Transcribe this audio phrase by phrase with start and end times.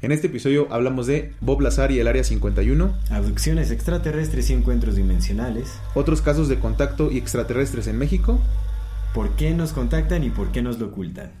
[0.00, 4.94] En este episodio hablamos de Bob Lazar y el Área 51, abducciones extraterrestres y encuentros
[4.94, 8.38] dimensionales, otros casos de contacto y extraterrestres en México,
[9.12, 11.32] por qué nos contactan y por qué nos lo ocultan.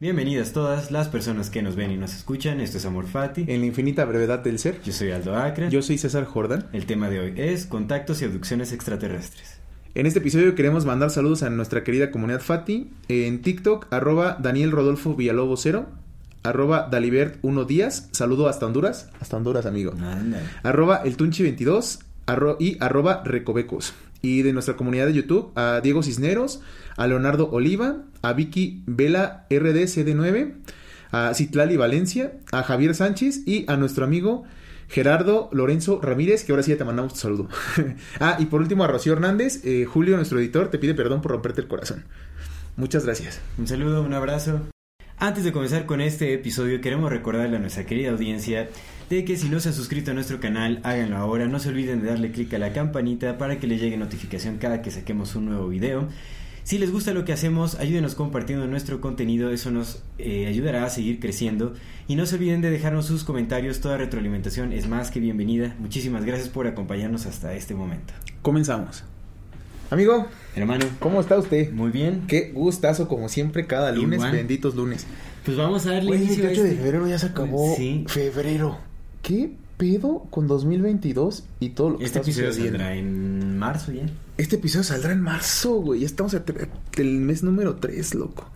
[0.00, 2.60] Bienvenidas todas las personas que nos ven y nos escuchan.
[2.60, 3.46] Esto es Amor Fati.
[3.48, 4.80] En la infinita brevedad del ser.
[4.82, 5.70] Yo soy Aldo Acre.
[5.70, 6.68] Yo soy César Jordan.
[6.72, 9.58] El tema de hoy es contactos y abducciones extraterrestres.
[9.96, 12.92] En este episodio queremos mandar saludos a nuestra querida comunidad Fati.
[13.08, 15.86] En TikTok, arroba Daniel Rodolfo Villalobos 0.
[16.44, 18.08] Arroba Dalibert 1 Díaz.
[18.12, 19.10] Saludo hasta Honduras.
[19.18, 19.94] Hasta Honduras, amigo.
[20.62, 21.98] Arroba El Tunchi 22.
[22.60, 23.94] y arroba Recovecos.
[24.22, 26.60] Y de nuestra comunidad de YouTube, a Diego Cisneros,
[26.96, 30.54] a Leonardo Oliva, a Vicky Vela RDCD9,
[31.12, 34.44] a Citlali Valencia, a Javier Sánchez y a nuestro amigo
[34.88, 37.48] Gerardo Lorenzo Ramírez, que ahora sí ya te mandamos tu saludo.
[38.20, 41.32] ah, y por último a Rocío Hernández, eh, Julio, nuestro editor, te pide perdón por
[41.32, 42.04] romperte el corazón.
[42.76, 43.40] Muchas gracias.
[43.58, 44.60] Un saludo, un abrazo.
[45.18, 48.68] Antes de comenzar con este episodio, queremos recordarle a nuestra querida audiencia
[49.08, 51.46] de que si no se han suscrito a nuestro canal, háganlo ahora.
[51.46, 54.82] No se olviden de darle clic a la campanita para que les llegue notificación cada
[54.82, 56.08] que saquemos un nuevo video.
[56.64, 60.90] Si les gusta lo que hacemos, ayúdenos compartiendo nuestro contenido, eso nos eh, ayudará a
[60.90, 61.72] seguir creciendo.
[62.08, 65.74] Y no se olviden de dejarnos sus comentarios, toda retroalimentación es más que bienvenida.
[65.78, 68.12] Muchísimas gracias por acompañarnos hasta este momento.
[68.42, 69.02] Comenzamos.
[69.90, 71.72] Amigo, hermano, ¿cómo está usted?
[71.72, 72.24] Muy bien.
[72.28, 75.06] Qué gustazo, como siempre, cada lunes, benditos lunes.
[75.46, 76.82] Pues vamos a darle El 28 de este.
[76.82, 77.74] febrero ya se acabó.
[77.74, 78.04] Sí.
[78.06, 78.87] Febrero.
[79.22, 84.06] ¿Qué pedo con 2022 y todo lo que este episodio saldrá en marzo ya.
[84.36, 86.00] Este episodio saldrá en marzo, güey.
[86.00, 86.36] Ya estamos
[86.96, 88.50] el mes número 3, loco.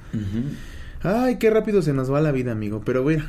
[1.03, 2.83] Ay, qué rápido se nos va la vida, amigo.
[2.84, 3.25] Pero bueno.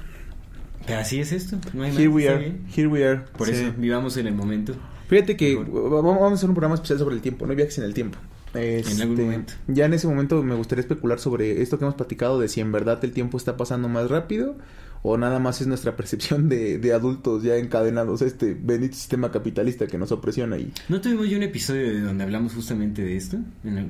[1.00, 1.58] Así es esto.
[1.74, 2.60] No hay Here we are.
[2.76, 3.22] Here we are.
[3.38, 4.74] Por eso vivamos en el momento.
[5.08, 7.84] Fíjate que vamos a hacer un programa especial sobre el tiempo, no hay viajes en
[7.84, 8.18] el tiempo.
[8.56, 9.54] en algún este, momento.
[9.68, 12.72] Ya en ese momento me gustaría especular sobre esto que hemos platicado de si en
[12.72, 14.56] verdad el tiempo está pasando más rápido
[15.03, 19.31] o nada más es nuestra percepción de, de adultos ya encadenados a este bendito sistema
[19.31, 20.72] capitalista que nos opresiona ahí.
[20.88, 23.38] ¿No tuvimos ya un episodio donde hablamos justamente de esto?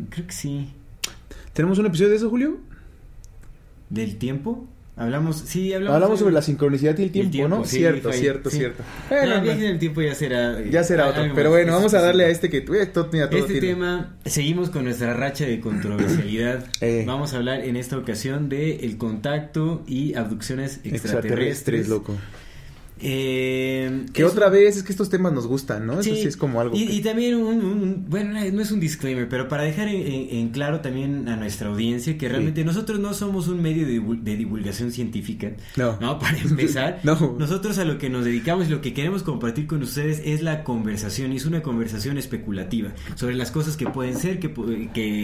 [0.09, 0.69] Creo que sí.
[1.53, 2.57] ¿Tenemos un episodio de eso, Julio?
[3.89, 4.67] ¿Del tiempo?
[4.95, 7.65] Hablamos, sí, hablamos, hablamos sobre, la sincronicidad y el tiempo, ¿no?
[7.65, 8.83] cierto, cierto, cierto.
[9.09, 10.61] Bueno, el viaje del tiempo ya será.
[10.61, 11.23] Ya será otro.
[11.33, 12.57] Pero bueno, vamos a darle a este que.
[12.57, 16.65] Eh, todo, este tema, seguimos con nuestra racha de controversialidad.
[16.81, 17.05] Eh.
[17.07, 21.87] Vamos a hablar en esta ocasión de el contacto y abducciones extraterrestres.
[21.87, 22.15] loco.
[23.05, 25.99] Eh, que otra vez es que estos temas nos gustan, ¿no?
[25.99, 26.73] Eso sí es como algo.
[26.75, 31.35] Y, también un, bueno, no es un disclaimer, pero para dejar en, claro también a
[31.35, 35.51] nuestra audiencia que realmente nosotros no somos un medio de, divulgación científica.
[35.75, 35.97] No.
[35.99, 37.01] No, para empezar.
[37.03, 37.35] no.
[37.37, 40.63] Nosotros a lo que nos dedicamos y lo que queremos compartir con ustedes es la
[40.63, 41.33] conversación.
[41.33, 44.53] Y es una conversación especulativa sobre las cosas que pueden ser, que,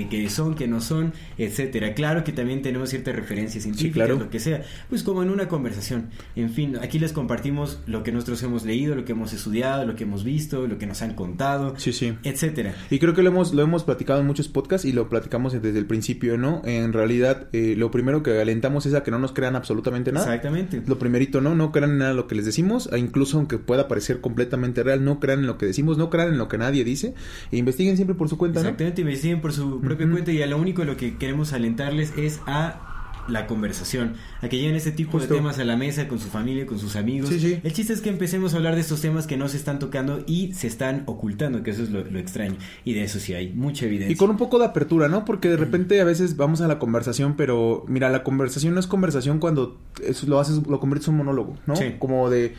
[0.10, 1.94] que, son, que no son, etcétera.
[1.94, 4.64] Claro que también tenemos ciertas referencias científicas, lo que sea.
[4.90, 6.10] Pues como en una conversación.
[6.36, 9.96] En fin, aquí les compartimos lo que nosotros hemos leído, lo que hemos estudiado, lo
[9.96, 12.14] que hemos visto, lo que nos han contado, sí, sí.
[12.24, 12.76] etcétera.
[12.90, 15.78] Y creo que lo hemos, lo hemos platicado en muchos podcasts y lo platicamos desde
[15.78, 16.62] el principio, ¿no?
[16.66, 20.26] En realidad, eh, lo primero que alentamos es a que no nos crean absolutamente nada.
[20.26, 20.82] Exactamente.
[20.86, 21.56] Lo primerito, ¿no?
[21.56, 25.04] No crean en nada lo que les decimos, e incluso aunque pueda parecer completamente real,
[25.04, 27.14] no crean en lo que decimos, no crean en lo que nadie dice,
[27.52, 30.58] e investiguen siempre por su cuenta, Exactamente, investiguen por su propia cuenta y a lo
[30.58, 32.99] único lo que queremos alentarles es a
[33.30, 36.66] la conversación, a que lleguen este tipo de temas a la mesa con su familia,
[36.66, 37.32] con sus amigos.
[37.32, 40.24] El chiste es que empecemos a hablar de estos temas que no se están tocando
[40.28, 42.56] y se están ocultando, que eso es lo, extraño.
[42.86, 44.14] Y de eso sí hay mucha evidencia.
[44.14, 45.26] Y con un poco de apertura, ¿no?
[45.26, 48.88] Porque de repente a veces vamos a la conversación, pero mira, la conversación no es
[48.88, 49.80] conversación cuando
[50.28, 51.76] lo haces, lo conviertes en un monólogo, ¿no?
[52.00, 52.56] Como de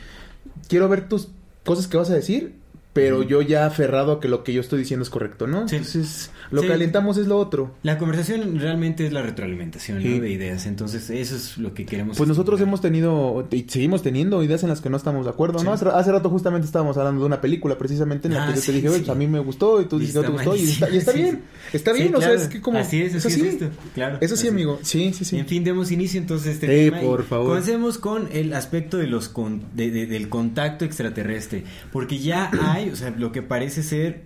[0.69, 1.29] quiero ver tus
[1.65, 2.60] cosas que vas a decir
[2.93, 5.69] pero yo ya aferrado a que lo que yo estoy diciendo es correcto, ¿no?
[5.69, 5.77] Sí.
[5.77, 7.75] Entonces, lo que alentamos es lo otro.
[7.83, 12.17] La conversación realmente es la retroalimentación de ideas, entonces eso es lo que queremos.
[12.17, 15.63] Pues nosotros hemos tenido y seguimos teniendo ideas en las que no estamos de acuerdo,
[15.63, 15.73] ¿no?
[15.73, 18.73] Hace, rato justamente estábamos hablando de una película precisamente en la que ah, yo te
[18.73, 20.69] dije, oye, pues a mí me gustó y tú dices que no te gustó y
[20.69, 22.79] está, y está bien, está bien, o sea, es que como...
[22.79, 23.59] Así es, así es,
[23.95, 24.19] claro.
[24.21, 25.39] Eso sí, amigo, sí, sí, sí.
[25.39, 27.49] En fin, demos inicio entonces este tema por favor.
[27.49, 29.33] Comencemos con el aspecto de los
[29.75, 34.23] del contacto extraterrestre, porque ya hay hay, o sea, lo que parece ser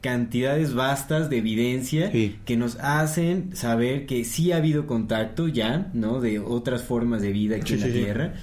[0.00, 6.20] cantidades vastas de evidencia que nos hacen saber que sí ha habido contacto ya, ¿no?
[6.20, 8.34] De otras formas de vida aquí en la Tierra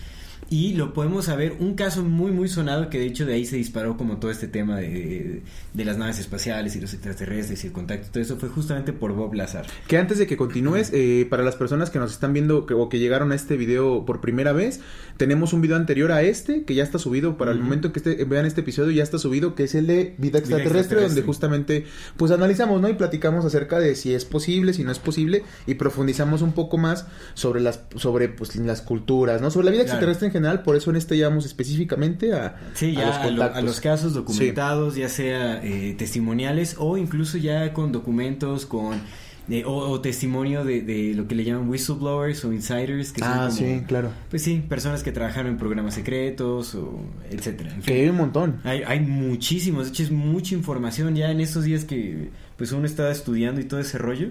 [0.49, 3.55] y lo podemos saber, un caso muy muy sonado que de hecho de ahí se
[3.55, 5.43] disparó como todo este tema de,
[5.73, 9.13] de las naves espaciales y los extraterrestres y el contacto, todo eso fue justamente por
[9.13, 9.67] Bob Lazar.
[9.87, 12.97] Que antes de que continúes, eh, para las personas que nos están viendo o que
[12.97, 14.79] llegaron a este video por primera vez,
[15.17, 18.23] tenemos un video anterior a este que ya está subido, para el momento que este,
[18.25, 21.85] vean este episodio ya está subido, que es el de vida extraterrestre, donde justamente
[22.17, 22.89] pues analizamos, ¿no?
[22.89, 26.77] Y platicamos acerca de si es posible, si no es posible y profundizamos un poco
[26.77, 27.05] más
[27.35, 29.51] sobre las sobre pues las culturas, ¿no?
[29.51, 33.79] Sobre la vida extraterrestre en general por eso en este llamamos específicamente a, a, los,
[33.79, 38.99] casos documentados, ya sea eh, testimoniales o incluso ya con documentos, con
[39.49, 44.11] eh, o, testimonio de, lo que le llaman whistleblowers o insiders que ah, sí, claro.
[44.29, 46.99] Pues sí, personas que trabajaron en programas secretos o
[47.31, 47.75] etcétera.
[47.83, 48.59] que hay un montón.
[48.63, 52.85] Hay, hay muchísimos, de hecho es mucha información ya en estos días que pues uno
[52.85, 54.29] estaba estudiando y todo ese rollo.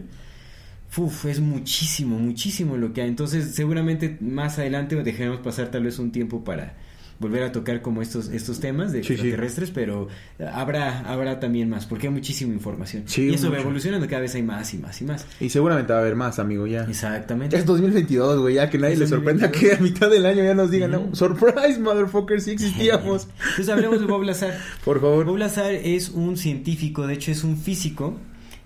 [0.96, 3.08] Uf, es muchísimo, muchísimo lo que hay.
[3.08, 6.74] Entonces, seguramente más adelante dejaremos pasar tal vez un tiempo para
[7.20, 10.08] volver a tocar como estos estos temas de extraterrestres, pero
[10.52, 13.04] habrá habrá también más, porque hay muchísima información.
[13.16, 15.26] y eso va evolucionando, cada vez hay más y más y más.
[15.40, 16.84] Y seguramente va a haber más, amigo, ya.
[16.84, 17.56] Exactamente.
[17.56, 20.70] Es 2022, güey, ya que nadie le sorprenda que a mitad del año ya nos
[20.70, 23.28] digan, no, surprise, motherfucker, sí existíamos.
[23.40, 24.56] Entonces hablemos de Bob Lazar.
[24.84, 25.24] Por favor.
[25.24, 28.16] Bob Lazar es un científico, de hecho es un físico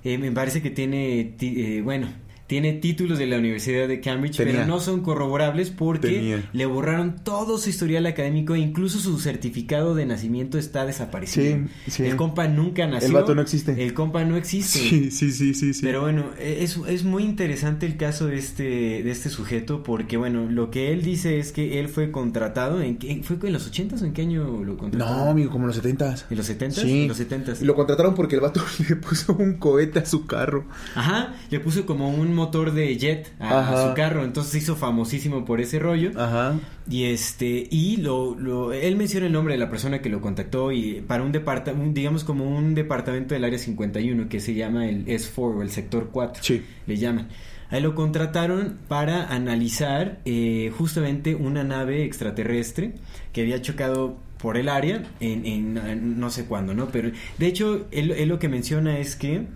[0.05, 2.09] eh, me parece que tiene, eh, bueno,
[2.53, 7.57] tiene títulos de la Universidad de Cambridge, pero no son corroborables porque le borraron todo
[7.57, 11.67] su historial académico e incluso su certificado de nacimiento está desaparecido.
[11.99, 13.09] El compa nunca nació.
[13.09, 13.83] El vato no existe.
[13.83, 14.81] El compa no existe.
[14.81, 15.81] Sí, sí, sí, sí.
[15.81, 18.65] Pero bueno, es, es muy interesante el caso de este,
[19.03, 22.99] de este sujeto porque, bueno, lo que él dice es que él fue contratado, ¿en
[23.25, 25.25] ¿fue en los 80s o en qué año lo contrataron?
[25.25, 26.25] No, amigo, como en los 70s.
[26.29, 26.73] ¿En los 70s?
[26.73, 27.03] Sí.
[27.05, 27.63] En los 70s.
[27.63, 28.61] Y lo contrataron porque el vato
[28.91, 30.67] le puso un cohete a su carro.
[30.95, 35.45] Ajá, le puso como un motor de jet a, su carro, entonces se hizo famosísimo
[35.45, 36.11] por ese rollo.
[36.17, 36.59] Ajá.
[36.89, 40.73] Y este, y lo, lo, él menciona el nombre de la persona que lo contactó
[40.73, 45.07] y para un departamento, digamos como un departamento del área 51 que se llama el
[45.07, 46.63] S4 o el sector 4, sí.
[46.87, 47.29] le llaman.
[47.71, 52.93] Ahí lo contrataron para analizar eh, justamente una nave extraterrestre
[53.33, 56.89] que había chocado por el área en, en, no sé cuándo, ¿no?
[56.89, 59.47] Pero de hecho, él, él lo que menciona es que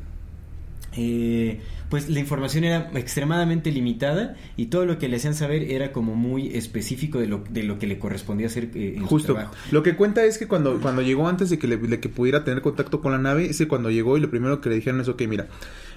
[0.97, 5.93] eh, pues la información era extremadamente limitada y todo lo que le hacían saber era
[5.93, 9.29] como muy específico de lo, de lo que le correspondía hacer eh, en Justo.
[9.29, 9.55] Su trabajo.
[9.71, 12.63] Lo que cuenta es que cuando, cuando llegó antes de que, le, que pudiera tener
[12.63, 15.23] contacto con la nave, ese cuando llegó y lo primero que le dijeron es, ok,
[15.29, 15.47] mira,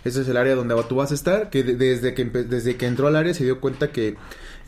[0.05, 3.07] ese es el área donde tú vas a estar, que desde que, desde que entró
[3.07, 4.15] al área se dio cuenta que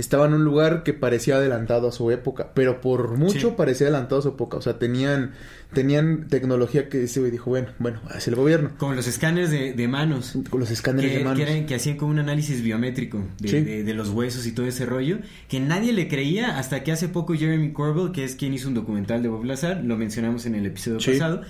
[0.01, 4.19] estaba en un lugar que parecía adelantado a su época, pero por mucho parecía adelantado
[4.19, 5.31] a su época, o sea, tenían
[5.73, 8.71] tenían tecnología que ese güey dijo, bueno, bueno, es el gobierno.
[8.77, 10.37] Como los escáneres de, manos.
[10.49, 11.47] Con los escáneres de manos.
[11.65, 15.93] Que, hacían como un análisis biométrico de, los huesos y todo ese rollo, que nadie
[15.93, 19.29] le creía hasta que hace poco Jeremy Corbell, que es quien hizo un documental de
[19.29, 21.41] Bob Lazar, lo mencionamos en el episodio pasado,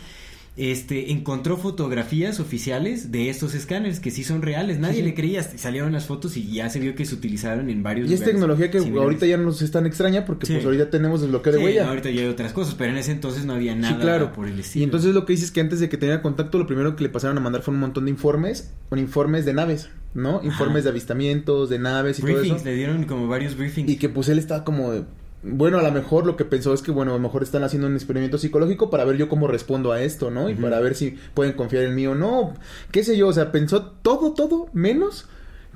[0.58, 4.80] este, encontró fotografías oficiales de estos escáneres que sí son reales.
[4.80, 8.10] Nadie le creía, salieron las fotos y ya se vio que se utilizaron en varios
[8.10, 11.24] Y es tecnología que ahorita ya no nos es tan extraña porque pues ahorita tenemos
[11.24, 11.88] el bloqueo de huella.
[11.88, 14.34] ahorita ya hay otras cosas, pero en ese entonces no había nada claro.
[14.34, 14.82] por el estilo.
[14.82, 17.04] Y entonces lo que dices es que antes de que tenga contacto, lo primero que
[17.04, 19.90] le pasaron a mandar fue un montón de informes, con informes de naves.
[20.14, 20.42] ¿no?
[20.44, 22.58] Informes de avistamientos, de naves y todo eso.
[22.66, 23.90] le dieron como varios briefings.
[23.90, 25.06] Y que pues él estaba como
[25.44, 27.88] bueno, a lo mejor lo que pensó es que, bueno, a lo mejor están haciendo
[27.88, 30.50] un experimento psicológico para ver yo cómo respondo a esto, ¿no?
[30.50, 32.54] Y para ver si pueden confiar en mí o no.
[32.92, 35.28] Qué sé yo, o sea, pensó todo, todo, menos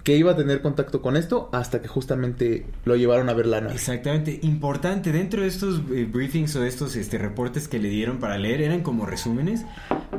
[0.05, 3.59] que iba a tener contacto con esto hasta que justamente lo llevaron a ver la
[3.59, 3.73] nave.
[3.73, 8.19] Exactamente, importante, dentro de estos eh, briefings o de estos este, reportes que le dieron
[8.19, 9.65] para leer, eran como resúmenes,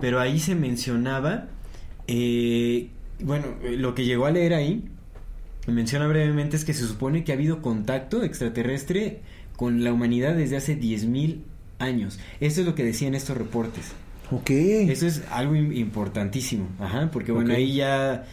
[0.01, 1.47] pero ahí se mencionaba,
[2.09, 2.89] eh,
[3.21, 4.89] bueno, eh, lo que llegó a leer ahí,
[5.69, 9.21] menciona brevemente es que se supone que ha habido contacto extraterrestre
[9.57, 11.39] con la humanidad desde hace 10.000
[11.79, 12.19] años.
[12.41, 13.93] Eso es lo que decían estos reportes.
[14.31, 14.51] Ok.
[14.51, 16.69] Eso es algo importantísimo.
[16.79, 18.25] Ajá, porque bueno, ahí ya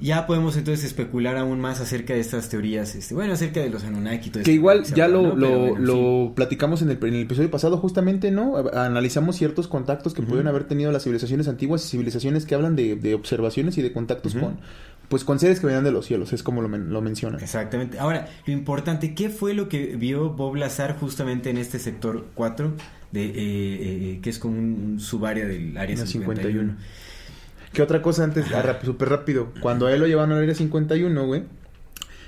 [0.00, 3.84] ya podemos entonces especular aún más acerca de estas teorías, este, bueno, acerca de los
[3.84, 4.30] Anunnaki.
[4.30, 8.56] que igual ya lo, lo, platicamos en el, en el, episodio pasado justamente, ¿no?
[8.72, 12.96] Analizamos ciertos contactos que pueden haber tenido las civilizaciones antiguas y civilizaciones que hablan de,
[12.96, 14.58] de observaciones y de contactos con,
[15.12, 17.38] pues con seres que venían de los cielos, es como lo, lo mencionan.
[17.42, 17.98] Exactamente.
[17.98, 22.72] Ahora, lo importante, ¿qué fue lo que vio Bob Lazar justamente en este sector 4,
[23.10, 26.76] de, eh, eh, que es como un, subárea del área 51?
[27.74, 28.46] ¿Qué otra cosa antes?
[28.54, 29.52] Ah, súper rápido.
[29.60, 31.42] Cuando a él lo llevaron al área 51, güey,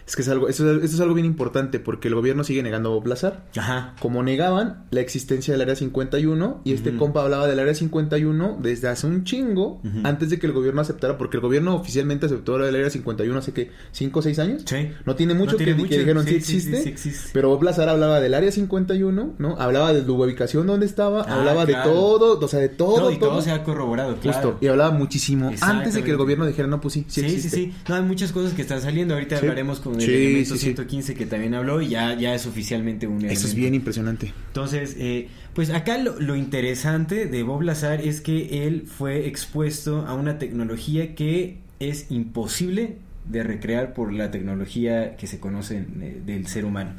[0.06, 2.92] Es que es algo, eso, es algo bien importante porque el gobierno sigue negando a
[2.92, 3.44] Bob Lazar.
[3.56, 3.94] Ajá.
[4.00, 8.88] Como negaban la existencia del Área 51 y este compa hablaba del Área 51 desde
[8.88, 12.66] hace un chingo antes de que el gobierno aceptara, porque el gobierno oficialmente aceptó la
[12.66, 14.62] del Área 51 hace que 5 o 6 años.
[14.66, 14.90] Sí.
[15.06, 16.94] No tiene mucho, que, dijeron sí, existe,
[17.32, 19.56] Pero Bob Lazar hablaba del Área 51, ¿no?
[19.58, 23.10] Hablaba de la ubicación donde estaba, ah, hablaba de todo, o sea, de todo.
[23.10, 24.50] y todo, se ha corroborado, claro.
[24.50, 27.40] Justo, y hablaba muchísimo antes de que el gobierno dijera, no, pues sí, sí, sí,
[27.40, 27.74] sí, sí.
[27.88, 29.14] No, hay muchas cosas que están saliendo.
[29.14, 33.24] Ahorita hablaremos con el elemento 115 que también habló y ya, ya es oficialmente un
[33.24, 34.32] Eso es bien impresionante.
[34.48, 40.14] Entonces, eh, pues acá lo, interesante de Bob Lazar es que él fue expuesto a
[40.14, 46.46] una tecnología que es imposible de recrear por la tecnología que se conoce eh, del
[46.46, 46.92] ser humano.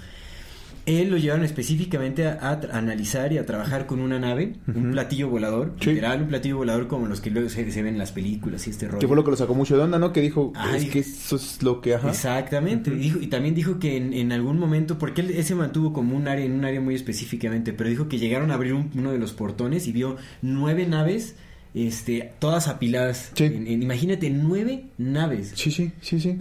[0.85, 5.73] Él lo llevaron específicamente a, analizar y a trabajar con una nave, un platillo volador,
[5.79, 8.87] literal, un platillo volador como los que luego se, ven en las películas y este
[8.87, 8.99] rollo.
[8.99, 10.13] Que fue lo que lo sacó mucho de onda, ¿no?
[10.13, 11.95] Que dijo, es que eso es lo que...
[11.95, 12.09] Ajá.
[12.09, 12.91] Exactamente.
[12.93, 16.51] y, también dijo que en, algún momento, porque él, se mantuvo como un área, en
[16.51, 19.91] un área muy específicamente, pero dijo que llegaron a abrir uno de los portones y
[19.91, 21.35] vio nueve naves
[21.73, 23.31] este, todas apiladas.
[23.39, 25.51] imagínate, nueve naves.
[25.55, 26.37] Sí, sí, sí, sí.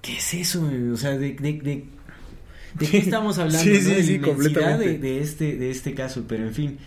[0.00, 0.68] ¿Qué es eso?
[0.92, 1.84] O sea, de, de ¿De
[2.78, 3.62] qué estamos hablando?
[3.62, 4.98] Sí, sí, sí, completamente.
[4.98, 6.78] De, este, de este caso, pero en fin.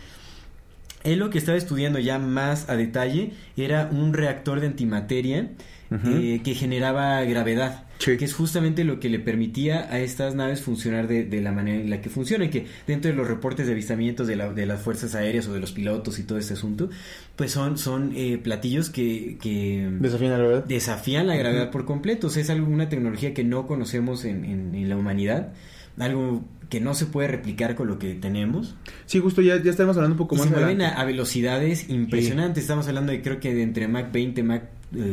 [1.03, 5.49] Él lo que estaba estudiando ya más a detalle era un reactor de antimateria
[5.91, 7.85] eh, que generaba gravedad.
[7.99, 11.81] Que es justamente lo que le permitía a estas naves funcionar de, de, la manera
[11.81, 12.49] en la que funcionan.
[12.49, 15.59] Que dentro de los reportes de avistamientos de, la, de, las fuerzas aéreas o de
[15.59, 16.89] los pilotos y todo este asunto,
[17.35, 20.65] pues son, son eh, platillos que, que, desafían la gravedad.
[20.65, 22.27] Desafían la gravedad por completo.
[22.27, 25.53] O sea, es alguna tecnología que no conocemos en, en, en la humanidad
[25.97, 28.75] algo que no se puede replicar con lo que tenemos.
[29.05, 30.47] Sí, justo ya, ya estamos hablando un poco más.
[30.47, 32.63] Se mueven a, velocidades impresionantes.
[32.63, 34.63] Estamos hablando de creo que de entre Mach 20, Mach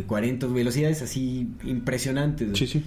[0.07, 2.57] 40, eh, velocidades así impresionantes.
[2.57, 2.85] Sí, sí.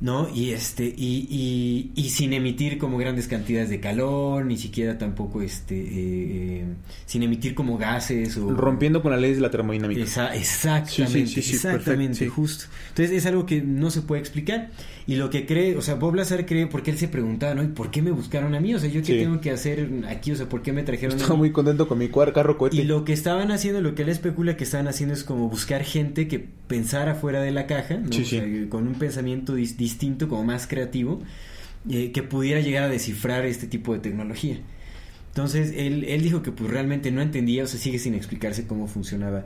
[0.00, 0.28] ¿No?
[0.34, 5.42] Y este, y, y, y, sin emitir como grandes cantidades de calor, ni siquiera tampoco
[5.42, 6.64] este, eh, eh,
[7.04, 8.50] sin emitir como gases o...
[8.50, 10.00] Rompiendo con las leyes de la termodinámica.
[10.00, 12.64] exactamente, exactamente, justo.
[12.88, 14.70] Entonces es algo que no se puede explicar.
[15.06, 17.64] Y lo que cree, o sea, Bob Lazar cree, porque él se preguntaba, ¿no?
[17.64, 18.74] ¿Y por qué me buscaron a mí?
[18.74, 20.30] O sea, ¿yo qué tengo que hacer aquí?
[20.30, 22.76] O sea, ¿por qué me trajeron Estaba muy contento con mi carro cohete.
[22.76, 25.82] Y lo que estaban haciendo, lo que él especula que estaban haciendo es como buscar
[25.82, 28.08] gente que pensara fuera de la caja, ¿no?
[28.08, 29.89] o sea, con un pensamiento distinto,
[30.28, 31.20] como más creativo,
[31.88, 34.58] eh, que pudiera llegar a descifrar este tipo de tecnología.
[35.28, 38.88] Entonces, él, él dijo que pues realmente no entendía, o sea, sigue sin explicarse cómo
[38.88, 39.44] funcionaba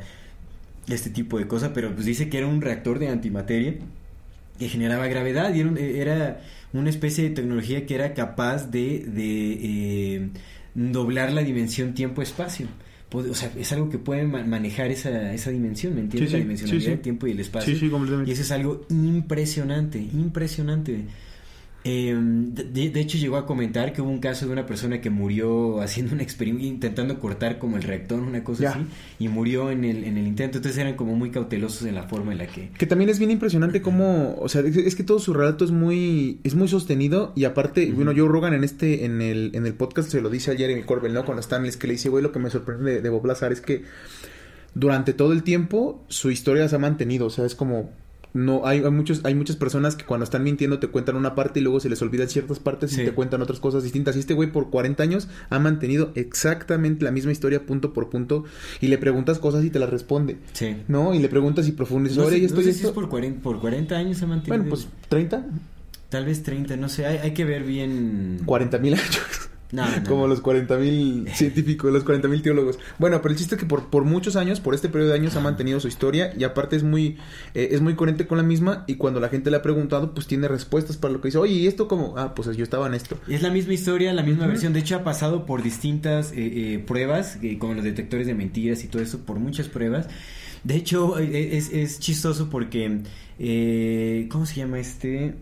[0.89, 3.75] este tipo de cosas, pero pues dice que era un reactor de antimateria
[4.59, 5.61] que generaba gravedad y
[5.99, 6.41] era,
[6.73, 10.29] una especie de tecnología que era capaz de, eh,
[10.75, 12.67] doblar la dimensión tiempo-espacio.
[13.19, 16.33] O sea, es algo que puede manejar esa, esa dimensión, ¿me entiendes?
[16.33, 17.73] la dimensionalidad del tiempo y el espacio.
[18.27, 21.05] Y eso es algo impresionante, impresionante.
[21.87, 25.83] Eh, de, hecho, llegó a comentar que hubo un caso de una persona que murió
[25.83, 28.87] haciendo un experimento, intentando cortar como el reactor, una cosa así,
[29.19, 30.57] y murió en el, en el intento.
[30.57, 32.71] Entonces eran como muy cautelosos en la forma en la que...
[32.71, 36.41] Que también es bien impresionante cómo, o sea, es, que todo su relato es muy,
[36.43, 40.11] es muy sostenido y aparte, bueno, Joe Rogan en este, en el, en el podcast
[40.11, 41.27] se lo dice ayer en el Corbel, ¿no?
[41.27, 43.53] Cuando están, es que le dice, güey, lo que me sorprende de, de Bob Lazar
[43.53, 43.83] es que
[44.75, 47.91] durante todo el tiempo su historia se ha mantenido, o sea, es como
[48.35, 51.61] no hay, hay, muchos hay muchas personas que cuando están mintiendo te cuentan una parte
[51.61, 54.17] y luego se les olvidan ciertas partes y te cuentan otras cosas distintas.
[54.17, 58.45] Y este güey por 40 años ha mantenido exactamente la misma historia punto por punto
[58.81, 60.77] y le preguntas cosas y te las responde sí.
[60.89, 62.93] no y le preguntas y profundizas y esto y esto.
[62.93, 65.47] por 40, por 40 años ha mantenido bueno pues 30
[66.09, 68.41] tal vez 30 no sé hay, hay que ver bien.
[68.45, 69.51] 40 mil años
[70.07, 72.79] como los 40.000 científicos, los 40.000 teólogos.
[72.99, 75.37] Bueno, pero el chiste es que por, por muchos años, por este periodo de años,
[75.37, 77.19] ha mantenido su historia y aparte es muy,
[77.55, 80.27] eh, es muy coherente con la misma y cuando la gente le ha preguntado, pues
[80.27, 81.39] tiene respuestas para lo que dice.
[81.39, 82.15] Oye, ¿y esto cómo?
[82.17, 83.19] Ah, pues yo estaba en esto.
[83.29, 84.73] Es la misma historia, la misma versión.
[84.73, 88.89] De hecho, ha pasado por distintas eh, eh, pruebas, como los detectores de mentiras y
[88.89, 90.09] todo eso, por muchas pruebas.
[90.63, 93.01] De hecho, es, es chistoso porque,
[94.31, 95.35] ¿cómo se llama este?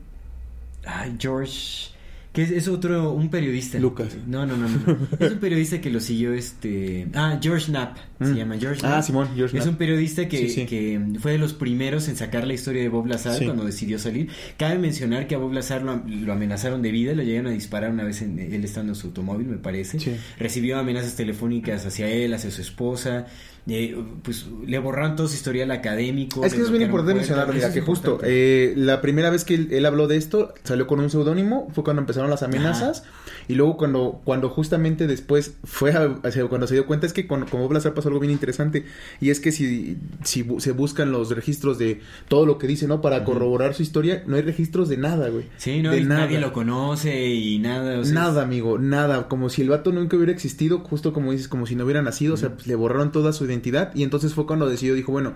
[0.85, 1.92] Ay, George
[2.33, 3.79] que es, otro, un periodista.
[3.79, 4.17] Lucas.
[4.27, 4.99] No, no, no, no.
[5.21, 7.07] es un periodista que lo siguió este...
[7.13, 7.99] Ah, George Knapp.
[8.23, 8.35] Se mm.
[8.35, 12.17] llama George Ah, Simón, George Es un periodista que, que fue de los primeros en
[12.17, 14.31] sacar la historia de Bob Lazar cuando decidió salir.
[14.57, 18.05] Cabe mencionar que a Bob Lazar lo, amenazaron de vida, lo llegaron a disparar una
[18.05, 19.99] vez en, él estando en su automóvil, me parece.
[20.39, 23.27] Recibió amenazas telefónicas hacia él, hacia su esposa.
[23.69, 26.45] Eh, pues le borraron todo su historial académico.
[26.45, 29.87] Es que es bien importante mencionar, mira, que justo eh, la primera vez que él,
[29.87, 33.05] habló de esto, salió con un seudónimo, fue cuando empezaron las amenazas.
[33.49, 36.17] Y luego cuando, cuando justamente después fue a,
[36.49, 38.85] cuando se dio cuenta es que con, como Blasar pasó algo bien interesante.
[39.21, 43.01] Y es que si, si se buscan los registros de todo lo que dice, ¿no?
[43.01, 45.47] Para corroborar su historia, no hay registros de nada, güey.
[45.57, 48.03] Sí, no, de nadie lo conoce y nada.
[48.05, 49.29] nada, amigo, nada.
[49.29, 52.35] Como si el vato nunca hubiera existido, justo como dices, como si no hubiera nacido.
[52.35, 53.95] O sea, pues, le borraron toda su identidad.
[53.95, 55.35] Y entonces fue cuando decidió, dijo, bueno,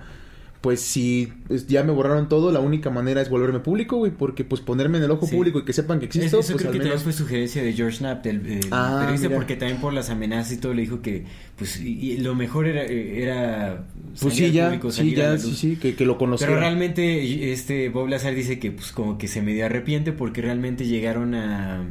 [0.61, 1.33] pues si
[1.69, 5.05] ya me borraron todo, la única manera es volverme público, güey, porque pues ponerme en
[5.05, 6.41] el ojo público y que sepan que existo.
[6.41, 9.81] Eso pues, creo que también fue sugerencia de George Knapp, del, ah, periodista, porque también
[9.81, 11.25] por las amenazas y todo le dijo que
[11.57, 13.87] pues y, lo mejor era, era
[14.21, 16.49] pues sí, ya, sí, ya, sí, sí, que, que, lo conocía.
[16.49, 20.87] Pero realmente este Bob Lazar dice que pues como que se medio arrepiente porque realmente
[20.87, 21.85] llegaron a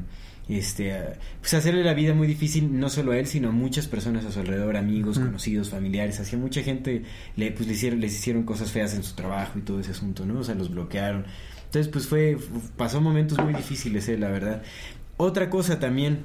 [0.48, 0.94] este,
[1.40, 4.32] pues hacerle la vida muy difícil no solo a él, sino a muchas personas a
[4.32, 7.04] su alrededor, amigos, conocidos, familiares, hacía mucha gente
[7.36, 10.26] le, pues, le hicieron, les hicieron cosas feas en su trabajo y todo ese asunto,
[10.26, 10.40] ¿no?
[10.40, 11.26] O sea, los bloquearon.
[11.66, 12.38] Entonces, pues fue,
[12.78, 14.64] pasó momentos muy difíciles, eh, la verdad.
[15.18, 16.24] Otra cosa también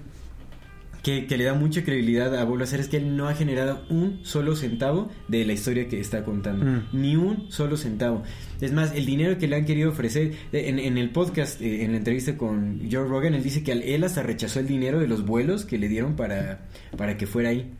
[1.02, 4.20] que, le da mucha credibilidad a Bob hacer es que él no ha generado un
[4.22, 6.64] solo centavo de la historia que está contando.
[6.64, 6.86] Mm.
[6.92, 8.22] Ni un solo centavo.
[8.60, 11.92] Es más, el dinero que le han querido ofrecer, en, en el podcast, eh, en
[11.92, 15.24] la entrevista con Joe Rogan, él dice que él hasta rechazó el dinero de los
[15.24, 17.70] vuelos que le dieron para, para que fuera ahí.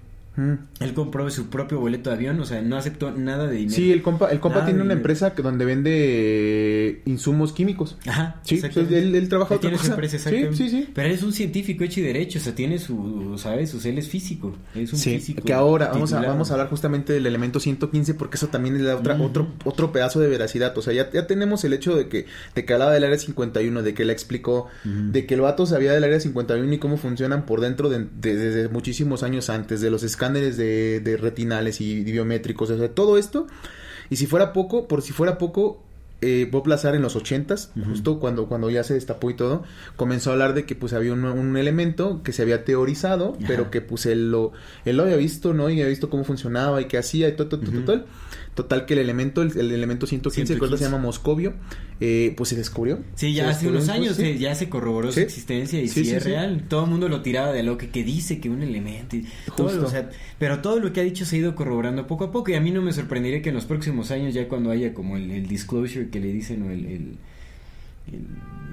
[0.81, 3.77] Él compró su propio boleto de avión, o sea, no aceptó nada de dinero.
[3.77, 7.99] Sí, el compa, el compa tiene una empresa que donde vende insumos químicos.
[8.07, 8.41] Ajá.
[8.43, 10.89] Sí, él, él, trabaja tiene su empresa, sí, sí, sí.
[10.95, 13.71] Pero él es un científico hecho y derecho, o sea, tiene su, ¿sabes?
[13.71, 14.57] Su él es físico.
[14.75, 15.43] Es un sí, físico.
[15.43, 18.85] Que ahora vamos a, vamos a hablar justamente del elemento 115 porque eso también le
[18.85, 20.77] da otra, otro, otro pedazo de veracidad.
[20.79, 23.83] O sea, ya, ya tenemos el hecho de que, de que hablaba del área 51,
[23.83, 27.45] de que le explicó, de que el vato sabía del área 51 y cómo funcionan
[27.45, 32.79] por dentro de, desde muchísimos años antes, de los escándalos de, retinales y biométricos, o
[32.79, 33.47] sea, todo esto.
[34.09, 35.83] Y si fuera poco, por si fuera poco,
[36.23, 39.63] eh, Bob Lazar en los ochentas, justo cuando, cuando ya se destapó y todo,
[39.97, 43.81] comenzó a hablar de que pues había un, elemento que se había teorizado, pero que
[43.81, 44.53] pues él lo,
[44.85, 45.71] él lo había visto, ¿no?
[45.71, 48.05] Y había visto cómo funcionaba y qué hacía y todo, todo, todo, todo.
[48.61, 51.55] Total que el elemento, el, elemento 115, que se llama Moscovio,
[51.99, 52.99] eh, pues se descubrió.
[53.15, 56.67] Sí, ya hace unos años ya se corroboró su existencia y sí, es real.
[56.69, 59.17] Todo el mundo lo tiraba de lo que, que dice que un elemento.
[59.17, 59.27] Y
[59.57, 62.33] todo, o sea, pero todo lo que ha dicho se ha ido corroborando poco a
[62.33, 64.93] poco y a mí no me sorprendería que en los próximos años ya cuando haya
[64.93, 67.17] como el, disclosure que le dicen o el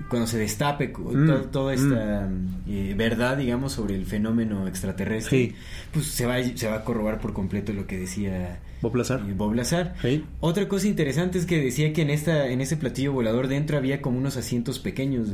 [0.10, 2.64] cuando se destape mm, toda esta mm.
[2.68, 5.54] eh, verdad, digamos, sobre el fenómeno extraterrestre,
[5.92, 9.26] pues se va, se va a corroborar por completo lo que decía Bob Lazar.
[9.28, 9.96] Eh, Bob Lazar.
[10.40, 14.02] Otra cosa interesante es que decía que en esta en ese platillo volador dentro había
[14.02, 15.30] como unos asientos pequeños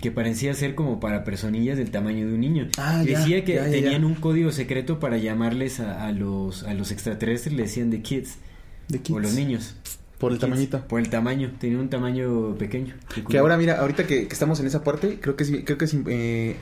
[0.00, 2.68] que parecía ser como para personillas del tamaño de un niño.
[2.76, 7.62] Ah, decía que tenían un código secreto para llamarles a, los a los extraterrestres, le
[7.62, 8.38] decían de kids,
[8.88, 9.16] de kids.
[9.16, 9.76] o los niños.
[10.22, 10.86] Por el tamañito.
[10.86, 12.94] Por el tamaño, tenía un tamaño pequeño.
[13.28, 15.96] Que ahora, mira, ahorita que, estamos en esa parte, creo que es, creo que es
[16.06, 16.54] eh,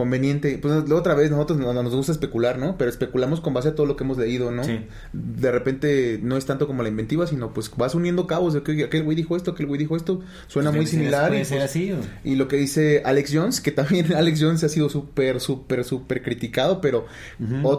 [0.00, 0.56] conveniente.
[0.56, 2.78] Pues otra vez, nosotros nos, gusta especular, ¿no?
[2.78, 4.64] Pero especulamos con base a todo lo que hemos leído, ¿no?
[4.64, 4.80] Sí.
[5.12, 8.82] De repente no es tanto como la inventiva, sino pues vas uniendo cabos de que
[8.82, 11.28] aquel güey dijo esto, aquel güey dijo esto, suena muy similar.
[11.28, 14.64] Puede y, ser pues, así, y lo que dice Alex Jones, que también Alex Jones
[14.64, 17.04] ha sido súper, súper, súper criticado, pero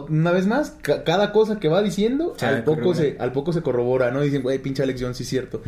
[0.08, 4.12] una vez más, cada cosa que va diciendo, al poco, se, al poco se corrobora,
[4.12, 4.20] ¿no?
[4.20, 5.60] Dicen, güey, pinche Alex Jones, sí es cierto.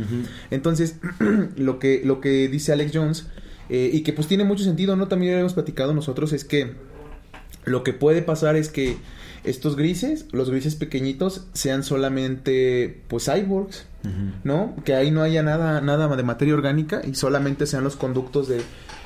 [0.51, 0.99] Entonces,
[1.57, 3.27] lo que, lo que dice Alex Jones
[3.69, 5.07] eh, y que pues tiene mucho sentido, ¿no?
[5.07, 6.73] También lo hemos platicado nosotros, es que
[7.65, 8.97] lo que puede pasar es que
[9.43, 13.85] estos grises, los grises pequeñitos, sean solamente pues cyborgs,
[14.43, 14.75] ¿no?
[14.83, 18.61] Que ahí no haya nada, nada de materia orgánica y solamente sean los conductos de,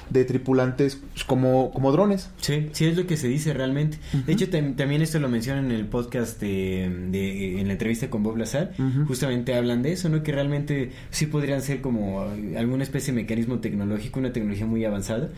[0.10, 2.30] de tripulantes pues, como, como drones.
[2.42, 3.98] Sí, sí es lo que se dice realmente.
[4.26, 8.38] De hecho, también esto lo mencionan en el podcast de, en la entrevista con Bob
[8.38, 8.74] Lazar.
[9.08, 10.24] Justamente hablan de eso, ¿no?
[10.24, 12.22] Que realmente sí podrían ser como
[12.58, 15.30] alguna especie de mecanismo tecnológico, una tecnología muy avanzada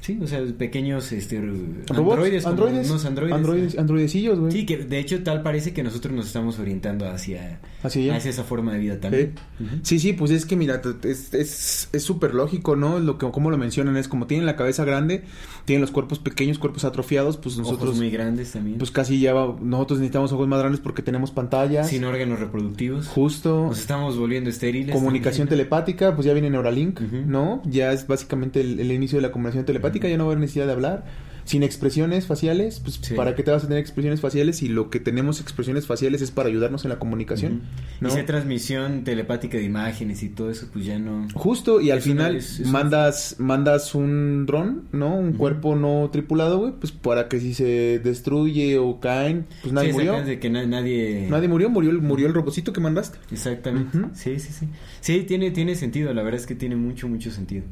[0.00, 3.34] Sí, o sea, pequeños este, androides, androides, unos androides.
[3.34, 4.52] Androides, androidecillos, güey.
[4.52, 8.72] Sí, que de hecho tal parece que nosotros nos estamos orientando hacia, hacia esa forma
[8.72, 9.34] de vida también.
[9.82, 12.98] Sí, sí, pues es que mira, es súper es, lógico, ¿no?
[12.98, 15.24] Lo que, como lo mencionan, es como tienen la cabeza grande,
[15.66, 17.90] tienen los cuerpos pequeños, cuerpos atrofiados, pues nosotros...
[17.90, 18.78] Ojos muy grandes también.
[18.78, 21.88] Pues casi ya, nosotros necesitamos ojos más grandes porque tenemos pantallas.
[21.90, 23.06] Sin órganos reproductivos.
[23.08, 23.66] Justo.
[23.66, 24.94] Nos estamos volviendo estériles.
[24.94, 27.62] Comunicación telepática, pues ya viene Neuralink, ¿no?
[27.66, 30.66] Ya es básicamente el inicio de la comunicación telepática ya no va a haber necesidad
[30.66, 31.04] de hablar.
[31.44, 34.62] Sin expresiones faciales, pues ¿para qué te vas a tener expresiones faciales?
[34.62, 37.62] Y lo que tenemos expresiones faciales es para ayudarnos en la comunicación.
[38.00, 38.08] ¿no?
[38.08, 41.26] Y si transmisión telepática de imágenes y todo eso, pues ya no.
[41.34, 45.16] Justo, y al final mandas, mandas un dron, ¿no?
[45.16, 49.92] Un cuerpo no tripulado, güey, pues para que si se destruye o caen, pues nadie
[49.92, 50.22] murió.
[50.22, 51.26] De que nadie...
[51.28, 53.18] nadie murió, murió, murió el robocito que mandaste.
[53.32, 53.98] Exactamente.
[54.14, 54.68] Sí, sí, sí.
[55.00, 57.64] Sí, tiene, tiene sentido, la verdad es que tiene mucho, mucho sentido.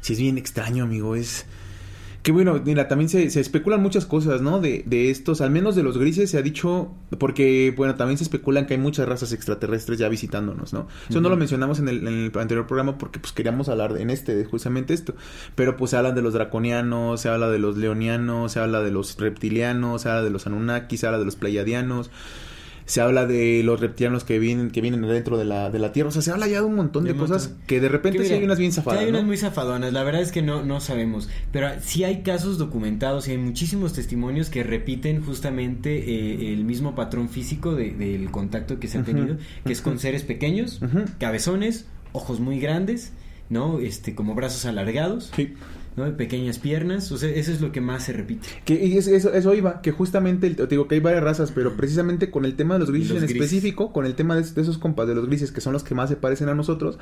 [0.00, 1.16] Si es bien extraño, amigo.
[1.16, 1.46] Es
[2.22, 4.60] Que bueno, mira, también se, se especulan muchas cosas, ¿no?
[4.60, 8.24] De, de, estos, al menos de los grises se ha dicho, porque, bueno, también se
[8.24, 10.86] especulan que hay muchas razas extraterrestres ya visitándonos, ¿no?
[11.10, 14.10] Eso no lo mencionamos en el, en el, anterior programa porque pues queríamos hablar en
[14.10, 15.14] este, de justamente esto.
[15.56, 18.92] Pero pues se habla de los draconianos, se habla de los leonianos, se habla de
[18.92, 22.10] los reptilianos, se habla de los anunnakis, se habla de los pleiadianos
[22.92, 26.10] se habla de los reptilianos que vienen, que vienen dentro de la, de la Tierra,
[26.10, 28.44] o sea, se habla ya de un montón de, cosas que de repente sí hay
[28.44, 29.00] unas bien zafadas.
[29.00, 32.58] hay unas muy zafadonas, la verdad es que no, no sabemos, pero sí hay casos
[32.58, 38.78] documentados y hay muchísimos testimonios que repiten justamente eh, el mismo patrón físico del contacto
[38.78, 40.78] que se ha tenido, que es con seres pequeños,
[41.18, 43.14] cabezones, ojos muy grandes,
[43.48, 43.78] ¿no?
[43.78, 45.32] Este, como brazos alargados.
[45.34, 45.54] Sí
[45.96, 46.16] ¿no?
[46.16, 48.48] pequeñas piernas, o sea, eso es lo que más se repite.
[48.64, 52.30] Que, y eso, eso iba, que justamente, te digo que hay varias razas, pero precisamente
[52.30, 55.14] con el tema de los grises en específico, con el tema de, esos compas de
[55.14, 56.98] los grises que son los que más se parecen a nosotros,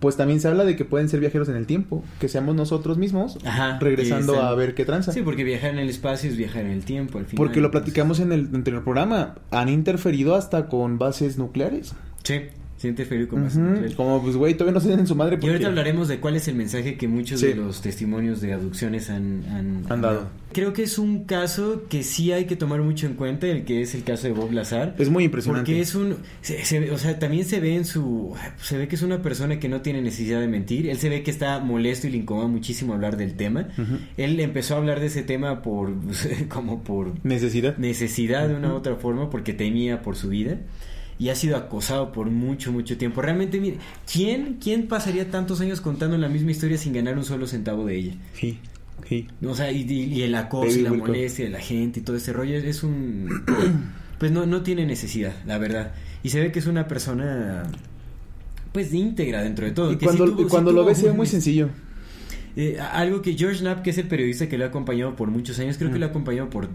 [0.00, 2.98] pues también se habla de que pueden ser viajeros en el tiempo, que seamos nosotros
[2.98, 3.38] mismos
[3.80, 5.12] regresando a ver qué tranza.
[5.12, 7.36] Sí, porque viajar en el espacio es viajar en el tiempo, al final.
[7.36, 11.94] Porque lo platicamos en el, en el programa, han interferido hasta con bases nucleares.
[12.24, 12.42] Sí.
[12.82, 13.46] Siente feliz como
[13.94, 15.38] Como, pues, güey, todavía no se en su madre.
[15.40, 19.08] Y ahorita hablaremos de cuál es el mensaje que muchos de los testimonios de abducciones
[19.08, 20.28] han, han, dado.
[20.50, 23.82] Creo que es un caso que sí hay que tomar mucho en cuenta, el que
[23.82, 24.96] es el caso de Bob Lazar.
[24.98, 25.70] Es muy impresionante.
[25.70, 26.16] Porque es un...
[26.92, 28.34] o sea, también se ve en su...
[28.60, 30.88] Se ve que es una persona que no tiene necesidad de mentir.
[30.88, 33.68] Él se ve que está molesto y le incomoda muchísimo hablar del tema.
[34.16, 35.92] Él empezó a hablar de ese tema por...
[36.48, 37.12] como por...
[37.24, 37.76] Necesidad.
[37.76, 40.58] Necesidad de una u otra forma, porque temía por su vida
[41.22, 43.22] y ha sido acosado por mucho, mucho tiempo.
[43.22, 43.76] Realmente, mire,
[44.12, 47.96] ¿quién, ¿quién pasaría tantos años contando la misma historia sin ganar un solo centavo de
[47.96, 48.14] ella?
[48.34, 48.58] Sí.
[49.08, 49.28] Sí.
[49.46, 52.56] O sea, y, el acoso y la molestia de la gente y todo ese rollo
[52.58, 53.28] es un...
[54.18, 55.94] Pues no, no tiene necesidad, la verdad.
[56.24, 57.64] Y se ve que es una persona
[58.72, 59.92] pues íntegra dentro de todo.
[59.92, 61.70] Y cuando, cuando lo ves se ve muy sencillo.
[62.54, 65.58] Eh, algo que George Knapp, que es el periodista que lo ha acompañado por muchos
[65.58, 66.68] años, creo que lo ha acompañado por,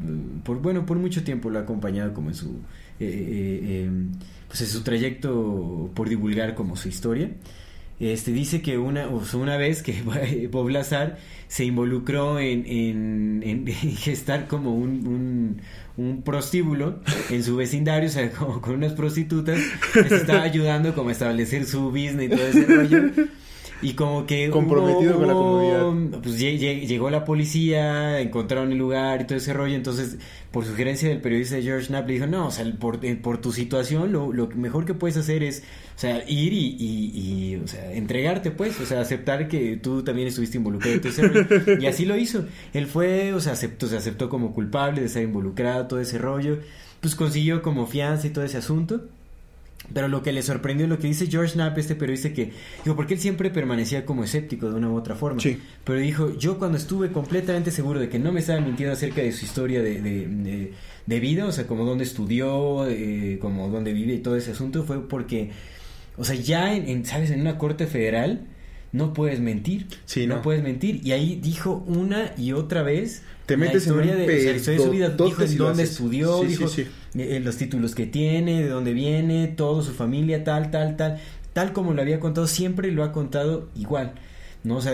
[0.43, 2.62] por, bueno, por mucho tiempo lo ha acompañado como en su,
[2.99, 4.12] eh, eh, em,
[4.47, 7.31] pues en su trayecto por divulgar como su historia.
[7.99, 10.03] Este dice que una, o una vez que
[10.51, 15.62] Bob Lazar se involucró en, en, gestar como un,
[15.97, 19.60] un, prostíbulo en su vecindario, o sea, como con unas prostitutas,
[19.93, 23.12] que se estaba ayudando como a establecer su business y todo ese rollo.
[23.81, 24.49] Y como que.
[24.49, 26.21] Comprometido con la comunidad.
[26.21, 29.75] Pues llegó la policía, encontraron el lugar y todo ese rollo.
[29.75, 30.17] Entonces,
[30.51, 33.51] por sugerencia del periodista George Knapp, le dijo: No, o sea, por, eh, por tu
[33.51, 35.63] situación, lo, lo mejor que puedes hacer es,
[35.95, 40.27] o sea, ir y, y, o sea, entregarte, pues, o sea, aceptar que tú también
[40.27, 41.81] estuviste involucrado en todo ese rollo.
[41.81, 42.45] Y así lo hizo.
[42.73, 46.59] Él fue, o sea, aceptó, se aceptó como culpable de estar involucrado, todo ese rollo.
[47.01, 49.05] Pues consiguió como fianza y todo ese asunto.
[49.93, 52.52] Pero lo que le sorprendió, lo que dice George Knapp, este periodista que,
[52.84, 55.39] dijo, porque él siempre permanecía como escéptico de una u otra forma.
[55.39, 55.60] Sí.
[55.84, 59.32] Pero dijo, yo cuando estuve completamente seguro de que no me estaba mintiendo acerca de
[59.32, 60.73] su historia de, de,
[61.06, 64.84] de, vida, o sea, como dónde estudió, eh, como dónde vive y todo ese asunto,
[64.84, 65.52] fue porque,
[66.17, 67.32] o sea, ya en, ¿sabes?
[67.32, 68.45] En una corte federal
[68.91, 69.88] no puedes mentir.
[70.06, 70.38] Sí, no.
[70.38, 71.02] no puedes mentir.
[71.06, 75.41] Y ahí dijo una y otra vez te metes en un de, su vida, dijo
[75.41, 76.67] en dónde estudió, dijo
[77.15, 81.19] eh, los títulos que tiene, de dónde viene, todo, su familia, tal, tal, tal,
[81.53, 84.13] tal como lo había contado, siempre lo ha contado igual,
[84.63, 84.77] ¿no?
[84.77, 84.93] O sea,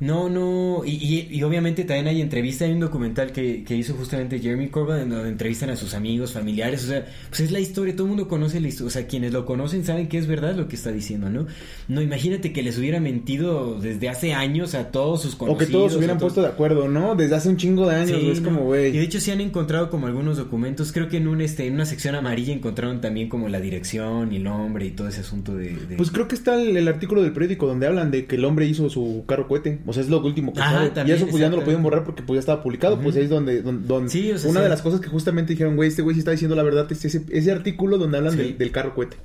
[0.00, 4.38] no, no, y, y, obviamente también hay entrevista, hay un documental que, que hizo justamente
[4.38, 8.04] Jeremy Corbyn donde entrevistan a sus amigos, familiares, o sea, pues es la historia, todo
[8.04, 10.68] el mundo conoce la historia, o sea, quienes lo conocen saben que es verdad lo
[10.68, 11.46] que está diciendo, ¿no?
[11.88, 15.62] No, imagínate que les hubiera mentido desde hace años a todos sus conocidos.
[15.62, 17.16] O que todos se hubieran puesto de acuerdo, ¿no?
[17.16, 18.90] Desde hace un chingo de años, es como, güey.
[18.94, 21.74] Y de hecho sí han encontrado como algunos documentos, creo que en un este en
[21.74, 25.56] una sección amarilla encontraron también como la dirección y el hombre y todo ese asunto
[25.56, 25.76] de...
[25.96, 28.66] Pues creo que está el, el, artículo del periódico donde hablan de que el hombre
[28.66, 30.60] hizo su carro cohete, o sea, es lo último que
[31.06, 33.00] y eso pues ya no lo podían borrar porque pues ya estaba publicado.
[33.00, 36.12] Pues ahí es donde, donde, una de las cosas que justamente dijeron, güey, este güey
[36.12, 39.16] sí está diciendo la verdad, es ese, ese artículo donde hablan del, carro cohete.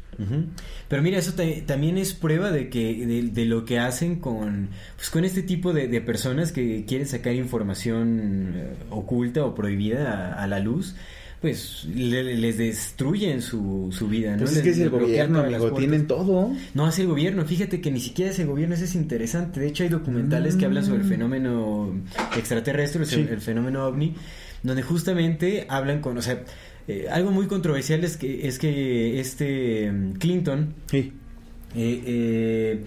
[0.87, 1.33] Pero mira, eso
[1.65, 5.99] también es prueba de que de, lo que hacen con, pues, con este tipo de,
[5.99, 10.95] personas que quieren sacar información eh, oculta o prohibida a la luz
[11.43, 14.45] pues les destruyen su, su vida, ¿no?
[14.45, 16.55] Pues es que es el gobierno, amigo, tienen todo.
[16.73, 19.59] No, es el gobierno, fíjate que ni siquiera es el gobierno, eso es interesante.
[19.59, 21.09] De hecho, hay documentales que hablan sobre el mm.
[21.09, 22.01] fenómeno
[22.37, 24.15] extraterrestre, el fenómeno ovni,
[24.63, 26.45] donde justamente hablan con, o sea,
[26.87, 30.75] eh, algo muy controversial es que, es que este mm, Clinton...
[30.89, 31.11] Sí.
[31.75, 32.83] Eh, eh,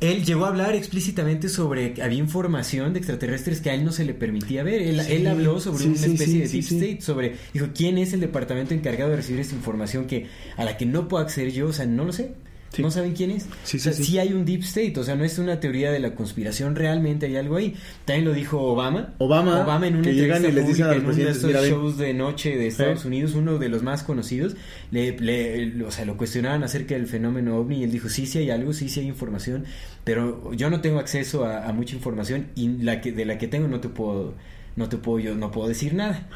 [0.00, 3.92] él llegó a hablar explícitamente sobre que había información de extraterrestres que a él no
[3.92, 4.82] se le permitía ver.
[4.82, 9.10] Él, habló sobre una especie de deep state, sobre, dijo, ¿quién es el departamento encargado
[9.10, 11.68] de recibir esa información que a la que no puedo acceder yo?
[11.68, 12.34] O sea, no lo sé.
[12.78, 13.46] No saben quién es.
[13.64, 14.18] Sí, sí, sí.
[14.18, 17.36] hay un deep state, o sea, no es una teoría de la conspiración, realmente hay
[17.36, 17.74] algo ahí.
[18.04, 19.14] También lo dijo Obama.
[19.18, 19.62] Obama.
[19.62, 23.58] Obama en una pública, en uno de estos shows de noche de Estados Unidos, uno
[23.58, 24.56] de los más conocidos,
[24.90, 28.38] le, le, o sea, lo cuestionaban acerca del fenómeno ovni y él dijo, sí, sí
[28.38, 29.64] hay algo, sí, sí hay información,
[30.04, 33.68] pero yo no tengo acceso a, mucha información y la que, de la que tengo
[33.68, 34.34] no te puedo,
[34.76, 36.28] no te puedo, yo no puedo decir nada.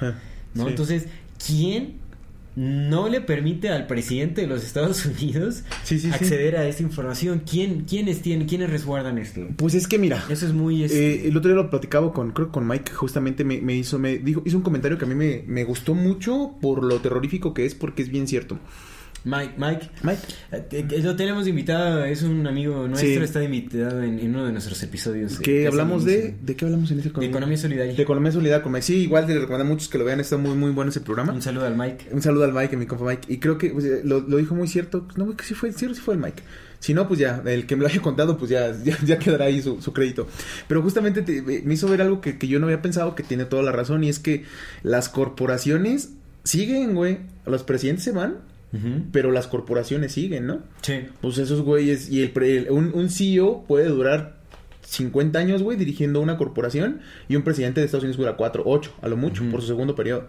[0.54, 0.68] ¿No?
[0.68, 1.06] Entonces,
[1.46, 2.00] ¿quién
[2.60, 5.64] no le permite al presidente de los Estados Unidos
[6.12, 7.42] acceder a esta información.
[7.50, 9.48] ¿Quién, quiénes tienen, quiénes resguardan esto?
[9.56, 10.84] Pues es que mira, eso es muy.
[10.84, 11.26] Este...
[11.26, 14.42] el otro día lo platicaba con, creo con Mike, justamente me, me, hizo, me dijo,
[14.44, 17.74] hizo un comentario que a mí me, me gustó mucho por lo terrorífico que es,
[17.74, 18.58] porque es bien cierto.
[19.24, 19.90] Mike, Mike.
[20.02, 20.20] Mike.
[20.70, 25.38] Eh, lo tenemos invitado, es un amigo nuestro, está invitado en, uno de nuestros episodios.
[25.40, 26.36] ¿Qué hablamos de?
[26.40, 27.92] ¿De qué hablamos en ese De economía solidaria.
[27.92, 28.82] De economía solidaria con Mike.
[28.82, 31.32] Sí, igual te recomiendo a muchos que lo vean, está muy, muy bueno ese programa.
[31.34, 32.06] Un saludo al Mike.
[32.12, 33.32] Un saludo al Mike, a mi compa Mike.
[33.32, 35.06] Y creo que pues, eh, lo, dijo muy cierto.
[35.16, 36.42] No, que sí fue, sí, sí fue el Mike.
[36.78, 39.60] Si no, pues ya, el que me lo haya contado, pues ya, ya, quedará ahí
[39.60, 40.28] su, crédito.
[40.66, 41.22] Pero justamente
[41.62, 44.02] me hizo ver algo que, que yo no había pensado, que tiene toda la razón,
[44.02, 44.44] y es que
[44.82, 47.18] las corporaciones siguen, güey.
[47.44, 48.49] Los presidentes se van
[49.12, 50.62] pero las corporaciones siguen, ¿no?
[50.82, 51.00] Sí.
[51.20, 54.36] Pues esos güeyes, y el, un, un CEO puede durar
[54.82, 58.92] 50 años, güey, dirigiendo una corporación, y un presidente de Estados Unidos dura 4, 8,
[59.02, 60.26] a lo mucho, por su segundo periodo.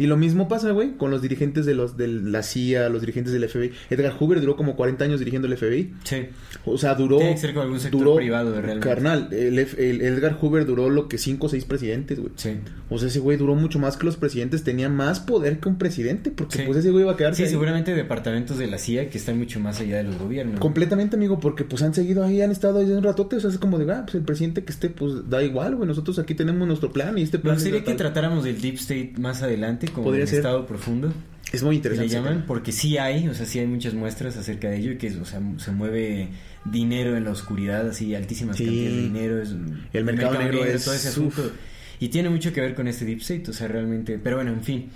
[0.00, 3.34] Y lo mismo pasa, güey, con los dirigentes de los de la CIA, los dirigentes
[3.34, 3.70] del FBI.
[3.90, 5.92] Edgar Hoover duró como 40 años dirigiendo el FBI.
[6.04, 6.26] Sí.
[6.64, 7.18] O sea, duró.
[7.18, 8.88] Tiene que ser con algún sector privado, realmente.
[8.88, 12.32] Carnal, el, Edgar Hoover duró lo que 5 o 6 presidentes, güey.
[12.36, 12.52] Sí.
[12.88, 14.64] O sea, ese güey duró mucho más que los presidentes.
[14.64, 17.44] Tenía más poder que un presidente, porque pues ese güey iba a quedarse.
[17.44, 20.60] Sí, seguramente departamentos de la CIA que están mucho más allá de los gobiernos.
[20.60, 23.36] Completamente, amigo, porque pues han seguido ahí, han estado ahí un ratote.
[23.36, 25.86] O sea, es como de, ah, pues el presidente que esté, pues da igual, güey.
[25.86, 27.56] Nosotros aquí tenemos nuestro plan y este plan.
[27.56, 30.38] Pero sería que tratáramos del Deep State más adelante, como Podría ser.
[30.38, 31.12] Estado profundo.
[31.52, 32.08] Es muy interesante.
[32.08, 34.98] Le llaman porque sí hay, o sea, sí hay muchas muestras acerca de ello y
[34.98, 36.28] que, o sea, se mueve
[36.64, 39.42] dinero en la oscuridad, así altísimas cantidades de dinero.
[39.42, 39.50] Es,
[39.92, 41.50] el, mercado, negro, es todo ese asunto.
[41.98, 44.62] Y tiene mucho que ver con este deep state, o sea, realmente, pero bueno, en
[44.62, 44.90] fin.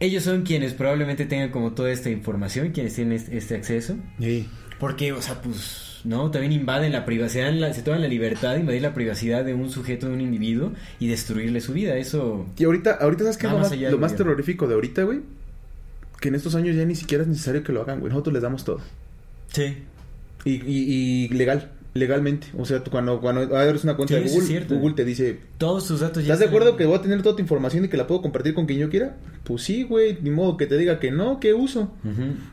[0.00, 3.96] Ellos son quienes probablemente tengan como toda esta información, quienes tienen este, este acceso.
[4.18, 4.48] Sí.
[4.80, 6.30] Porque, o sea, pues ¿no?
[6.30, 10.08] También invaden la privacidad, se toman la libertad de invadir la privacidad de un sujeto,
[10.08, 11.96] de un individuo y destruirle su vida.
[11.96, 12.46] Eso.
[12.58, 15.20] Y ahorita, ahorita ¿sabes qué es lo más, lo más terrorífico de ahorita, güey?
[16.20, 18.10] Que en estos años ya ni siquiera es necesario que lo hagan, güey.
[18.10, 18.80] Nosotros les damos todo.
[19.52, 19.78] Sí.
[20.44, 22.48] Y, y, y legal legalmente.
[22.56, 25.38] O sea, cuando, cuando abres una cuenta de Google, Google te dice...
[25.58, 27.88] Todos tus datos ya ¿Estás de acuerdo que voy a tener toda tu información y
[27.88, 29.16] que la puedo compartir con quien yo quiera?
[29.44, 30.18] Pues sí, güey.
[30.22, 31.92] Ni modo que te diga que no, ¿qué uso?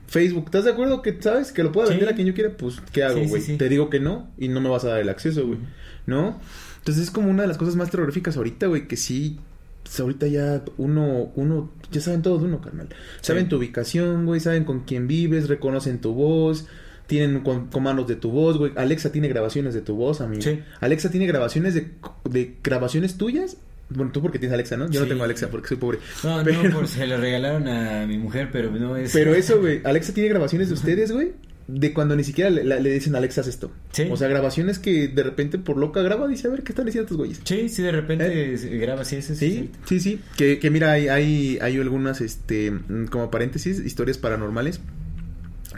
[0.08, 2.52] Facebook, ¿estás de acuerdo que sabes que lo puedo vender a quien yo quiera?
[2.56, 3.58] Pues, ¿qué hago, güey?
[3.58, 5.60] te digo que no y no me vas a dar el acceso, güey.
[6.06, 6.39] ¿No?
[6.80, 9.39] Entonces es como una de las cosas más terroríficas ahorita, güey, que sí...
[9.84, 12.89] Pues, ahorita ya uno, uno, ya saben todo de uno, carnal.
[13.21, 16.67] Saben tu ubicación, güey, saben con quién vives, reconocen tu voz,
[17.09, 18.71] tienen comandos de tu voz, güey.
[18.77, 20.43] Alexa tiene grabaciones de tu voz, amigo.
[20.43, 20.59] Sí.
[20.79, 21.91] Alexa tiene grabaciones de,
[22.23, 23.57] de grabaciones tuyas
[23.89, 24.87] bueno, tú porque tienes Alexa, ¿no?
[24.87, 25.97] Yo no tengo Alexa porque soy pobre.
[26.23, 26.61] No, pero...
[26.69, 29.11] no, se lo regalaron a mi mujer, pero no es...
[29.11, 31.31] Pero eso, güey, Alexa tiene grabaciones de ustedes, güey,
[31.67, 33.71] de cuando ni siquiera le, dicen Alexa haz esto.
[33.91, 34.07] Sí.
[34.11, 37.07] O sea, grabaciones que de repente por loca graba, dice, a ver, ¿qué están diciendo
[37.07, 37.41] tus güeyes?
[37.43, 38.77] Sí, sí, de repente ¿Eh?
[38.77, 39.71] graba, sí, sí, sí.
[39.85, 42.71] Sí, sí, Que, que mira, hay, hay, hay algunas, este,
[43.09, 44.81] como paréntesis, historias paranormales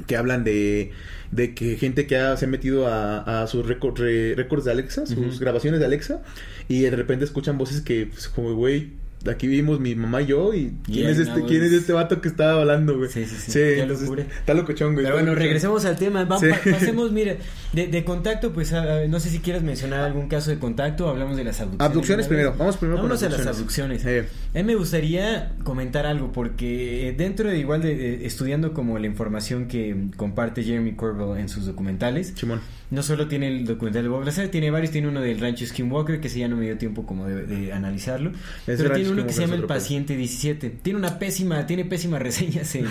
[0.07, 0.91] que hablan de
[1.31, 5.39] de que gente que ha, se ha metido a, a sus récords de Alexa, sus
[5.39, 6.21] grabaciones de Alexa,
[6.67, 10.53] y de repente escuchan voces que, pues, como, güey, aquí vivimos mi mamá y yo
[10.53, 13.51] y quién es este quién es este vato que estaba hablando güey sí sí sí,
[13.51, 15.05] sí está locochón güey.
[15.05, 16.25] Pero bueno regresemos al tema.
[16.25, 17.37] Vamos, pasemos mire
[17.73, 18.73] de, de contacto pues
[19.09, 21.89] no sé si quieres mencionar algún caso de contacto hablamos de las abducciones.
[21.89, 24.05] Abducciones primero vamos primero Vámonos a las abducciones.
[24.05, 29.67] a mí me gustaría comentar algo porque dentro de igual de, estudiando como la información
[29.67, 34.25] que comparte Jeremy Corbell en sus documentales Chimón no solo tiene el documental de Bob
[34.25, 37.05] Lazar, tiene varios, tiene uno del rancho Skinwalker, que se ya no me dio tiempo
[37.05, 38.33] como de, analizarlo,
[38.65, 42.73] pero tiene uno que se llama El Paciente 17, tiene una pésima, tiene pésimas reseñas
[42.75, 42.85] en,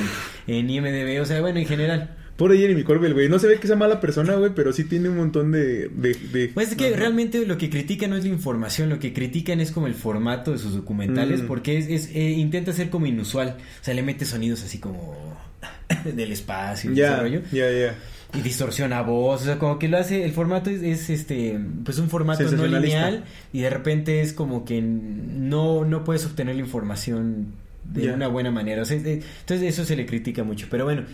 [0.47, 2.17] en IMDB, o sea, bueno, en general.
[2.37, 3.29] Pobre Jeremy Corbell, güey.
[3.29, 5.89] No se ve que sea mala persona, güey, pero sí tiene un montón de...
[5.89, 9.61] de, Pues es que realmente lo que critican no es la información, lo que critican
[9.61, 11.47] es como el formato de sus documentales, mm.
[11.47, 13.59] porque es, eh, intenta ser como inusual.
[13.59, 15.37] O sea, le mete sonidos así como
[16.17, 17.95] del espacio y Ya, ya, ya
[18.35, 22.09] y distorsiona voz, o sea, como que lo hace, el formato es, este, pues un
[22.09, 27.55] formato no lineal y de repente es como que no, no puedes obtener la información
[27.85, 31.05] de una buena manera, o sea, entonces eso se le critica mucho, pero bueno.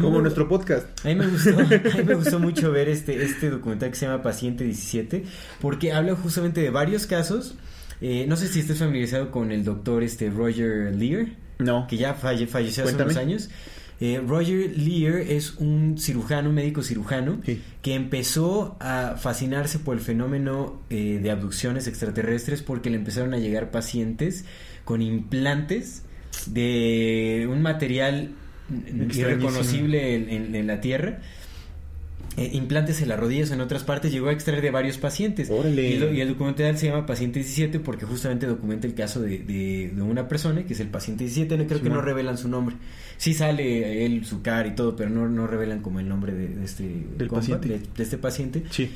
[0.00, 0.86] como nuestro podcast.
[1.04, 4.06] A mí me gustó, a mí me gustó mucho ver este, este documental que se
[4.06, 5.24] llama Paciente 17,
[5.60, 7.56] porque habla justamente de varios casos,
[8.00, 11.26] eh, no sé si estés familiarizado con el doctor este Roger Lear.
[11.58, 11.86] No.
[11.86, 13.48] Que ya falleció hace unos años.
[14.04, 17.40] Eh, Roger Lear es un cirujano, un médico cirujano,
[17.80, 23.38] que empezó a fascinarse por el fenómeno eh, de abducciones extraterrestres porque le empezaron a
[23.38, 24.44] llegar pacientes
[24.84, 26.02] con implantes
[26.44, 28.32] de un material
[29.10, 31.20] irreconocible en, la Tierra.
[32.36, 35.50] Eh, implantes en las rodillas o en otras partes, llegó a extraer de varios pacientes.
[35.50, 40.64] Y, el documental se llama Paciente 17 porque justamente documenta el caso de, una persona,
[40.64, 42.74] que es el paciente 17, no creo que no revelan su nombre.
[43.18, 46.64] Sí sale él, su cara y todo, pero no, no revelan como el nombre de,
[46.64, 47.68] este, paciente.
[47.68, 48.64] De, este paciente.
[48.70, 48.90] Sí.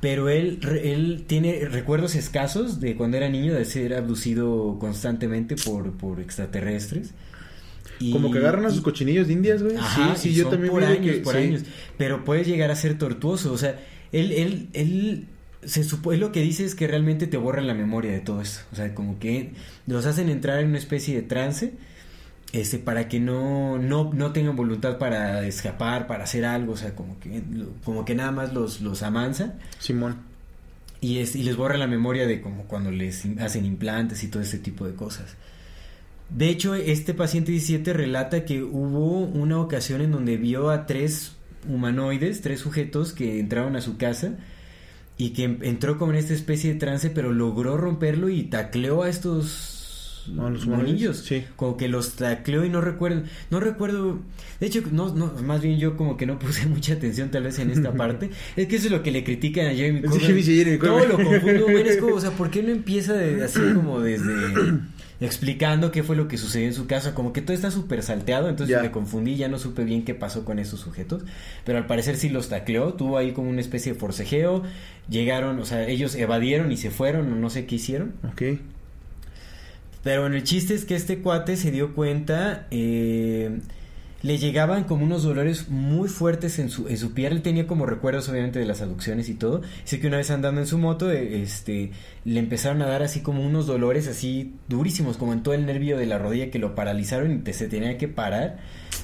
[0.00, 5.92] Pero él, él tiene recuerdos escasos de cuando era niño de ser abducido constantemente por,
[5.92, 7.14] por extraterrestres.
[8.12, 9.76] Como que agarran a sus cochinillos de indias, güey.
[9.76, 11.62] sí, sí, yo también por años, por años.
[11.96, 13.52] Pero puede llegar a ser tortuoso.
[13.52, 13.80] O sea,
[14.12, 15.26] él, él, él
[15.64, 18.60] se supone lo que dice es que realmente te borran la memoria de todo esto.
[18.72, 19.52] O sea, como que
[19.86, 21.72] los hacen entrar en una especie de trance.
[22.52, 26.94] Este, para que no, no, no tengan voluntad para escapar, para hacer algo, o sea,
[26.94, 27.42] como que,
[27.82, 29.54] como que nada más los, los amansa.
[29.80, 30.18] Simón.
[31.00, 34.40] Y, es, y les borra la memoria de como cuando les hacen implantes y todo
[34.40, 35.34] ese tipo de cosas.
[36.30, 41.36] De hecho, este paciente 17 relata que hubo una ocasión en donde vio a tres
[41.68, 44.36] humanoides, tres sujetos que entraron a su casa
[45.16, 49.08] y que entró como en esta especie de trance, pero logró romperlo y tacleó a
[49.08, 49.73] estos
[50.28, 51.18] monillos.
[51.18, 51.44] Sí.
[51.56, 54.20] Como que los tacleó y no recuerdo, no recuerdo,
[54.60, 57.58] de hecho, no, no, más bien yo como que no puse mucha atención tal vez
[57.58, 58.30] en esta parte.
[58.56, 60.80] es que eso es lo que le critican a Jeremy Corbett.
[60.80, 64.32] Todo lo confundo, es como, o sea, ¿por qué no empieza de, así como desde
[65.20, 68.48] explicando qué fue lo que sucedió en su casa, como que todo está súper salteado,
[68.48, 71.22] entonces me confundí, ya no supe bien qué pasó con esos sujetos,
[71.64, 74.62] pero al parecer sí los tacleó, tuvo ahí como una especie de forcejeo,
[75.08, 78.14] llegaron, o sea, ellos evadieron y se fueron, o no sé qué hicieron.
[78.24, 78.42] Ok.
[80.04, 83.58] Pero bueno, el chiste es que este cuate se dio cuenta, eh,
[84.20, 87.12] le llegaban como unos dolores muy fuertes en su, en su.
[87.16, 89.62] Él tenía como recuerdos, obviamente, de las aducciones y todo.
[89.84, 91.90] Sé que una vez andando en su moto, eh, este,
[92.26, 95.96] le empezaron a dar así como unos dolores así durísimos, como en todo el nervio
[95.96, 98.58] de la rodilla que lo paralizaron y se tenía que parar,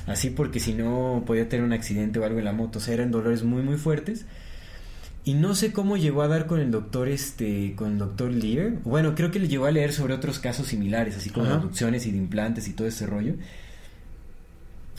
[0.06, 2.78] así porque si no podía tener un accidente o algo en la moto.
[2.78, 4.26] O sea, eran dolores muy, muy fuertes.
[5.24, 8.72] Y no sé cómo llegó a dar con el doctor, este, con el doctor Lear.
[8.85, 12.11] Bueno, creo que le llegó a leer sobre otros casos similares, así como abducciones y
[12.11, 13.35] de implantes y todo ese rollo.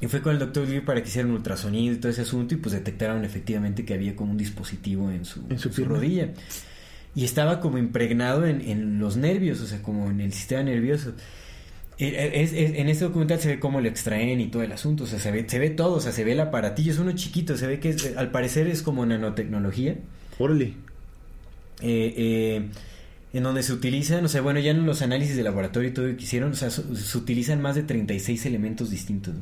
[0.01, 2.55] Y fue con el doctor Lee para que hicieran un ultrasonido y todo ese asunto
[2.55, 6.29] y pues detectaron efectivamente que había como un dispositivo en su, rodilla.
[7.13, 11.13] Y estaba como impregnado en, los nervios, o sea, como en el sistema nervioso.
[12.03, 15.07] E, e, en este documental se ve cómo lo extraen y todo el asunto, o
[15.07, 17.55] sea, se ve, se ve todo, o sea, se ve el aparatillo, es uno chiquito,
[17.57, 19.97] se ve que al parecer es como nanotecnología.
[20.39, 20.73] Órale.
[21.83, 22.69] Eh, eh,
[23.33, 26.07] en donde se utilizan, o sea, bueno, ya en los análisis de laboratorio y todo
[26.07, 29.35] lo que hicieron, o sea, se, se utilizan más de 36 elementos distintos.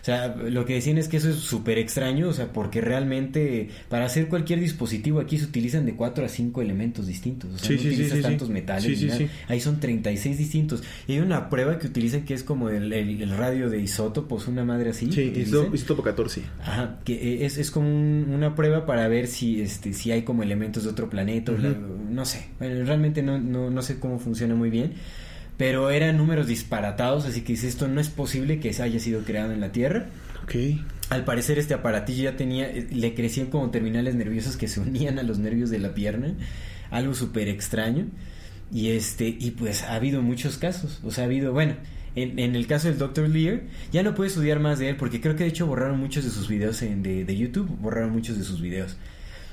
[0.00, 3.68] O sea, lo que decían es que eso es súper extraño, o sea, porque realmente
[3.88, 7.50] para hacer cualquier dispositivo aquí se utilizan de 4 a 5 elementos distintos.
[7.54, 9.28] O sea, no utilizas tantos metales.
[9.48, 10.82] Ahí son 36 distintos.
[11.06, 14.64] Y hay una prueba que utilizan que es como el, el, radio de isótopos, una
[14.64, 15.10] madre así.
[15.12, 15.32] Sí,
[15.74, 16.42] isótopo 14.
[16.62, 20.84] Ajá, que es, es como una prueba para ver si, este, si hay como elementos
[20.84, 21.52] de otro planeta.
[21.52, 24.94] no sé, realmente no, no, no sé cómo funciona muy bien
[25.60, 29.52] pero eran números disparatados, así que esto no es posible que se haya sido creado
[29.52, 30.06] en la Tierra.
[30.42, 30.54] Ok.
[31.10, 35.22] Al parecer este aparatillo ya tenía, le crecían como terminales nerviosos que se unían a
[35.22, 36.32] los nervios de la pierna,
[36.90, 38.06] algo súper extraño.
[38.72, 41.74] Y este, y pues ha habido muchos casos, o sea, ha habido, bueno,
[42.14, 43.28] en, el caso del Dr.
[43.28, 43.60] Lear,
[43.92, 46.30] ya no puedo estudiar más de él porque creo que de hecho borraron muchos de
[46.30, 48.96] sus videos en, de, YouTube, borraron muchos de sus videos.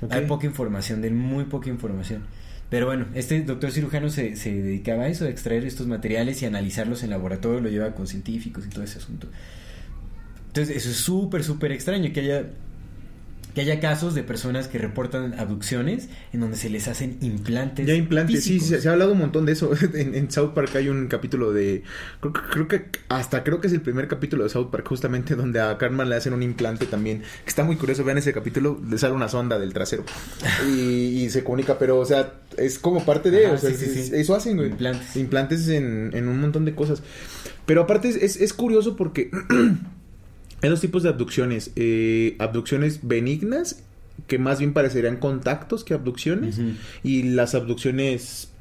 [0.10, 2.24] Hay poca información de él, muy poca información.
[2.70, 6.46] Pero bueno, este doctor cirujano se, se dedicaba a eso, a extraer estos materiales y
[6.46, 9.28] analizarlos en laboratorio, lo lleva con científicos y todo ese asunto.
[10.48, 12.46] Entonces, eso es súper, súper extraño que haya
[13.58, 17.88] que haya casos de personas que reportan abducciones en donde se les hacen implantes.
[17.88, 19.72] Ya implantes, sí, se, ha hablado un montón de eso.
[19.96, 21.82] En, South Park hay un capítulo de.
[22.52, 25.76] Creo, que hasta creo que es el primer capítulo de South Park, justamente donde a
[25.80, 27.22] Carmen le hacen un implante también.
[27.22, 28.04] Que está muy curioso.
[28.04, 30.04] Vean ese capítulo, le sale una sonda del trasero
[30.70, 33.48] y, se comunica, pero, o sea, es como parte de.
[33.48, 35.16] o sea, Eso hacen, Implantes.
[35.16, 37.02] Implantes en, en, un montón de cosas.
[37.66, 39.32] Pero aparte es, es curioso porque.
[40.62, 41.72] Hay dos tipos de abducciones.
[41.76, 43.84] Eh, abducciones benignas,
[44.26, 46.60] que más bien parecerían contactos que abducciones.
[47.04, 48.52] Y las abducciones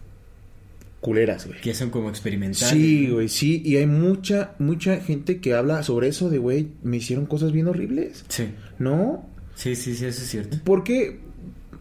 [1.01, 1.61] culeras, güey.
[1.61, 2.69] Que son como experimentales.
[2.69, 3.63] Sí, güey, sí.
[3.65, 7.69] Y hay mucha, mucha gente que habla sobre eso de, güey, me hicieron cosas bien
[7.69, 8.25] horribles.
[8.29, 8.49] Sí.
[8.79, 9.25] ¿No?
[9.55, 10.59] Sí, sí, sí, eso es cierto.
[10.65, 11.21] Porque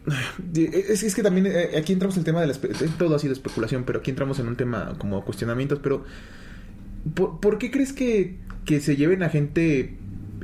[0.56, 2.54] es, es, que también eh, aquí entramos en el tema de la...
[2.98, 6.06] Todo ha sido especulación, pero aquí entramos en un tema como cuestionamientos, pero...
[7.14, 9.96] ¿Por, qué crees que, que se lleven a gente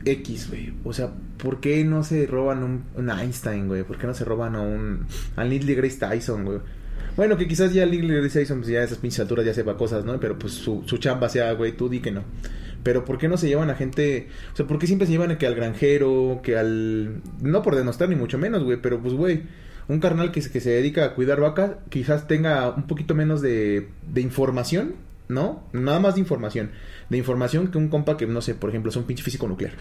[0.06, 0.74] X, güey.
[0.84, 3.84] O sea, ¿por qué no se roban un, un Einstein, güey?
[3.84, 5.06] ¿Por qué no se roban a un...
[5.36, 6.60] al Neil Grace Tyson, güey?
[7.16, 10.06] Bueno, que quizás ya Neil Grace Tyson, pues ya esas pinches alturas ya sepa cosas,
[10.06, 10.20] ¿no?
[10.20, 12.24] Pero pues su, su chamba sea, güey, tú di que no.
[12.84, 14.30] Pero ¿por qué no se llevan a gente?
[14.54, 17.22] O sea, ¿por qué siempre se llevan a que al granjero, que al...
[17.41, 19.43] No por denostar ni mucho menos, güey, pero pues, güey,
[19.88, 23.89] un carnal que, que se dedica a cuidar vacas quizás tenga un poquito menos de,
[24.12, 24.95] de información,
[25.32, 25.64] ¿no?
[25.72, 26.72] Nada más de información.
[27.10, 29.74] De información que un compa que, no sé, por ejemplo, es un pinche físico nuclear.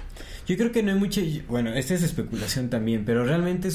[0.46, 1.20] Yo creo que no hay mucha...
[1.48, 3.68] Bueno, esta es especulación también, pero realmente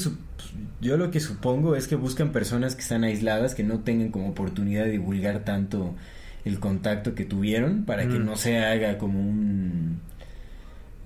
[0.80, 4.30] yo lo que supongo es que buscan personas que están aisladas, que no tengan como
[4.30, 5.94] oportunidad de divulgar tanto
[6.44, 10.00] el contacto que tuvieron para que no se haga como un...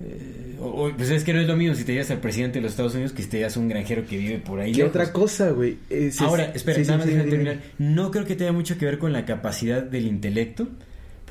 [0.03, 0.57] Eh,
[0.97, 2.93] pues es que no es lo mismo si te llevas al presidente de los Estados
[2.93, 4.71] Unidos que si te llevas a un granjero que vive por ahí.
[4.73, 5.77] ¿Qué otra cosa, güey?
[6.19, 7.57] Ahora, espera, nada más terminar.
[7.77, 10.67] No creo que tenga mucho que ver con la capacidad del intelecto,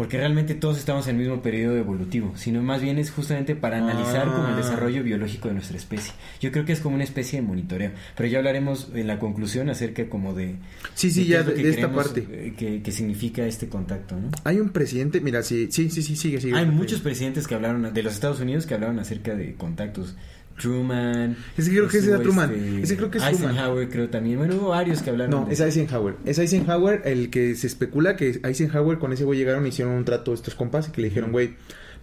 [0.01, 3.77] porque realmente todos estamos en el mismo periodo evolutivo, sino más bien es justamente para
[3.77, 4.57] analizar como el ah.
[4.57, 6.15] desarrollo biológico de nuestra especie.
[6.41, 9.69] Yo creo que es como una especie de monitoreo, pero ya hablaremos en la conclusión
[9.69, 10.55] acerca como de...
[10.95, 12.27] Sí, sí, ya de, esta parte.
[12.31, 14.31] Eh, que, significa este contacto, ¿no?
[14.45, 16.57] Hay un presidente, mira, sí, sí, sí, sí sigue, sigue.
[16.57, 20.17] Hay muchos presidentes que hablaron, de los Estados Unidos, que hablaron acerca de contactos
[20.61, 21.37] Truman.
[21.57, 22.53] Ese creo que era Truman.
[22.53, 24.39] Este, ese creo que es Eisenhower creo también.
[24.39, 25.31] Bueno, hubo varios que hablaron.
[25.31, 26.17] No, es Eisenhower.
[26.25, 30.05] Es Eisenhower el que se especula que Eisenhower con ese güey llegaron y hicieron un
[30.05, 31.55] trato estos compas y que le dijeron, güey,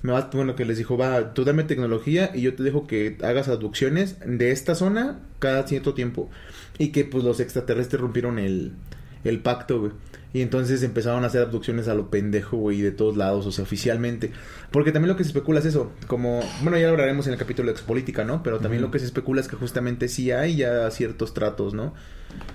[0.01, 3.17] me vas, bueno, que les dijo, va, tú dame tecnología y yo te dejo que
[3.23, 6.29] hagas abducciones de esta zona cada cierto tiempo.
[6.77, 8.73] Y que pues los extraterrestres rompieron el,
[9.23, 9.91] el pacto, güey.
[10.37, 13.63] Y entonces empezaron a hacer abducciones a lo pendejo, güey, de todos lados, o sea,
[13.63, 14.31] oficialmente.
[14.69, 17.39] Porque también lo que se especula es eso, como, bueno, ya lo hablaremos en el
[17.39, 18.43] capítulo de expolítica, ¿no?
[18.43, 21.95] Pero también lo que se especula es que justamente sí hay ya ciertos tratos, ¿no?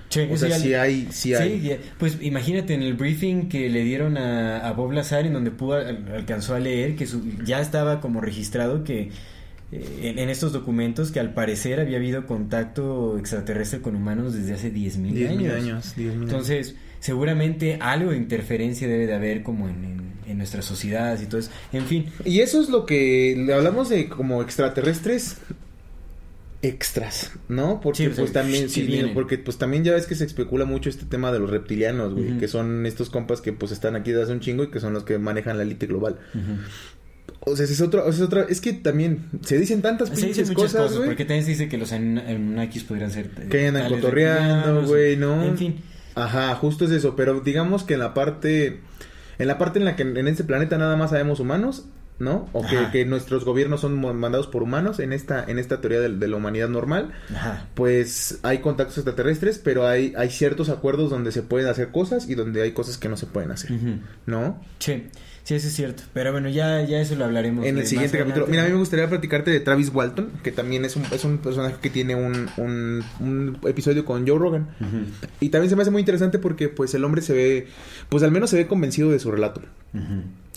[0.07, 1.77] Sí, o sea, sí, hay, sí hay.
[1.97, 6.55] pues imagínate en el briefing que le dieron a, Bob Lazar, en donde pudo, alcanzó
[6.55, 7.05] a leer que
[7.43, 9.11] ya estaba como registrado que
[9.73, 14.73] eh, en, estos documentos que al parecer había habido contacto extraterrestre con humanos desde hace
[14.73, 15.53] 10.000 años.
[15.53, 15.93] años.
[15.97, 21.41] Entonces, seguramente algo de interferencia debe de haber como en, en, nuestras sociedades y todo
[21.41, 21.51] eso.
[21.73, 22.05] En fin.
[22.23, 25.37] Y eso es lo que le hablamos de como extraterrestres
[26.61, 27.81] extras, ¿no?
[27.81, 31.33] Porque pues, también sí, porque pues también ya ves que se especula mucho este tema
[31.33, 34.39] de los reptilianos, güey, que son estos compas que pues están aquí desde hace un
[34.39, 36.19] chingo y que son los que manejan la élite global.
[37.41, 40.93] O sea, es otro, es otra, es que también se dicen tantas pinches cosas.
[40.93, 45.43] Porque también se dice que los Anunnakis podrían ser que andan cotorreando, güey, ¿no?
[45.43, 45.75] En fin.
[46.15, 48.81] Ajá, justo es eso, pero digamos que en la parte
[49.39, 51.85] en la parte en la que en este planeta nada más sabemos humanos,
[52.19, 52.47] ¿no?
[52.53, 56.35] O que, nuestros gobiernos son mandados por humanos en esta en esta teoría de, la
[56.35, 57.11] humanidad normal.
[57.35, 57.67] Ajá.
[57.73, 62.35] Pues hay contactos extraterrestres, pero hay hay ciertos acuerdos donde se pueden hacer cosas y
[62.35, 63.71] donde hay cosas que no se pueden hacer,
[64.25, 64.61] ¿no?
[64.79, 65.09] Sí.
[65.43, 66.03] Sí, eso es cierto.
[66.13, 67.65] Pero bueno, ya, ya eso lo hablaremos.
[67.65, 68.47] En el siguiente capítulo.
[68.47, 71.39] Mira, a mí me gustaría platicarte de Travis Walton, que también es un, es un
[71.39, 74.69] personaje que tiene un, un, episodio con Joe Rogan.
[75.41, 77.67] Y también se me hace muy interesante porque pues el hombre se ve,
[78.07, 79.61] pues al menos se ve convencido de su relato.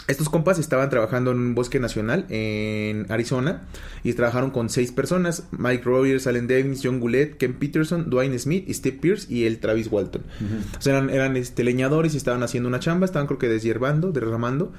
[0.09, 3.63] Estos compas estaban trabajando en un bosque nacional en Arizona
[4.05, 8.71] y trabajaron con seis personas: Mike Rogers, Allen Davis, John Goulet, Ken Peterson, Dwayne Smith,
[8.71, 10.23] Steve Pierce y el Travis Walton.
[10.79, 14.13] O sea, eran, eran este, leñadores y estaban haciendo una chamba, estaban creo que deshiervando,
[14.13, 14.73] derramando.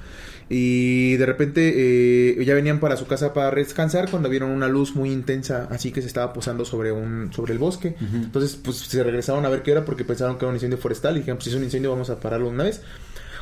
[0.50, 4.96] Y de repente eh, ya venían para su casa para descansar cuando vieron una luz
[4.96, 7.96] muy intensa, así que se estaba posando sobre un sobre el bosque.
[8.00, 11.16] Entonces, pues se regresaron a ver qué era porque pensaron que era un incendio forestal
[11.16, 12.80] y dijeron, pues si es un incendio vamos a pararlo una vez.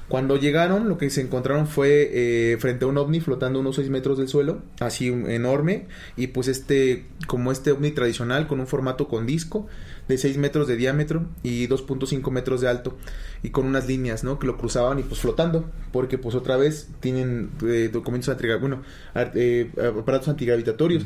[0.08, 3.90] Cuando llegaron, lo que se encontraron fue eh, frente a un ovni flotando unos 6
[3.90, 5.86] metros del suelo, así enorme,
[6.16, 9.66] y pues este, como este ovni tradicional, con un formato con disco,
[10.08, 12.96] de 6 metros de diámetro y 2.5 metros de alto
[13.42, 14.38] y con unas líneas, ¿no?
[14.38, 18.82] Que lo cruzaban y pues flotando, porque pues otra vez tienen eh, documentos anti bueno,
[19.14, 21.04] eh, aparatos antigravitatorios.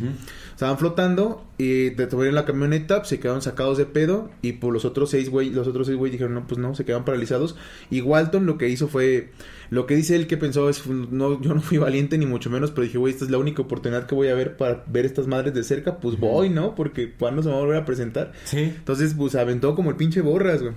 [0.50, 5.10] Estaban flotando y detuvieron la camioneta, se quedaron sacados de pedo y pues los otros
[5.10, 7.56] seis güey, los otros seis güey dijeron, "No, pues no, se quedaron paralizados."
[7.90, 9.30] Y Walton lo que hizo fue
[9.70, 12.72] lo que dice él que pensó es, no, yo no fui valiente ni mucho menos,
[12.72, 15.28] pero dije, güey, esta es la única oportunidad que voy a ver para ver estas
[15.28, 16.74] madres de cerca, pues voy, ¿no?
[16.74, 18.32] Porque cuando se va a volver a presentar.
[18.44, 18.58] Sí.
[18.58, 20.74] Entonces, pues aventó como el pinche borras, güey.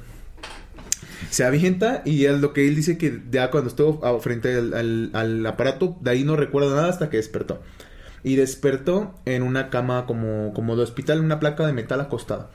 [1.31, 5.45] Se avienta y es lo que él dice que ya cuando estuvo frente al, al
[5.47, 7.61] aparato, de ahí no recuerda nada hasta que despertó.
[8.23, 12.51] Y despertó en una cama como, como de hospital, en una placa de metal acostada.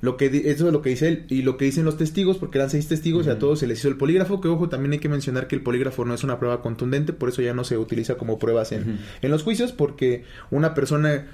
[0.00, 2.58] Lo que eso es lo que dice él y lo que dicen los testigos, porque
[2.58, 4.98] eran seis testigos y a todos se les hizo el polígrafo, que ojo, también hay
[4.98, 7.78] que mencionar que el polígrafo no es una prueba contundente, por eso ya no se
[7.78, 11.26] utiliza como pruebas en, en los juicios, porque una persona,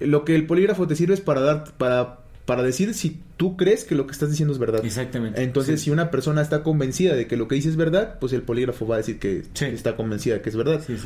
[0.00, 3.84] lo que el polígrafo te sirve es para dar, para, para decir si tú crees
[3.84, 4.84] que lo que estás diciendo es verdad.
[4.84, 5.42] Exactamente.
[5.42, 8.42] Entonces, si una persona está convencida de que lo que dice es verdad, pues el
[8.42, 10.80] polígrafo va a decir que está convencida de que es verdad.
[10.86, 10.96] Sí,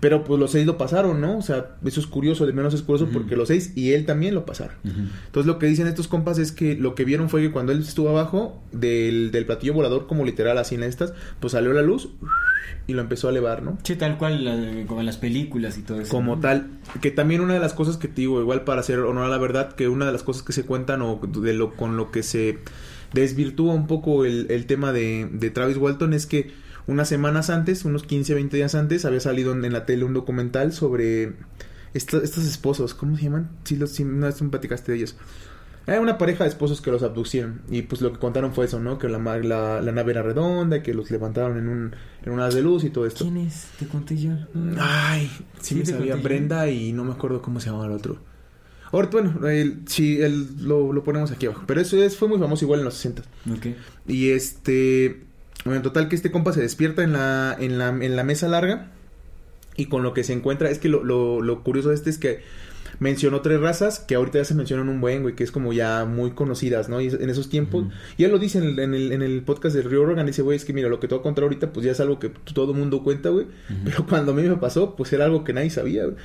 [0.00, 1.38] Pero pues los seis lo pasaron, ¿no?
[1.38, 4.34] O sea, eso es curioso, de menos es curioso porque los seis y él también
[4.34, 4.76] lo pasaron.
[4.84, 7.80] Entonces, lo que dicen estos compas es que lo que vieron fue que cuando él
[7.80, 12.10] estuvo abajo del, del platillo volador, como literal así en estas, pues salió la luz
[12.86, 13.78] y lo empezó a elevar, ¿no?
[13.82, 16.10] Sí, tal cual, como en las películas y todo eso.
[16.10, 16.68] Como tal,
[17.00, 19.38] que también una de las cosas que te digo, igual para hacer honor a la
[19.38, 22.22] verdad, que una de las cosas que se cuentan o de lo con lo que
[22.22, 22.58] se
[23.12, 26.52] desvirtúa un poco el, tema de, Travis Walton es que
[26.86, 30.72] unas semanas antes, unos 15, 20 días antes, había salido en, la tele un documental
[30.72, 31.34] sobre
[31.94, 33.50] estos, estos esposos, ¿cómo se llaman?
[33.64, 35.16] Sí, los, sí, una vez me platicaste de ellos.
[35.88, 37.62] Era una pareja de esposos que los abducieron.
[37.70, 38.98] Y pues lo que contaron fue eso, ¿no?
[38.98, 42.60] Que la, la, la nave era redonda, que los levantaron en un en una de
[42.60, 43.24] luz y todo esto.
[43.24, 43.68] ¿Quién es?
[43.78, 44.32] Te conté yo.
[44.78, 45.30] Ay,
[45.60, 48.18] sí, me sabía Brenda y no me acuerdo cómo se llamaba el otro.
[48.92, 51.64] Ahorita, bueno, el, sí, el, lo, lo, ponemos aquí abajo.
[51.66, 53.22] Pero eso es, fue muy famoso igual en los 60.
[53.56, 53.66] Ok.
[54.06, 55.22] Y este...
[55.64, 58.46] Bueno, en total que este compa se despierta en la, en la, en la mesa
[58.48, 58.90] larga.
[59.76, 62.18] Y con lo que se encuentra, es que lo, lo, lo curioso de este es
[62.18, 62.42] que
[62.98, 66.04] mencionó tres razas que ahorita ya se mencionan un buen, güey, que es como ya
[66.04, 67.00] muy conocidas, ¿no?
[67.00, 67.86] Y en esos tiempos,
[68.16, 70.42] y él lo dice en el, en el, en el podcast de Rio Rogan, dice,
[70.42, 72.18] güey, es que mira, lo que te voy a contar ahorita, pues ya es algo
[72.18, 73.46] que todo el mundo cuenta, güey,
[73.84, 76.16] pero cuando a mí me pasó, pues era algo que nadie sabía, güey.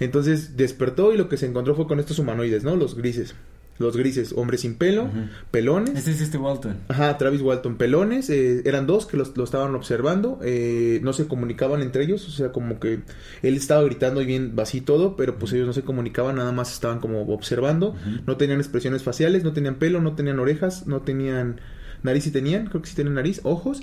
[0.00, 2.76] Entonces despertó y lo que se encontró fue con estos humanoides, ¿no?
[2.76, 3.34] Los grises.
[3.78, 5.08] Los grises, hombres sin pelo,
[5.50, 5.96] pelones.
[5.96, 6.76] Este es este Walton.
[6.88, 7.76] Ajá, Travis Walton.
[7.76, 12.28] Pelones, eh, eran dos que los, lo estaban observando, eh, no se comunicaban entre ellos,
[12.28, 13.00] o sea, como que
[13.42, 16.72] él estaba gritando y bien así todo, pero pues ellos no se comunicaban, nada más
[16.72, 17.96] estaban como observando,
[18.26, 21.60] no tenían expresiones faciales, no tenían pelo, no tenían orejas, no tenían
[22.04, 23.82] nariz y tenían, creo que sí tenían nariz, ojos,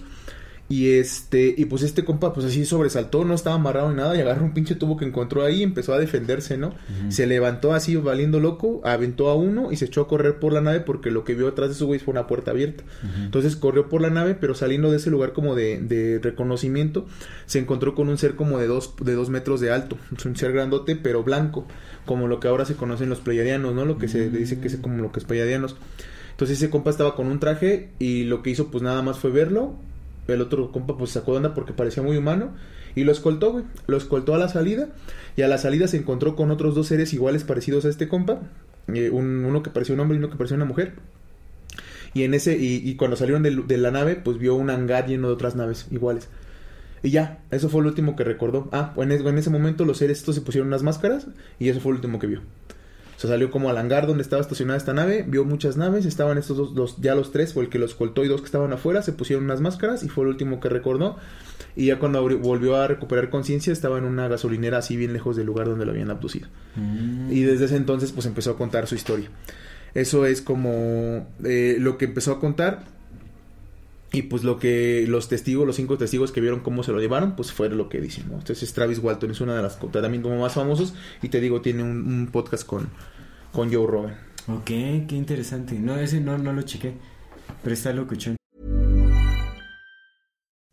[0.72, 4.22] y este, y pues este compa, pues así sobresaltó, no estaba amarrado ni nada, y
[4.22, 6.74] agarró un pinche tubo que encontró ahí y empezó a defenderse, ¿no?
[7.09, 10.61] Se levantó así valiendo loco, aventó a uno y se echó a correr por la
[10.61, 12.86] nave porque lo que vio atrás de su güey fue una puerta abierta.
[13.17, 17.05] Entonces corrió por la nave, pero saliendo de ese lugar como de, de, reconocimiento,
[17.47, 20.53] se encontró con un ser como de dos, de dos metros de alto, un ser
[20.53, 21.67] grandote, pero blanco,
[22.05, 23.84] como lo que ahora se conocen los pleiadianos, ¿no?
[23.84, 25.76] Lo que se dice que es como lo que es pleiadianos.
[26.32, 29.32] Entonces ese compa estaba con un traje y lo que hizo pues nada más fue
[29.32, 29.76] verlo
[30.28, 32.51] el otro compa pues sacó de onda porque parecía muy humano
[32.95, 33.65] y lo escoltó, güey.
[33.88, 34.89] Lo escoltó a la salida
[35.36, 38.41] y a la salida se encontró con otros dos seres iguales parecidos a este compa.
[38.93, 40.93] Eh, uno que parecía un hombre y uno que parecía una mujer.
[42.13, 45.34] Y en ese y, cuando salieron de, la nave pues vio un hangar lleno de
[45.34, 46.28] otras naves iguales.
[47.03, 48.69] Y ya, eso fue lo último que recordó.
[48.72, 51.93] Ah, en, en ese momento los seres estos se pusieron unas máscaras y eso fue
[51.93, 52.41] lo último que vio.
[53.22, 56.74] Se salió como al hangar donde estaba estacionada esta nave, vio muchas naves, estaban estos
[56.74, 59.13] dos, ya los tres, fue el que los coltó y dos que estaban afuera, se
[59.13, 61.17] pusieron unas máscaras y fue el último que recordó.
[61.76, 65.45] Y ya cuando volvió a recuperar conciencia estaba en una gasolinera así bien lejos del
[65.45, 66.47] lugar donde lo habían abducido.
[66.76, 67.32] Mm.
[67.32, 69.30] Y desde ese entonces pues empezó a contar su historia.
[69.93, 72.86] Eso es como eh, lo que empezó a contar
[74.14, 77.36] y pues lo que los testigos, los cinco testigos que vieron cómo se lo llevaron,
[77.36, 78.38] pues fue lo que dicen, ¿no?
[78.38, 81.84] Entonces Travis Walton es una de las también como más famosos y te digo, tiene
[81.84, 82.89] un, podcast con,
[83.51, 84.18] con Joe Rogan.
[84.47, 85.76] Ok, qué interesante.
[85.76, 86.93] No, ese no, no lo chequé,
[87.64, 88.36] pero está locuchón.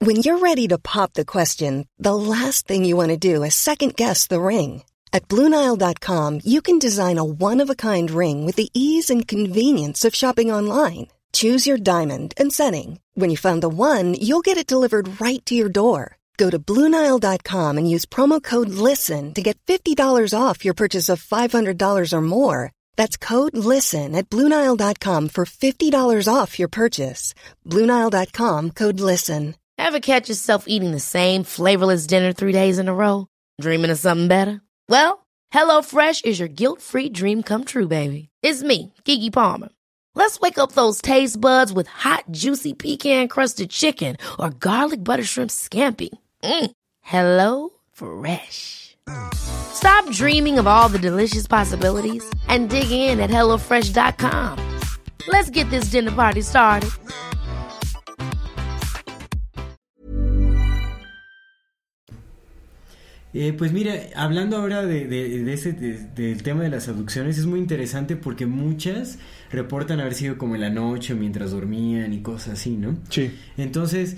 [0.00, 3.54] When you're ready to pop the question, the last thing you want to do is
[3.54, 4.82] second guess the ring.
[5.12, 10.52] At BlueNile.com, you can design a one-of-a-kind ring with the ease and convenience of shopping
[10.52, 11.08] online.
[11.32, 13.00] Choose your diamond and setting.
[13.14, 16.16] When you find the one, you'll get it delivered right to your door.
[16.36, 19.98] Go to Bluenile.com and use promo code LISTEN to get $50
[20.32, 22.70] off your purchase of $500 or more.
[22.96, 27.34] That's code LISTEN at Bluenile.com for $50 off your purchase.
[27.66, 29.56] Bluenile.com code LISTEN.
[29.78, 33.26] Ever catch yourself eating the same flavorless dinner three days in a row?
[33.60, 34.60] Dreaming of something better?
[34.88, 38.28] Well, HelloFresh is your guilt free dream come true, baby.
[38.42, 39.68] It's me, Kiki Palmer.
[40.18, 45.22] Let's wake up those taste buds with hot, juicy pecan crusted chicken or garlic butter
[45.22, 46.08] shrimp scampi.
[46.42, 46.72] Mm.
[47.02, 48.96] Hello Fresh.
[49.32, 54.58] Stop dreaming of all the delicious possibilities and dig in at HelloFresh.com.
[55.28, 56.90] Let's get this dinner party started.
[63.34, 67.46] Eh, pues mira, hablando ahora de, de, de ese, del tema de las abducciones, es
[67.46, 69.18] muy interesante porque muchas
[69.50, 72.96] reportan haber sido como en la noche mientras dormían y cosas así, ¿no?
[73.08, 73.32] Sí.
[73.56, 74.16] Entonces,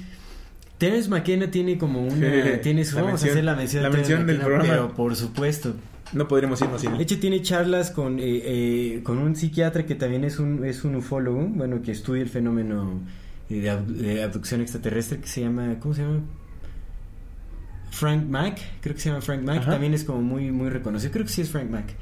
[0.79, 2.61] Terence McKenna tiene como una...
[2.63, 4.65] tiene su, vamos a hacer la mención, la mención del programa.
[4.69, 5.75] Pero por supuesto.
[6.13, 6.97] No podríamos irnos sin.
[6.97, 10.85] De hecho, tiene charlas con, eh, eh, con un psiquiatra que también es un, es
[10.85, 13.01] un ufólogo, bueno, que estudia el fenómeno
[13.49, 15.77] de, de abducción extraterrestre que se llama...
[15.81, 16.21] ¿Cómo se llama?
[17.93, 21.25] Frank Mack, creo que se llama Frank Mack, también es como muy, muy reconocido, creo
[21.27, 21.95] que sí es Frank Mack.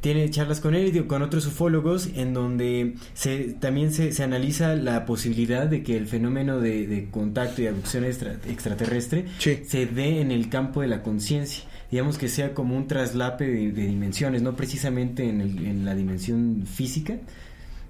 [0.00, 4.74] Tiene charlas con él y con otros ufólogos en donde se, también se, se analiza
[4.74, 10.48] la posibilidad de que el fenómeno de, contacto y abducción extraterrestre se dé en el
[10.48, 15.40] campo de la conciencia digamos que sea como un traslape de, dimensiones, no precisamente en,
[15.40, 17.16] el, en, la dimensión física,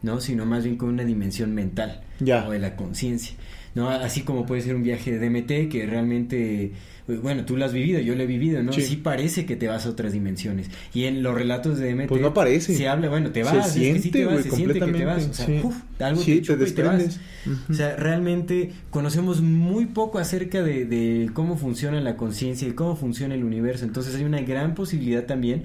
[0.02, 0.20] ¿no?
[0.20, 3.36] sino más bien con una dimensión mental o de la conciencia.
[3.74, 3.90] ¿no?
[3.90, 6.72] Así como puede ser un viaje de DMT que realmente,
[7.18, 8.72] bueno, tú lo has vivido, yo lo he vivido, ¿no?
[8.72, 8.96] Sí.
[8.96, 10.68] parece que te vas a otras dimensiones.
[10.94, 12.74] Y en los relatos de DMT pues no parece.
[12.74, 15.34] se habla, bueno, te vas, se siente, te vas, se siente que te vas, o
[15.34, 15.46] sea,
[16.06, 17.20] algo te, te, y te vas.
[17.68, 22.96] O sea, realmente conocemos muy poco acerca de, de cómo funciona la conciencia y cómo
[22.96, 23.84] funciona el universo.
[23.84, 25.64] Entonces hay una gran posibilidad también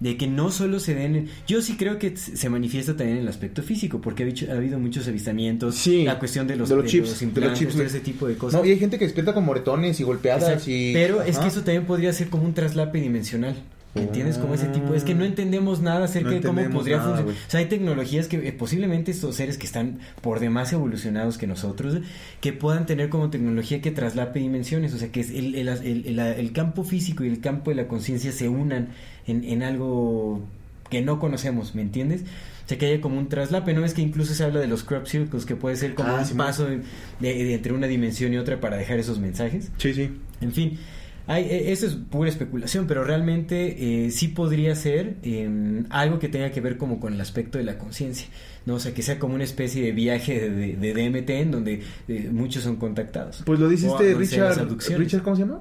[0.00, 3.28] de que no solo se den, yo sí creo que se manifiesta también en el
[3.28, 7.20] aspecto físico, porque ha, habido muchos avistamientos, sí, la cuestión de los, de los chips,
[7.20, 8.60] de los chips, ese tipo de cosas.
[8.60, 10.92] No, y hay gente que despierta con moretones y golpeadas y...
[10.92, 13.56] Pero es que eso también podría ser como un traslape dimensional.
[13.94, 14.38] ¿Entiendes?
[14.38, 14.94] Como ese tipo.
[14.94, 17.32] Es que no entendemos nada acerca de cómo podría funcionar.
[17.32, 21.46] O sea, hay tecnologías que eh, posiblemente estos seres que están por demás evolucionados que
[21.46, 21.98] nosotros,
[22.40, 24.94] que puedan tener como tecnología que traslape dimensiones.
[24.94, 28.32] O sea, que el, el, el, el campo físico y el campo de la conciencia
[28.32, 28.88] se unan
[29.26, 30.42] en, en algo
[30.90, 32.22] que no conocemos, ¿me entiendes?
[32.64, 33.84] O sea, que haya como un traslape, ¿no?
[33.84, 36.36] Es que incluso se habla de los crop circles, que puede ser como ah, un
[36.36, 39.70] paso de, entre una dimensión y otra para dejar esos mensajes.
[39.76, 40.10] Sí, sí.
[40.40, 40.78] En fin,
[41.26, 46.28] hay, e, eso es pura especulación, pero realmente eh, sí podría ser em, algo que
[46.28, 48.28] tenga que ver como con el aspecto de la conciencia,
[48.66, 48.74] ¿no?
[48.74, 52.28] O sea, que sea como una especie de viaje de, de, DMT en donde eh,
[52.30, 53.42] muchos son contactados.
[53.46, 54.68] Pues lo dice este Richard,
[54.98, 55.60] Richard, ¿cómo se llama?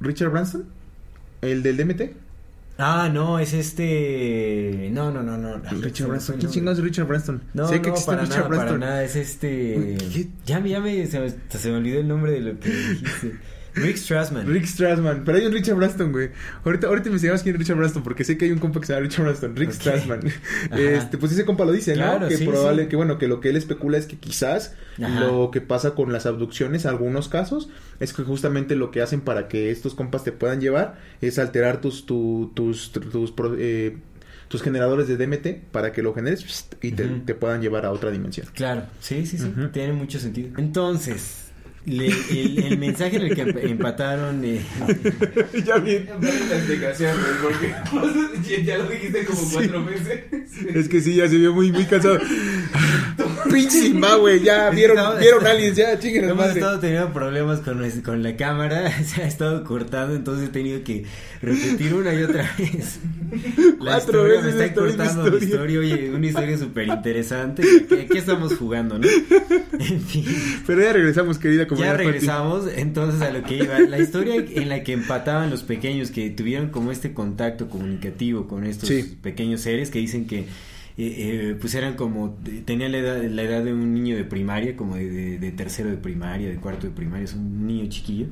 [0.00, 0.66] Richard Branson,
[1.40, 2.02] el del DMT.
[2.82, 4.88] Ah, no, es este.
[4.90, 5.58] No, no, no, no.
[5.82, 6.38] Richard Branson.
[6.38, 7.42] ¿Quién chingados es Richard Branson?
[7.52, 8.66] No, sé no, que para Richard nada, Branson.
[8.68, 9.04] para nada.
[9.04, 9.98] Es este.
[10.46, 13.32] Ya, ya me, se, me, se me olvidó el nombre de lo que dijiste.
[13.82, 14.46] Rick Strassman.
[14.46, 15.24] Rick Strassman.
[15.24, 16.30] Pero hay un Richard Braston, güey.
[16.64, 18.92] Ahorita, ahorita investigamos quién es Richard Braston, porque sé que hay un compa que se
[18.92, 19.56] llama Richard Braston.
[19.56, 20.20] Rick Strassman.
[20.76, 22.28] Este, pues ese compa lo dice, ¿no?
[22.28, 25.94] que probable, que bueno, que lo que él especula es que quizás lo que pasa
[25.94, 30.24] con las abducciones, algunos casos, es que justamente lo que hacen para que estos compas
[30.24, 32.92] te puedan llevar es alterar tus, tus, tus,
[33.58, 33.96] eh,
[34.48, 38.10] tus generadores de DMT para que lo generes y te, te, puedan llevar a otra
[38.10, 38.48] dimensión.
[38.52, 40.50] Claro, sí, sí, sí, tiene mucho sentido.
[40.58, 41.49] Entonces,
[41.86, 44.44] el, mensaje en el que empataron.
[44.44, 44.60] Eh,
[45.64, 50.24] ya vi la explicación, porque ya lo dijiste como cuatro veces.
[50.74, 52.18] Es que sí, ya se vio muy, muy cansado.
[53.50, 58.36] Pinche güey, ya vieron, vieron aliens, ya chinguen Hemos estado teniendo problemas con, con la
[58.36, 61.04] cámara, se ha estado cortando, entonces he tenido que
[61.40, 63.00] repetir una y otra vez.
[63.80, 67.62] La Cuatro historia veces me está cortando la historia, oye, una historia súper interesante.
[68.02, 69.08] Aquí estamos jugando, ¿no?
[69.78, 70.24] En fin.
[70.66, 73.78] Pero ya regresamos, querida ya regresamos entonces a lo que iba.
[73.80, 78.64] La historia en la que empataban los pequeños que tuvieron como este contacto comunicativo con
[78.64, 78.90] estos
[79.22, 80.46] pequeños seres que dicen que
[80.98, 84.76] eh, eh, pues eran como, tenían la edad, la edad de un niño de primaria,
[84.76, 88.26] como de, tercero de primaria, de cuarto de primaria, es un niño chiquillo.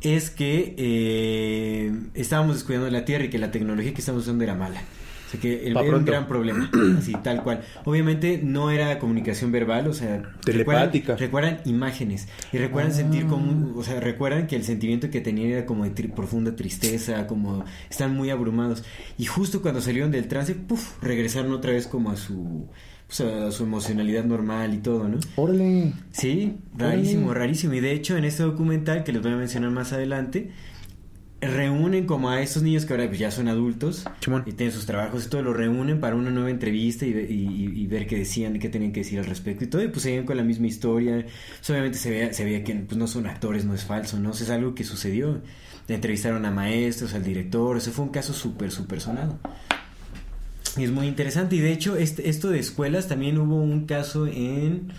[0.00, 4.54] Es que eh, estábamos descuidando la Tierra y que la tecnología que estamos usando era
[4.54, 4.80] mala.
[5.28, 7.60] O sea que el, era un gran problema, así tal cual.
[7.84, 11.16] Obviamente no era comunicación verbal, o sea, telepática.
[11.16, 15.66] Recuerdan, imágenes y recuerdan sentir como, o sea, recuerdan que el sentimiento que tenían era
[15.66, 18.84] como de profunda tristeza, como están muy abrumados.
[19.18, 22.66] Y justo cuando salieron del trance, puff, regresaron otra vez como a su
[23.06, 25.18] pues, a su emocionalidad normal y todo, ¿no?
[25.36, 25.92] Órale.
[26.10, 27.74] Sí, rarísimo, rarísimo.
[27.74, 30.50] Y de hecho, en este documental que les voy a mencionar más adelante,
[31.40, 34.04] reúnen como a estos niños que ahora pues, ya son adultos
[34.46, 38.06] y tienen sus trabajos y todo, lo reúnen para una nueva entrevista y, y, ver
[38.06, 40.42] qué decían, qué tenían que decir al respecto y todo, y pues seguían con la
[40.42, 41.24] misma historia.
[41.58, 44.32] Pues, obviamente se veía, se veía que pues, no son actores, no es falso, ¿no?
[44.32, 45.40] es algo que sucedió.
[45.86, 49.38] Entrevistaron a maestros, al director, eso fue un caso súper, súper sonado.
[50.76, 54.26] Y es muy interesante, y de hecho, este, esto de escuelas también hubo un caso
[54.26, 54.92] en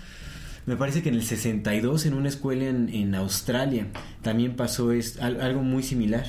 [0.70, 3.88] me parece que en el 62 en una escuela en, Australia
[4.22, 6.24] también pasó es, algo muy similar.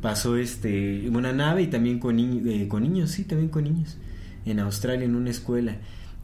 [0.00, 3.98] Pasó este una nave y también con, eh, con niños, sí, también con niños.
[4.44, 5.78] En Australia en una escuela.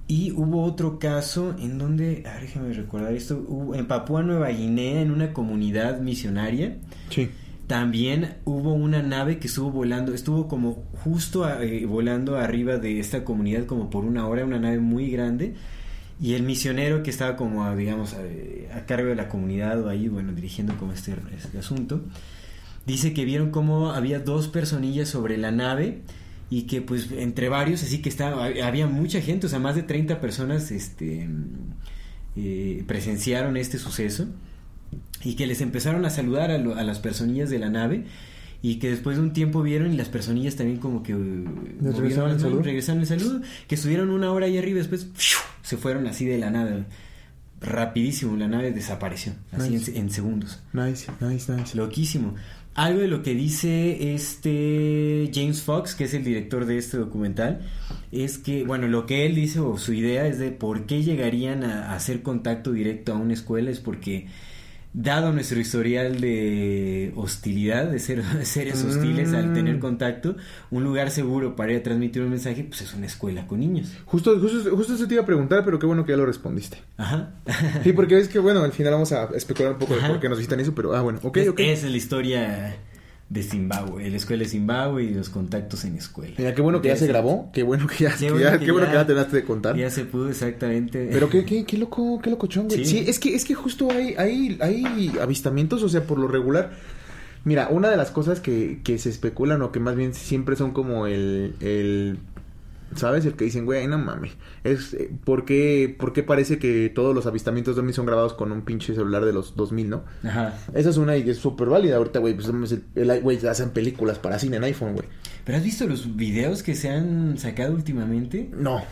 [0.06, 5.00] Y hubo otro caso en donde, a ver, déjame recordar esto, en Papúa Nueva Guinea,
[5.00, 6.76] en una comunidad misionaria.
[7.10, 7.28] Sí.
[7.66, 13.24] También hubo una nave que estuvo volando, estuvo como justo eh, volando arriba de esta
[13.24, 15.56] comunidad como por una hora, una nave muy grande
[16.22, 20.32] y el misionero que estaba como, digamos, a, cargo de la comunidad o ahí, bueno,
[20.32, 22.00] dirigiendo como este, este, asunto,
[22.86, 26.02] dice que vieron como había dos personillas sobre la nave
[26.48, 29.82] y que pues entre varios, así que estaba, había mucha gente, o sea, más de
[29.82, 31.28] 30 personas este,
[32.36, 34.28] eh, presenciaron este suceso
[35.24, 38.04] y que les empezaron a saludar a las personillas de la nave
[38.62, 41.14] y que después de un tiempo vieron y las personillas también como que
[41.80, 42.62] regresaron el saludo.
[42.62, 45.08] regresaron el saludo, que estuvieron una hora ahí arriba y después
[45.62, 46.86] se fueron así de la nada.
[47.60, 50.60] Rapidísimo, la nave desapareció, así en, segundos.
[50.72, 51.76] Nice, nice, nice.
[51.76, 52.34] Loquísimo.
[52.74, 57.60] Algo de lo que dice este James Fox, que es el director de este documental,
[58.10, 61.64] es que, bueno, lo que él dice o su idea es de por qué llegarían
[61.64, 64.28] a hacer contacto directo a una escuela es porque
[64.94, 69.80] dado nuestro historial de hostilidad, de ser seres hostiles al tener mm.
[69.80, 70.36] contacto,
[70.70, 73.92] un lugar seguro para ir a transmitir un mensaje, pues es una escuela con niños.
[74.04, 76.78] Justo, justo, justo eso te iba a preguntar, pero qué bueno que ya lo respondiste.
[76.96, 77.30] Ajá.
[77.82, 80.28] sí, porque es que, bueno, al final vamos a especular un poco de por qué
[80.28, 81.60] nos visitan eso, pero, ah, bueno, ok, ok.
[81.60, 82.76] Esa es la historia
[83.32, 86.34] de Zimbabue, la escuela de Zimbabue y los contactos en escuela.
[86.36, 89.06] Mira, qué bueno que ya se grabó, qué bueno que ya, qué bueno que, ya,
[89.06, 89.74] te daste de contar.
[89.74, 91.08] Ya se pudo exactamente.
[91.10, 92.84] Pero qué, qué, qué loco, qué loco güey.
[92.84, 93.04] Sí.
[93.06, 96.72] es que, es que justo hay, hay, hay avistamientos, o sea, por lo regular.
[97.44, 100.72] Mira, una de las cosas que, que se especulan o que más bien siempre son
[100.72, 102.18] como el, el
[102.94, 103.24] ¿Sabes?
[103.26, 104.32] El que dicen, güey, no mames.
[104.64, 108.34] Es, eh, ¿por, qué, ¿Por qué parece que todos los avistamientos de mí son grabados
[108.34, 110.04] con un pinche celular de los 2000, no?
[110.24, 110.54] Ajá.
[110.74, 111.96] Esa es una y es súper válida.
[111.96, 112.48] Ahorita, güey, pues
[112.94, 115.06] el, güey, hacen películas para cine en iPhone, güey.
[115.44, 118.48] ¿Pero has visto los videos que se han sacado últimamente?
[118.52, 118.82] No.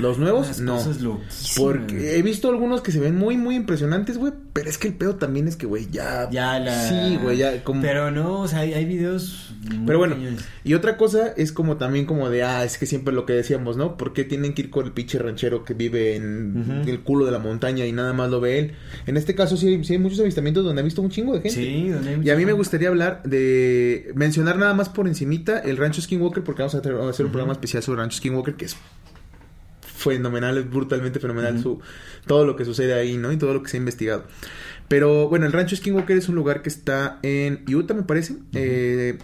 [0.00, 0.60] ¿Los nuevos?
[0.60, 0.78] no.
[1.56, 4.32] Porque he visto algunos que se ven muy, muy impresionantes, güey.
[4.52, 6.28] Pero es que el pedo también es que, güey, ya.
[6.30, 6.88] Ya la.
[6.88, 7.62] Sí, güey, ya.
[7.62, 7.82] Como...
[7.82, 9.54] Pero no, o sea, hay, videos.
[9.86, 10.16] Pero bueno,
[10.64, 13.76] y otra cosa es como también como de, ah, es que siempre lo que decíamos,
[13.76, 13.96] ¿no?
[13.96, 17.32] ¿Por qué tienen que ir con el pinche ranchero que vive en el culo de
[17.32, 18.72] la montaña y nada más lo ve él?
[19.06, 21.60] En este caso sí, sí hay muchos avistamientos donde he visto un chingo de gente.
[21.60, 24.12] Sí, donde hay Y a mí me gustaría hablar de.
[24.14, 27.82] mencionar nada más por encimita el rancho Skinwalker, porque vamos a, hacer un programa especial
[27.82, 28.76] sobre rancho Skinwalker, que es
[30.00, 31.80] fenomenal, es brutalmente fenomenal su,
[32.26, 33.32] todo lo que sucede ahí, ¿no?
[33.32, 34.24] Y todo lo que se ha investigado.
[34.88, 38.36] Pero bueno, el rancho Skinwalker es un lugar que está en Utah, me parece.
[38.54, 39.18] Eh,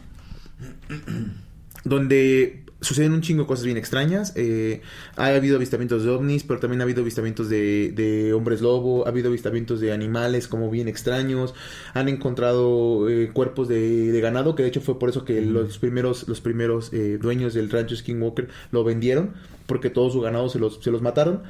[1.85, 4.33] donde suceden un chingo de cosas bien extrañas.
[4.37, 4.81] Eh,
[5.17, 9.11] ha habido avistamientos de ovnis, pero también ha habido avistamientos de, de hombres lobo, ha
[9.11, 11.55] habido avistamientos de animales como bien extraños.
[11.95, 15.79] Han encontrado eh, cuerpos de, de, ganado, que de hecho fue por eso que los
[15.79, 19.35] primeros, los primeros eh, dueños del rancho Skinwalker lo vendieron,
[19.67, 21.43] porque todo su ganado se los, se los mataron.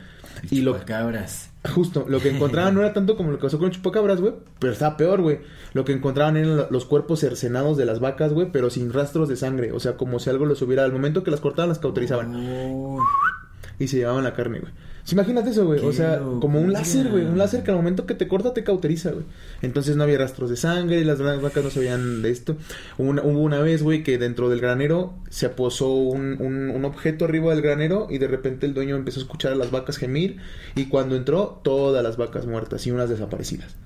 [0.51, 1.46] Y, lo cabras.
[1.67, 4.73] Justo, lo que encontraban no era tanto como lo que pasó con chupacabras, güey, pero
[4.73, 5.41] estaba peor, güey.
[5.73, 9.37] Lo que encontraban eran los cuerpos cercenados de las vacas, güey, pero sin rastros de
[9.37, 9.73] sangre.
[9.73, 10.85] O sea, como si algo los hubiera.
[10.85, 12.99] Al momento que las cortaban, las cauterizaban.
[13.79, 14.73] Y se llevaban la carne, güey.
[15.13, 15.81] Imagínate eso, güey.
[15.85, 17.25] O sea, como un láser, güey.
[17.25, 19.25] Un láser que al momento que te corta te cauteriza, güey.
[19.63, 22.57] Entonces no había rastros de sangre, y las vacas no se veían de esto.
[22.99, 27.25] Hubo una, hubo una vez, güey, que dentro del granero se posó un, un, objeto
[27.25, 30.39] arriba del granero y de repente el dueño empezó a escuchar a las vacas gemir
[30.75, 33.77] y cuando entró, todas las vacas muertas y unas desaparecidas.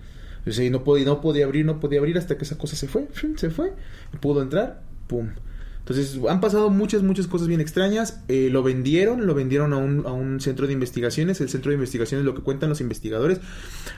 [0.47, 2.77] O sea, y no podía, no podía abrir, no podía abrir hasta que esa cosa
[2.77, 3.73] se fue, se fue,
[4.21, 5.29] pudo entrar, pum,
[5.91, 8.21] entonces, han pasado muchas, muchas cosas bien extrañas.
[8.29, 11.41] Eh, lo vendieron, lo vendieron a un, a un centro de investigaciones.
[11.41, 13.41] El centro de investigaciones, lo que cuentan los investigadores.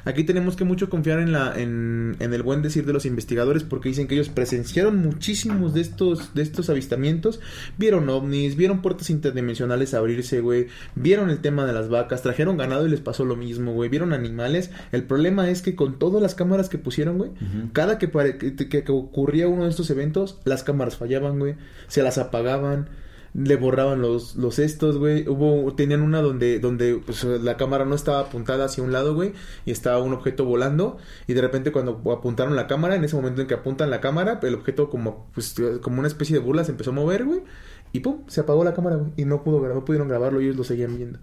[0.07, 3.63] Aquí tenemos que mucho confiar en, la, en, en, el buen decir de los investigadores
[3.63, 7.41] porque dicen que ellos presenciaron muchísimos de estos, de estos avistamientos.
[7.77, 10.69] Vieron ovnis, vieron puertas interdimensionales abrirse, güey.
[10.95, 13.91] Vieron el tema de las vacas, trajeron ganado y les pasó lo mismo, güey.
[13.91, 14.71] Vieron animales.
[14.93, 17.33] El problema es que con todas las cámaras que pusieron, güey,
[17.75, 21.57] cada que, que, que ocurría uno de estos eventos, las cámaras fallaban, güey
[21.89, 22.89] se las apagaban,
[23.35, 25.27] le borraban los, los estos, güey.
[25.27, 29.33] Hubo, tenían una donde, donde pues, la cámara no estaba apuntada hacia un lado, güey,
[29.65, 33.41] y estaba un objeto volando, y de repente cuando apuntaron la cámara, en ese momento
[33.41, 36.73] en que apuntan la cámara, el objeto como, pues, como una especie de burla se
[36.73, 37.43] empezó a mover, güey,
[37.93, 40.65] y pum, se apagó la cámara, güey, y no pudo no pudieron grabarlo, ellos lo
[40.65, 41.19] seguían viendo.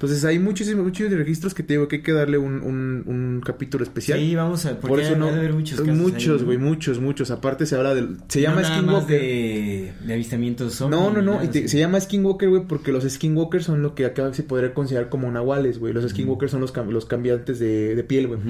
[0.00, 3.84] Entonces hay muchísimos, muchos registros que te digo que hay que darle un, un, capítulo
[3.84, 4.18] especial.
[4.18, 7.30] Sí, vamos a Por eso no, haber muchos Muchos, güey, muchos, muchos.
[7.30, 8.16] Aparte se habla del...
[8.28, 9.20] Se llama Skinwalker.
[9.20, 11.40] De, de avistamientos No, no, no.
[11.52, 15.30] se llama Skinwalker, güey, porque los Skinwalkers son lo que acá se podría considerar como
[15.30, 15.92] nahuales, güey.
[15.92, 18.40] Los Skinwalkers son los, los cambiantes de, de piel, güey.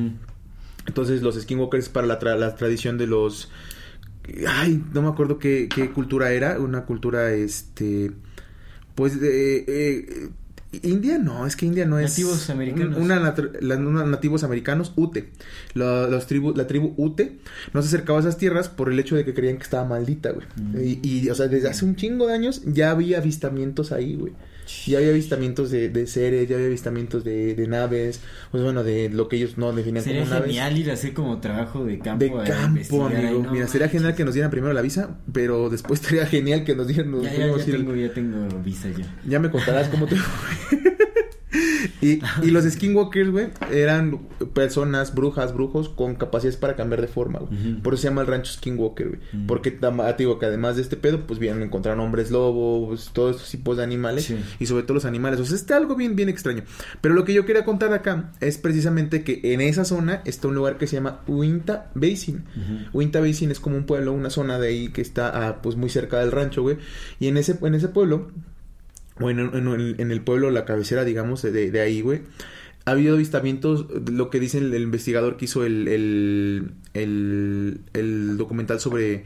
[0.87, 3.51] Entonces los Skinwalkers para la, la tradición de los...
[4.47, 6.59] Ay, no me acuerdo qué, qué cultura era.
[6.59, 8.13] Una cultura, este...
[8.95, 10.29] Pues eh, eh,
[10.73, 12.11] India no, es que India no es.
[12.11, 12.97] Nativos americanos.
[12.97, 13.19] Una,
[14.05, 15.31] nativos americanos, Ute.
[15.75, 17.39] La, los tribu, la tribu Ute
[17.75, 20.31] no se acercaba a esas tierras por el hecho de que creían que estaba maldita,
[20.31, 20.47] güey.
[20.57, 20.79] Mm.
[20.81, 24.33] Y, y, o sea, desde hace un chingo de años ya había avistamientos ahí, güey.
[24.87, 29.09] Ya había avistamientos de, de seres, ya había avistamientos de, de, naves, pues bueno, de
[29.09, 30.29] lo que ellos no definían como naves.
[30.29, 32.25] Sería genial ir a hacer como trabajo de campo.
[32.25, 33.47] De campo, amigo.
[33.51, 36.87] Mira, sería genial que nos dieran primero la visa, pero después sería genial que nos
[36.87, 37.21] dieran...
[37.21, 39.13] ya, ya, ya, tengo, ya tengo visa ya.
[39.27, 40.17] Ya me contarás cómo te
[42.01, 44.21] Y, y los skinwalkers, güey, eran
[44.55, 47.75] personas, brujas, brujos con capacidades para cambiar de forma, güey.
[47.75, 49.21] Por eso se llama el rancho skinwalker, güey.
[49.47, 49.89] Porque te
[50.19, 53.77] digo que además de este pedo, pues vienen a encontrar hombres lobos, todos estos tipos
[53.77, 54.33] de animales.
[54.59, 55.41] Y sobre todo los animales.
[55.41, 56.63] O sea, está algo bien, bien extraño.
[57.01, 60.55] Pero lo que yo quería contar acá es precisamente que en esa zona está un
[60.55, 62.45] lugar que se llama Uinta Basin.
[62.93, 65.91] Uinta Basin es como un pueblo, una zona de ahí que está, ah, pues, muy
[65.91, 66.79] cerca del rancho, güey.
[67.19, 68.31] Y en ese, en ese pueblo
[69.21, 69.39] o en,
[69.99, 72.23] en, el pueblo, la cabecera, digamos, de, de ahí, güey,
[72.85, 79.25] ha habido avistamientos, lo que dice el, investigador que hizo el, el, el, documental sobre...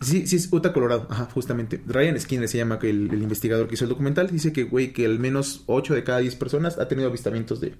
[0.00, 1.80] Sí, sí, es Utah, Colorado, ajá, justamente.
[1.86, 4.28] Ryan Skinner se llama el, el investigador que hizo el documental.
[4.30, 7.74] Dice que, güey, que al menos 8 de cada 10 personas ha tenido avistamientos de,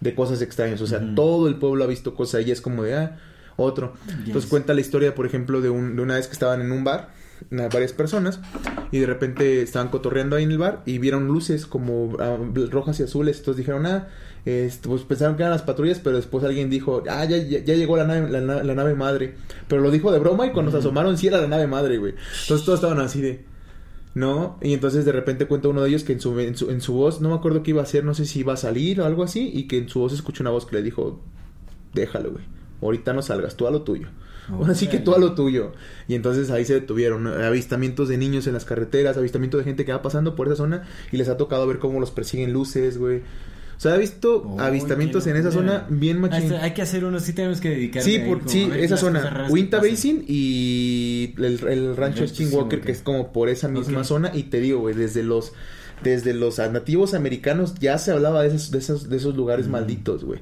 [0.00, 0.80] de cosas extrañas.
[0.80, 3.18] O sea, todo el pueblo ha visto cosas y es como de, ah,
[3.56, 3.94] otro.
[4.24, 6.84] Entonces cuenta la historia, por ejemplo, de, un, de una vez que estaban en un
[6.84, 7.12] bar
[7.50, 8.40] varias personas
[8.90, 12.36] y de repente estaban cotorreando ahí en el bar y vieron luces como ah,
[12.70, 13.38] rojas y azules.
[13.38, 14.08] Entonces dijeron, ah,
[14.44, 17.96] este, pues pensaron que eran las patrullas, pero después alguien dijo, ah, ya, ya, llegó
[17.96, 19.34] la nave, la, nave madre.
[19.68, 22.14] Pero lo dijo de broma y cuando se asomaron sí era la nave madre, güey.
[22.42, 23.44] Entonces todos estaban así de...
[24.14, 24.58] ¿No?
[24.62, 26.94] Y entonces de repente cuenta uno de ellos que en su, en su, en su
[26.94, 29.04] voz, no me acuerdo qué iba a hacer, no sé si iba a salir o
[29.04, 31.20] algo así, y que en su voz escuchó una voz que le dijo,
[31.94, 32.44] déjalo, güey.
[32.82, 34.08] Ahorita no salgas, tú a lo tuyo.
[34.68, 35.72] Así que tú a lo tuyo.
[36.06, 37.26] Y entonces ahí se detuvieron.
[37.26, 40.82] Avistamientos de niños en las carreteras, avistamiento de gente que va pasando por esa zona
[41.12, 43.22] y les ha tocado ver cómo los persiguen luces, güey.
[43.78, 46.52] O sea, ha visto avistamientos en esa zona bien machín.
[46.54, 48.02] Hay que hacer uno, sí tenemos que dedicar.
[48.02, 49.46] Sí, por, sí, esa zona.
[49.50, 54.32] Winta Basin y el, rancho Skinwalker, que es como por esa misma zona.
[54.34, 55.52] Y te digo, güey, desde los
[56.02, 60.24] desde los nativos americanos ya se hablaba de esos, de esos, de esos lugares malditos,
[60.24, 60.40] güey.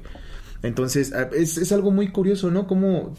[0.63, 2.67] Entonces, es, es algo muy curioso, ¿no?
[2.67, 3.15] Como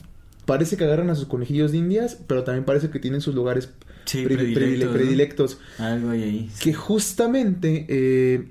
[0.48, 3.68] parece que agarran a sus conejillos de indias, pero también parece que tienen sus lugares
[4.10, 5.58] predilectos.
[5.76, 6.50] Algo ahí.
[6.58, 8.48] Que justamente, eh,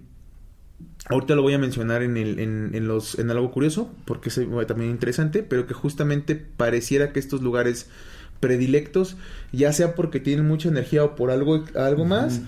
[1.07, 4.91] ahorita lo voy a mencionar en, el, en, los, en algo curioso, porque es también
[4.91, 7.89] interesante, pero que justamente pareciera que estos lugares
[8.39, 9.17] predilectos,
[9.51, 12.41] ya sea porque tienen mucha energía o por algo, algo más,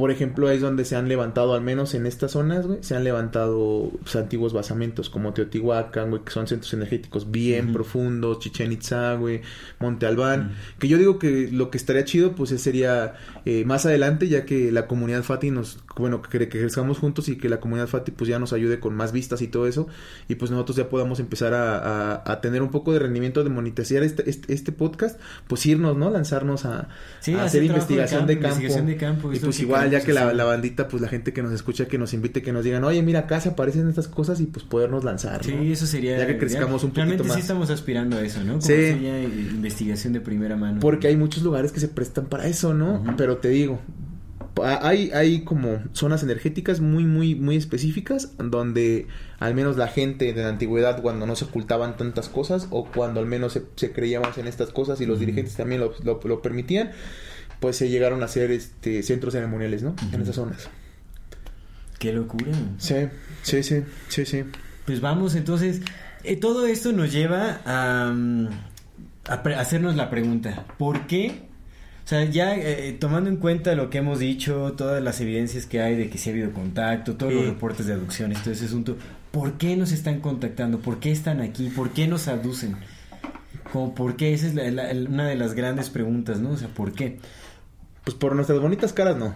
[0.00, 3.04] por ejemplo, es donde se han levantado, al menos en estas zonas, güey, se han
[3.04, 9.14] levantado pues, antiguos basamentos como Teotihuacán, güey, que son centros energéticos bien profundos, Chichen Itza,
[9.14, 9.42] güey,
[9.78, 10.56] Monte Albán.
[10.78, 14.72] Que yo digo que lo que estaría chido, pues sería eh, más adelante, ya que
[14.72, 18.28] la comunidad Fati nos, bueno, que, que crezcamos juntos y que la comunidad Fati, pues
[18.28, 19.86] ya nos ayude con más vistas y todo eso.
[20.28, 24.02] Y pues nosotros ya podamos empezar a, a, tener un poco de rendimiento de monetizar
[24.02, 26.10] este, este, este podcast, pues irnos, ¿no?
[26.10, 26.88] Lanzarnos a,
[27.38, 28.60] hacer investigación de campo.
[28.60, 29.32] De campo.
[29.32, 31.98] y pues igual ya que la, la, bandita, pues la gente que nos escucha, que
[31.98, 35.04] nos invite, que nos digan, oye, mira, acá se aparecen estas cosas y pues podernos
[35.04, 35.44] lanzar.
[35.44, 36.18] Sí, eso sería.
[36.18, 37.34] Ya que crezcamos un poquito realmente más.
[37.34, 38.52] sí estamos aspirando a eso, ¿no?
[38.54, 38.74] Como sí.
[38.74, 40.80] Sería investigación de primera mano.
[40.80, 43.02] Porque hay muchos lugares que se prestan para eso, ¿no?
[43.16, 43.80] Pero te digo,
[44.62, 49.06] hay, hay como zonas energéticas muy, muy, muy específicas donde
[49.38, 53.20] al menos la gente de la antigüedad cuando no se ocultaban tantas cosas o cuando
[53.20, 56.20] al menos se, se creía más en estas cosas y los dirigentes también lo, lo,
[56.22, 56.90] lo permitían,
[57.60, 59.94] pues se llegaron a hacer este centros ceremoniales, ¿no?
[60.12, 60.68] En esas zonas.
[61.98, 62.52] Qué locura.
[62.78, 62.94] Sí,
[63.42, 64.44] sí, sí, sí, sí.
[64.86, 65.82] Pues vamos, entonces,
[66.24, 68.48] eh, todo esto nos lleva a, mm,
[69.28, 71.50] a, hacernos la pregunta, ¿por qué?
[72.04, 75.80] O sea, ya eh, tomando en cuenta lo que hemos dicho, todas las evidencias que
[75.80, 78.96] hay de que sí ha habido contacto, todos los reportes de aducciones, todo ese asunto,
[79.30, 80.80] ¿por qué nos están contactando?
[80.80, 81.68] ¿Por qué están aquí?
[81.68, 82.76] ¿Por qué nos aducen?
[83.72, 84.32] Como, ¿por qué?
[84.32, 84.54] Esa es
[85.06, 86.50] una de las grandes preguntas, ¿no?
[86.50, 87.18] O sea, ¿por qué?
[88.04, 89.34] Pues por nuestras bonitas caras no.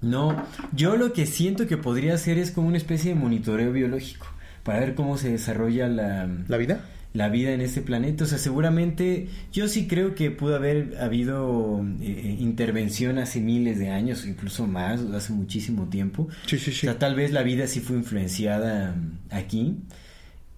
[0.00, 4.26] No, yo lo que siento que podría hacer es como una especie de monitoreo biológico
[4.62, 6.84] para ver cómo se desarrolla la, la vida.
[7.14, 8.24] La vida en este planeta.
[8.24, 13.78] O sea, seguramente yo sí creo que pudo haber habido eh, eh, intervención hace miles
[13.78, 16.28] de años, incluso más, hace muchísimo tiempo.
[16.46, 16.88] Sí, sí, sí.
[16.88, 18.96] O sea, tal vez la vida sí fue influenciada
[19.30, 19.76] aquí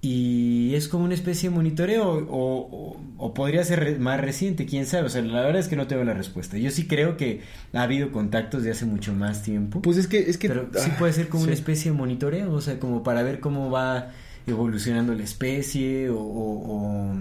[0.03, 5.07] y es como una especie de monitoreo o, o, podría ser más reciente, quién sabe,
[5.07, 6.59] o sea, la verdad es que no tengo la respuesta.
[6.59, 7.41] Yo sí creo que
[7.73, 9.83] ha habido contactos de hace mucho más tiempo.
[9.83, 12.61] Pues es que es que pero sí puede ser como una especie de monitoreo, o
[12.61, 14.13] sea, como para ver cómo va
[14.47, 17.15] evolucionando la especie o, o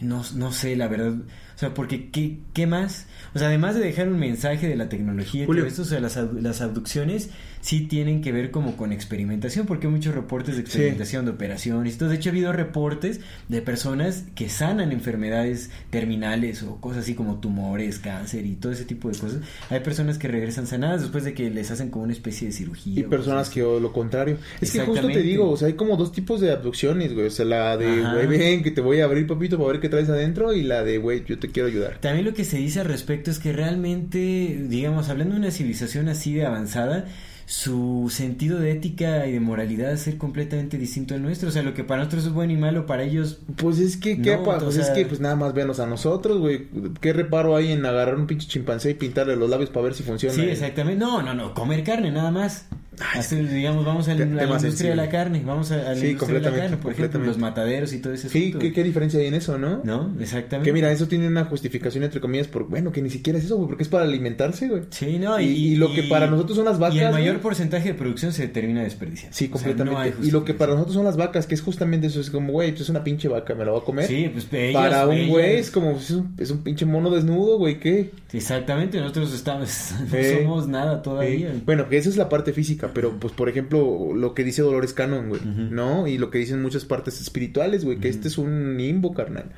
[0.00, 1.14] no, no sé, la verdad,
[1.54, 3.06] o sea, porque ¿qué, qué más?
[3.34, 6.00] O sea, además de dejar un mensaje de la tecnología y todo esto, o sea,
[6.00, 7.30] las, las abducciones
[7.64, 11.94] sí tienen que ver como con experimentación, porque hay muchos reportes de experimentación de operaciones.
[11.94, 17.14] Entonces, de hecho, ha habido reportes de personas que sanan enfermedades terminales o cosas así
[17.14, 19.40] como tumores, cáncer y todo ese tipo de cosas.
[19.70, 23.00] Hay personas que regresan sanadas después de que les hacen como una especie de cirugía.
[23.00, 24.36] Y personas que o lo contrario.
[24.60, 27.28] Es que justo te digo, o sea, hay como dos tipos de abducciones, güey.
[27.28, 29.88] O sea, la de, güey, ven que te voy a abrir, papito, para ver qué
[29.88, 30.52] traes adentro.
[30.52, 31.96] Y la de, güey, yo te quiero ayudar.
[32.02, 36.10] También lo que se dice al respecto es que realmente, digamos, hablando de una civilización
[36.10, 37.06] así de avanzada,
[37.46, 41.48] su sentido de ética y de moralidad es ser completamente distinto al nuestro.
[41.48, 43.40] O sea, lo que para nosotros es bueno y malo, para ellos.
[43.56, 46.68] Pues es que, ¿qué Pues es que, pues nada más venos a nosotros, güey.
[47.00, 50.02] ¿Qué reparo hay en agarrar un pinche chimpancé y pintarle los labios para ver si
[50.02, 50.34] funciona?
[50.34, 51.04] Sí, exactamente.
[51.04, 51.54] No, no, no.
[51.54, 52.66] Comer carne, nada más.
[53.14, 56.56] Así, digamos, vamos a la, industria de la carne, vamos a, la industria de la
[56.56, 58.28] carne, por ejemplo, los mataderos y todo eso.
[58.28, 59.80] Sí, ¿qué, diferencia hay en eso, no?
[59.84, 60.68] No, exactamente.
[60.68, 63.56] Que mira, eso tiene una justificación entre comillas por, bueno, que ni siquiera es eso,
[63.56, 64.82] güey, porque es para alimentarse, güey.
[64.90, 66.96] Sí, no, y, lo que para nosotros son las vacas.
[66.96, 69.36] Y el mayor porcentaje de producción se termina desperdiciando.
[69.36, 70.14] Sí, completamente.
[70.22, 72.70] y lo que para nosotros son las vacas, que es justamente eso, es como, güey,
[72.70, 74.06] pues es una pinche vaca, me la voy a comer.
[74.06, 77.78] Sí, pues Para un güey es como, es un, es un pinche mono desnudo, güey,
[77.78, 78.10] ¿qué?
[78.32, 81.52] Exactamente, nosotros estamos, no somos nada todavía.
[81.64, 84.92] Bueno, que esa es la parte física, pero pues por ejemplo, lo que dice Dolores
[84.92, 86.06] Cannon, güey, ¿no?
[86.06, 89.52] Y lo que dicen muchas partes espirituales, güey, que este es un limbo, carnal.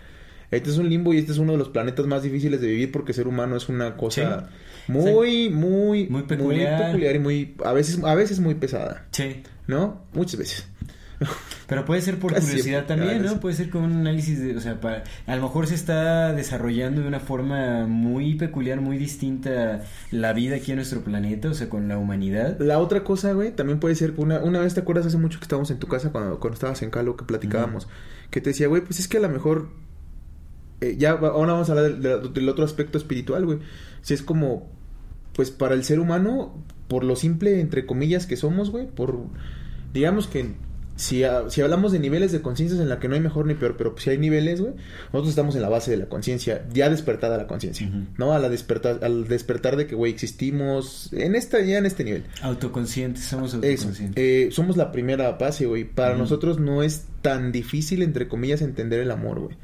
[0.50, 2.92] Este es un limbo y este es uno de los planetas más difíciles de vivir
[2.92, 4.48] porque ser humano es una cosa
[4.86, 6.76] muy, muy, muy peculiar.
[6.76, 9.06] muy peculiar y muy, a veces, a veces muy pesada.
[9.10, 9.42] Sí.
[9.66, 10.04] ¿No?
[10.12, 10.68] Muchas veces.
[11.66, 13.40] Pero puede ser por curiosidad también, ¿no?
[13.40, 17.02] Puede ser con un análisis de, o sea, para, a lo mejor se está desarrollando
[17.02, 21.68] de una forma muy peculiar, muy distinta la vida aquí en nuestro planeta, o sea,
[21.68, 22.58] con la humanidad.
[22.60, 25.44] La otra cosa, güey, también puede ser, una, una vez te acuerdas hace mucho que
[25.44, 27.88] estábamos en tu casa cuando, cuando estabas en Calo, que platicábamos,
[28.30, 29.70] que te decía, güey, pues es que a lo mejor,
[30.80, 33.58] eh, ya, ahora vamos a hablar del, del otro aspecto espiritual, güey.
[34.02, 34.68] Si es como,
[35.34, 39.18] pues para el ser humano, por lo simple, entre comillas, que somos, güey, por,
[39.92, 40.54] digamos que
[40.96, 43.76] si, si hablamos de niveles de conciencia en la que no hay mejor ni peor,
[43.76, 44.74] pero si hay niveles, güey,
[45.12, 48.32] nosotros estamos en la base de la conciencia, ya despertada la conciencia, ¿no?
[48.32, 52.24] A la despertar, al despertar de que, güey, existimos en esta, ya en este nivel.
[52.42, 54.12] Autoconscientes, somos autoconscientes.
[54.16, 55.84] Eh, somos la primera base, güey.
[55.84, 59.56] Para nosotros no es tan difícil, entre comillas, entender el amor, güey.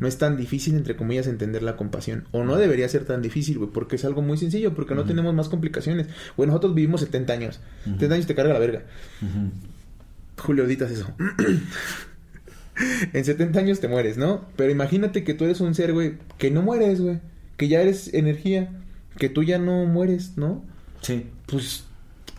[0.00, 2.24] No es tan difícil, entre comillas, entender la compasión.
[2.32, 5.34] O no debería ser tan difícil, güey, porque es algo muy sencillo, porque no tenemos
[5.34, 6.08] más complicaciones.
[6.36, 7.60] Güey, nosotros vivimos 70 años.
[7.84, 8.82] 70 años te carga la verga.
[10.38, 11.14] Julio, eso.
[13.12, 14.46] en 70 años te mueres, ¿no?
[14.56, 17.20] Pero imagínate que tú eres un ser, güey, que no mueres, güey.
[17.56, 18.70] Que ya eres energía.
[19.18, 20.64] Que tú ya no mueres, ¿no?
[21.02, 21.26] Sí.
[21.46, 21.84] Pues,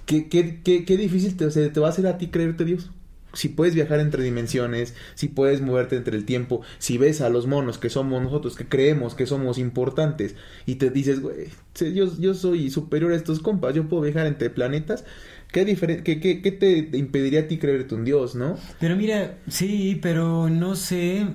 [0.05, 2.89] qué, qué, qué, qué difícil te, te va a hacer a ti creerte Dios.
[3.33, 7.45] Si puedes viajar entre dimensiones, si puedes moverte entre el tiempo, si ves a los
[7.45, 10.35] monos que somos nosotros, que creemos que somos importantes,
[10.65, 11.49] y te dices, güey,
[11.93, 15.05] yo, yo soy superior a estos compas, yo puedo viajar entre planetas,
[15.51, 18.55] ¿Qué, qué, qué, qué te impediría a ti creerte un Dios, no?
[18.79, 21.25] Pero mira, sí, pero no sé.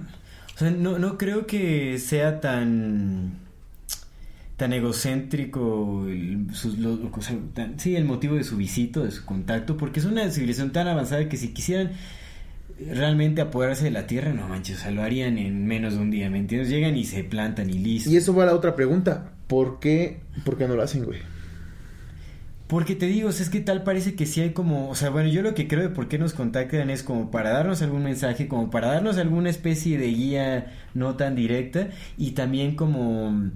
[0.54, 3.44] O sea, no, no creo que sea tan
[4.56, 6.46] tan egocéntrico el,
[7.76, 11.28] sí el motivo de su visita de su contacto porque es una civilización tan avanzada
[11.28, 11.90] que si quisieran
[12.78, 16.12] realmente apoderarse de la tierra no manches o sea lo harían en menos de un
[16.12, 16.70] día ¿me entiendes?
[16.70, 20.20] llegan y se plantan y listo y eso va a la otra pregunta ¿por qué
[20.44, 21.18] por qué no lo hacen güey?
[22.66, 25.42] Porque te digo, es que tal parece que sí hay como, o sea, bueno, yo
[25.42, 28.70] lo que creo de por qué nos contactan es como para darnos algún mensaje, como
[28.70, 33.50] para darnos alguna especie de guía no tan directa y también como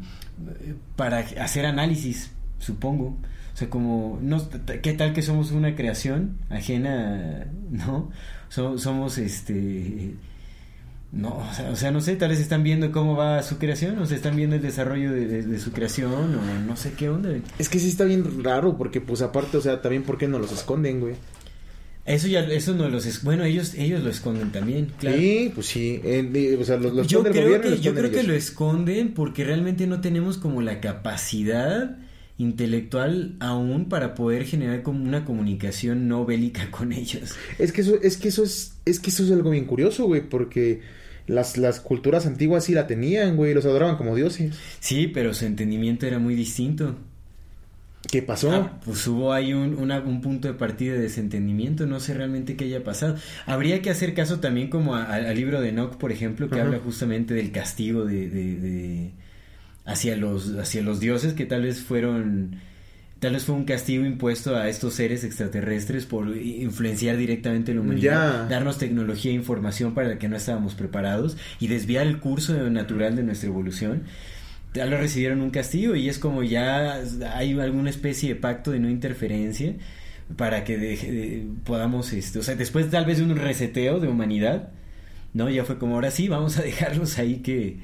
[0.60, 3.16] eh, para hacer análisis, supongo.
[3.54, 4.40] O sea, como, no,
[4.82, 8.10] ¿qué tal que somos una creación ajena, no?
[8.48, 10.14] somos, este,
[11.10, 14.14] no, o sea, no sé, tal vez están viendo cómo va su creación, o se
[14.14, 17.30] están viendo el desarrollo de, su creación, o no sé qué onda.
[17.58, 20.52] Es que sí está bien raro, porque pues aparte, o sea, también porque no los
[20.52, 21.14] esconden, güey.
[22.04, 25.18] Eso ya, eso no los es, bueno, ellos, ellos lo esconden también, claro.
[25.18, 26.00] Sí, pues sí,
[26.58, 30.36] o sea, los, yo creo que, Yo creo que lo esconden porque realmente no tenemos
[30.38, 31.98] como la capacidad
[32.38, 37.34] intelectual aún para poder generar como una comunicación no bélica con ellos.
[37.58, 40.22] Es que eso, es que eso es, es que eso es algo bien curioso, güey,
[40.22, 40.80] porque
[41.26, 44.56] las, las culturas antiguas sí la tenían, güey, los adoraban como dioses.
[44.80, 46.96] Sí, pero su entendimiento era muy distinto.
[48.10, 48.50] ¿Qué pasó?
[48.52, 52.64] Ah, pues hubo ahí un, un, punto de partida de desentendimiento, no sé realmente qué
[52.64, 53.16] haya pasado.
[53.44, 57.34] Habría que hacer caso también como al libro de Enoch, por ejemplo, que habla justamente
[57.34, 59.10] del castigo de, de,
[59.88, 62.60] hacia, los, hacia los dioses que tal vez fueron
[63.20, 68.48] tal vez fue un castigo impuesto a estos seres extraterrestres por influenciar directamente la humanidad,
[68.48, 73.16] darnos tecnología e información para la que no estábamos preparados y desviar el curso natural
[73.16, 74.04] de nuestra evolución.
[74.74, 77.00] Ya lo recibieron un castigo y es como ya
[77.34, 79.74] hay alguna especie de pacto de no interferencia
[80.36, 84.68] para que podamos, este, o sea, después tal vez de un reseteo de humanidad,
[85.34, 85.50] ¿no?
[85.50, 87.78] Ya fue como ahora sí, vamos a dejarlos ahí que,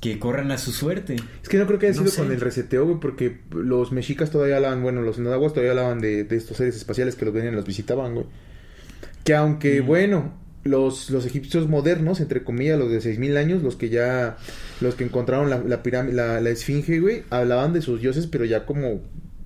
[0.00, 1.16] que corran a su suerte.
[1.42, 4.56] Es que no creo que haya sido con el reseteo, güey, porque los mexicas todavía
[4.56, 7.66] hablaban, bueno, los nadaguas todavía hablaban de, estos seres espaciales que los venían y los
[7.66, 8.26] visitaban, güey.
[9.24, 9.86] Que aunque, mm.
[9.86, 10.34] bueno,
[10.64, 14.36] los, los egipcios modernos, entre comillas, los de 6000 años, los que ya,
[14.80, 18.66] los que encontraron la, la, la, la esfinge, güey, hablaban de sus dioses, pero ya
[18.66, 19.00] como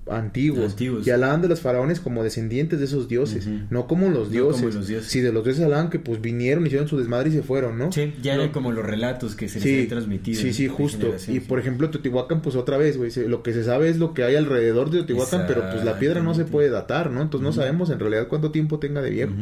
[0.09, 0.75] antiguos,
[1.05, 4.75] y hablaban de los faraones como descendientes de esos dioses, no como los dioses.
[5.05, 7.91] Si de los dioses hablaban que pues vinieron, hicieron su desmadre y se fueron, ¿no?
[7.91, 10.41] Sí, ya eran como los relatos que se les habían transmitido.
[10.41, 11.13] Sí, sí, justo.
[11.27, 14.23] Y por ejemplo, Teotihuacán, pues otra vez, güey, lo que se sabe es lo que
[14.23, 17.21] hay alrededor de Teotihuacán, pero pues la piedra no se puede datar, ¿no?
[17.21, 19.33] Entonces no sabemos en realidad cuánto tiempo tenga de viejo.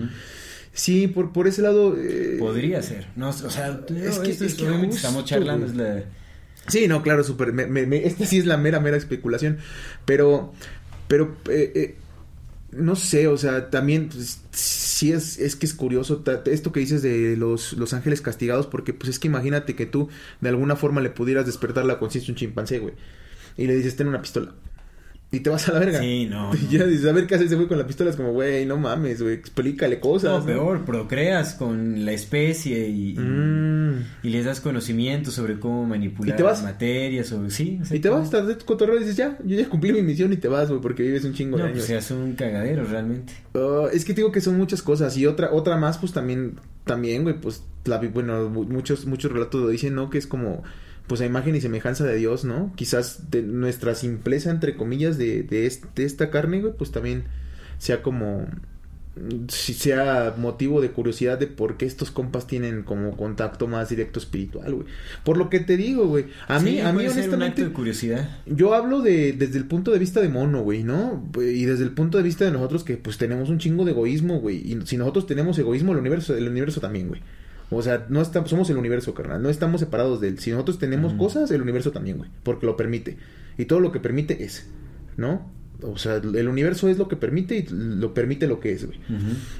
[0.72, 1.96] Sí, por, por ese lado...
[1.98, 3.08] Eh, Podría ser.
[3.16, 6.04] No, o sea, es que, es que estamos charlando, es la
[6.70, 7.54] Sí, no, claro, súper.
[7.94, 9.58] esta sí es la mera, mera especulación.
[10.06, 10.54] Pero,
[11.08, 11.96] pero, eh, eh,
[12.72, 17.02] no sé, o sea, también, pues, sí es, es que es curioso esto que dices
[17.02, 20.10] de los, los ángeles castigados, porque, pues, es que imagínate que tú,
[20.42, 22.94] de alguna forma, le pudieras despertar la conciencia a un chimpancé, güey.
[23.58, 24.54] Y le dices, ten una pistola
[25.32, 26.00] y te vas a la verga.
[26.00, 26.52] Sí, no.
[26.56, 28.10] Y ya dices, a ver qué hace ese güey con la pistola.
[28.10, 30.40] Es como, güey, no mames, güey, explícale cosas.
[30.40, 34.06] No, peor, procreas con la especie y, mm.
[34.24, 37.28] y, les das conocimiento sobre cómo manipular las materias.
[37.28, 37.52] Sobre...
[37.52, 40.34] Sí, y te vas, estás de cotorreo y dices, ya, yo ya cumplí mi misión
[40.34, 41.78] y te vas, güey, porque vives un chingo de años.
[41.78, 43.34] Pues se hace un cagadero, realmente.
[43.54, 45.16] Uh, es que digo que son muchas cosas.
[45.16, 46.56] Y otra, otra más, pues también,
[46.86, 50.10] también, güey, pues, la, bueno, muchos, muchos relatos lo dicen, ¿no?
[50.10, 50.64] Que es como
[51.10, 52.72] pues a imagen y semejanza de Dios, ¿no?
[52.76, 57.24] Quizás de nuestra simpleza, entre comillas, de, de, esta carne, güey, pues también
[57.80, 58.46] sea como
[59.50, 64.20] si sea motivo de curiosidad de por qué estos compas tienen como contacto más directo
[64.20, 64.88] espiritual, güey.
[65.24, 66.28] Por lo que te digo, güey.
[66.48, 68.38] A mí, a mí honestamente, de curiosidad.
[68.46, 71.28] Yo hablo de desde el punto de vista de mono, güey, ¿no?
[71.36, 74.40] Y desde el punto de vista de nosotros que pues tenemos un chingo de egoísmo,
[74.40, 74.58] güey.
[74.58, 77.22] Y si nosotros tenemos egoísmo, el universo, el universo también, güey.
[77.72, 79.42] O sea, no estamos, somos el universo, carnal.
[79.42, 80.40] No estamos separados de él.
[80.40, 82.30] Si nosotros tenemos cosas, el universo también, güey.
[82.44, 83.18] Porque lo permite.
[83.58, 84.68] Y todo lo que permite es,
[85.18, 85.52] ¿no?
[85.82, 89.00] O sea, el universo es lo que permite y lo permite lo que es, güey.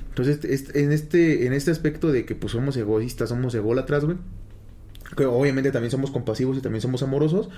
[0.10, 4.18] Entonces, en este, en este aspecto de que pues somos egoístas, somos ególatras, güey.
[5.16, 7.50] Que obviamente también somos compasivos y también somos amorosos.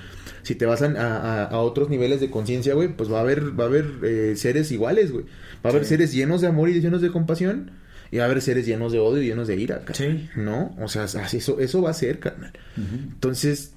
[0.44, 3.66] Si te vas a, a, otros niveles de conciencia, güey, pues va a haber, va
[3.66, 5.26] a haber eh, seres iguales, güey.
[5.66, 7.72] Va a haber seres llenos de amor y llenos de compasión
[8.12, 10.30] y va a haber seres llenos de odio y llenos de ira, carnal.
[10.34, 10.40] Sí.
[10.40, 10.76] ¿No?
[10.80, 12.52] O sea, eso, eso va a ser, carnal.
[12.76, 13.74] Entonces,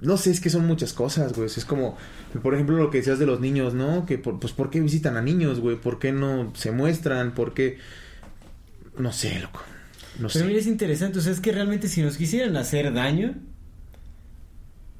[0.00, 1.46] no sé, es que son muchas cosas, güey.
[1.46, 1.96] Es como,
[2.42, 4.04] por ejemplo, lo que decías de los niños, ¿no?
[4.04, 5.76] Que, por, pues, ¿por qué visitan a niños, güey?
[5.76, 7.34] ¿Por qué no se muestran?
[7.34, 7.78] ¿Por qué?
[8.98, 9.62] No sé, loco.
[10.18, 11.18] No Pero mira, es interesante.
[11.18, 13.34] O sea, es que realmente si nos quisieran hacer daño...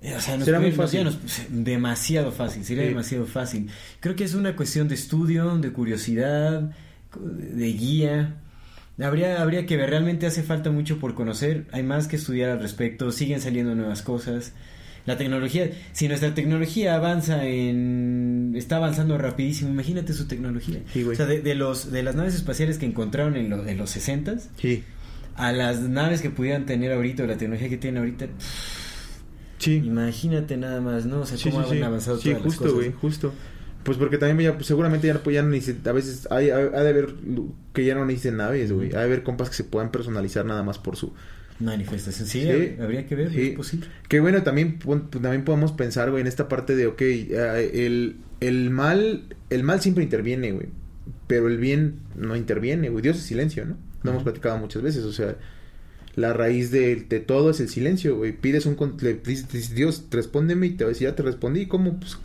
[0.01, 1.09] Eh, o sea, nos muy fácil.
[1.49, 3.71] demasiado fácil, sería demasiado fácil.
[4.01, 6.73] Creo que es una cuestión de estudio, de curiosidad,
[7.19, 8.35] de guía.
[9.03, 12.61] Habría, habría que ver, realmente hace falta mucho por conocer, hay más que estudiar al
[12.61, 14.53] respecto, siguen saliendo nuevas cosas.
[15.05, 18.55] La tecnología, si nuestra tecnología avanza en...
[18.57, 20.80] está avanzando rapidísimo, imagínate su tecnología.
[21.07, 24.84] o sea, de, los, de las naves espaciales que encontraron en, en los 60 sí.
[25.34, 28.28] a las naves que pudieran tener ahorita, o la tecnología que tienen ahorita...
[29.59, 29.82] sí.
[29.84, 31.20] Imagínate nada más, ¿no?
[31.20, 33.34] O sea, cómo han avanzado todas justo, güey, justo.
[33.85, 36.89] Pues porque también ya, pues seguramente ya, pues ya no a veces hay, ha de
[36.89, 37.14] haber
[37.72, 38.95] que ya no necesiten naves, güey.
[38.95, 41.12] Ha de haber compas que se puedan personalizar nada más por su
[41.61, 42.26] manifestación.
[42.26, 43.49] Sí, habría que ver, sí.
[43.49, 43.87] es posible.
[44.09, 44.78] Que bueno, también,
[45.11, 50.03] también podemos pensar, güey, en esta parte de, ok, el, el mal, el mal siempre
[50.03, 50.68] interviene, güey.
[51.26, 53.03] Pero el bien no interviene, güey.
[53.03, 53.76] Dios es silencio, ¿no?
[54.03, 55.37] Lo hemos platicado muchas veces, o sea,
[56.16, 58.32] la raíz de, de todo es el silencio, güey.
[58.32, 61.99] Pides un, le dices, Dios, respóndeme y te va a decir, ya te respondí, ¿cómo?
[61.99, 62.18] Pues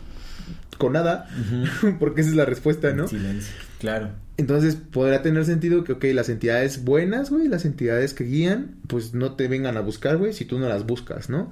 [0.80, 1.28] con nada,
[2.00, 3.06] porque esa es la respuesta, ¿no?
[3.06, 4.08] Silencio, claro.
[4.36, 9.14] Entonces podrá tener sentido que, ok, las entidades buenas, güey, las entidades que guían, pues
[9.14, 11.50] no te vengan a buscar, güey, si tú no las buscas, ¿no?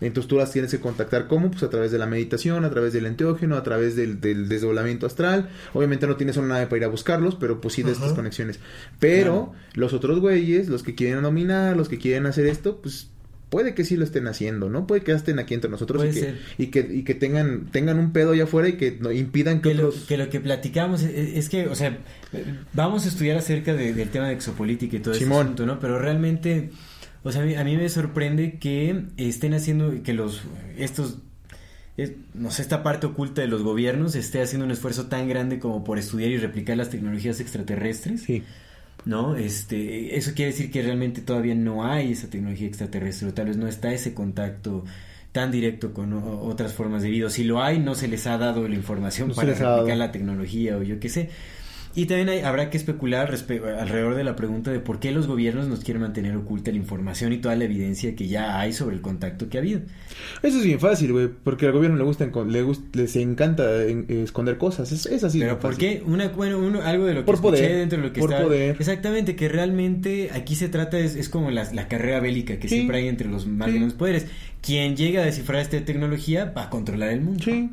[0.00, 1.50] Entonces tú las tienes que contactar ¿cómo?
[1.50, 5.48] Pues a través de la meditación, a través del enteógeno, a través del, desdoblamiento astral.
[5.72, 8.60] Obviamente no tienes una nave para ir a buscarlos, pero pues sí de estas conexiones.
[9.00, 13.10] Pero los otros güeyes, los que quieren dominar, los que quieren hacer esto, pues
[13.50, 14.86] puede que sí lo estén haciendo, ¿no?
[14.86, 18.12] Puede que estén aquí entre nosotros y que, y que, y que, tengan, tengan un
[18.12, 21.66] pedo allá afuera y que no, impidan que, lo, que lo que platicamos es, que,
[21.66, 21.98] o sea,
[22.74, 25.80] vamos a estudiar acerca del tema de exopolítica y todo eso, ¿no?
[25.80, 26.70] Pero realmente,
[27.22, 30.42] o sea, a mí, me sorprende que estén haciendo, que los,
[30.76, 31.18] estos
[32.34, 35.82] no sé, esta parte oculta de los gobiernos esté haciendo un esfuerzo tan grande como
[35.82, 38.22] por estudiar y replicar las tecnologías extraterrestres.
[38.22, 38.44] Sí.
[39.08, 39.36] ¿No?
[39.36, 43.56] Este, eso quiere decir que realmente todavía no hay esa tecnología extraterrestre, o tal vez
[43.56, 44.84] no está ese contacto
[45.32, 47.30] tan directo con otras formas de vida.
[47.30, 50.82] Si lo hay, no se les ha dado la información para replicar la tecnología o
[50.82, 51.30] yo qué sé.
[51.98, 55.80] Y también habrá que especular alrededor de la pregunta de por qué los gobiernos nos
[55.80, 59.48] quieren mantener oculta la información y toda la evidencia que ya hay sobre el contacto
[59.48, 59.80] que ha habido.
[60.44, 64.92] Eso es bien fácil, güey, porque al gobierno le gusta, le les encanta esconder cosas,
[64.92, 65.40] es, así.
[65.40, 66.00] Pero ¿por qué?
[66.06, 68.76] Una, bueno, algo de lo que por poder, dentro de lo que por poder.
[68.78, 72.98] Exactamente, que realmente aquí se trata, es, es como la, la, carrera bélica que siempre
[72.98, 74.26] hay entre los más grandes poderes.
[74.60, 77.42] Quien llega a descifrar esta tecnología va a controlar el mundo.
[77.42, 77.68] Sí.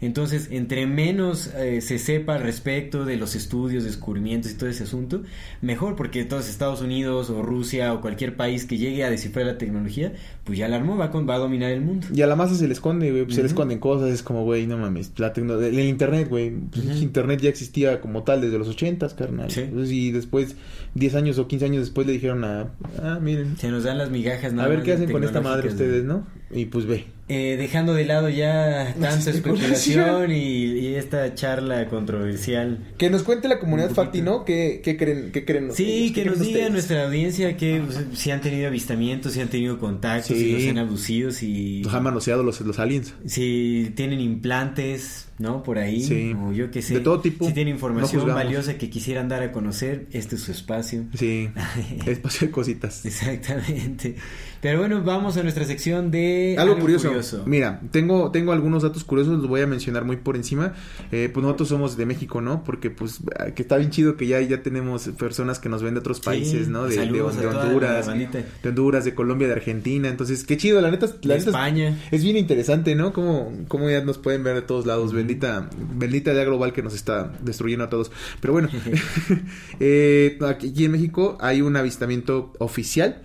[0.00, 4.84] Entonces, entre menos eh, se sepa al respecto de los estudios, descubrimientos y todo ese
[4.84, 5.22] asunto,
[5.60, 9.58] mejor, porque entonces Estados Unidos o Rusia o cualquier país que llegue a descifrar la
[9.58, 10.12] tecnología,
[10.44, 12.06] pues ya la armó, va, va a dominar el mundo.
[12.14, 14.44] Y a la masa se le esconde, güey, pues se le esconden cosas, es como,
[14.44, 18.68] güey, no mames, la el internet, güey, pues internet ya existía como tal desde los
[18.68, 19.50] ochentas, carnal.
[19.50, 19.68] Sí.
[19.72, 20.54] y después,
[20.94, 22.70] 10 años o 15 años después le dijeron a,
[23.02, 23.56] ah, miren.
[23.56, 26.24] Se nos dan las migajas, A ver qué hacen con esta madre ustedes, ¿no?
[26.50, 27.06] Y pues ve.
[27.30, 32.78] Eh, dejando de lado ya tanta especulación y, esta charla controversial.
[32.96, 34.44] Que nos cuente la comunidad Fati, ¿no?
[34.44, 35.30] ¿Qué, qué creen?
[35.30, 39.40] Qué creen sí, que nos diga nuestra audiencia que pues, si han tenido avistamientos, si
[39.40, 41.82] han tenido contactos, si los han abducido, si...
[41.82, 43.14] Los han manoseado los, los aliens.
[43.26, 45.62] Si tienen implantes, ¿no?
[45.62, 46.02] Por ahí.
[46.02, 46.34] Sí.
[46.38, 46.94] O yo qué sé.
[46.94, 47.46] De todo tipo.
[47.46, 51.04] Si tienen información valiosa que quisieran dar a conocer, este es su espacio.
[51.14, 51.50] Sí.
[52.06, 53.04] espacio de cositas.
[53.04, 54.16] Exactamente.
[54.60, 57.44] Pero bueno, vamos a nuestra sección de algo, curioso.
[57.46, 60.74] Mira, tengo, tengo algunos datos curiosos, los voy a mencionar muy por encima.
[61.12, 62.64] Eh, pues nosotros somos de México, ¿no?
[62.64, 63.20] Porque pues
[63.54, 66.68] que está bien chido que ya, ya tenemos personas que nos ven de otros países,
[66.68, 66.86] ¿no?
[66.86, 70.08] De, de, Honduras, de Honduras, de Colombia, de Argentina.
[70.08, 71.06] Entonces, qué chido, la neta.
[71.22, 71.98] La de España.
[72.10, 73.12] Es, bien interesante, ¿no?
[73.12, 75.12] Cómo, cómo ya nos pueden ver de todos lados.
[75.28, 78.10] Bendita, bendita idea global que nos está destruyendo a todos.
[78.40, 78.70] Pero bueno,
[79.80, 83.20] eh, aquí en México hay un avistamiento oficial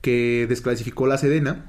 [0.00, 1.68] que desclasificó la Sedena,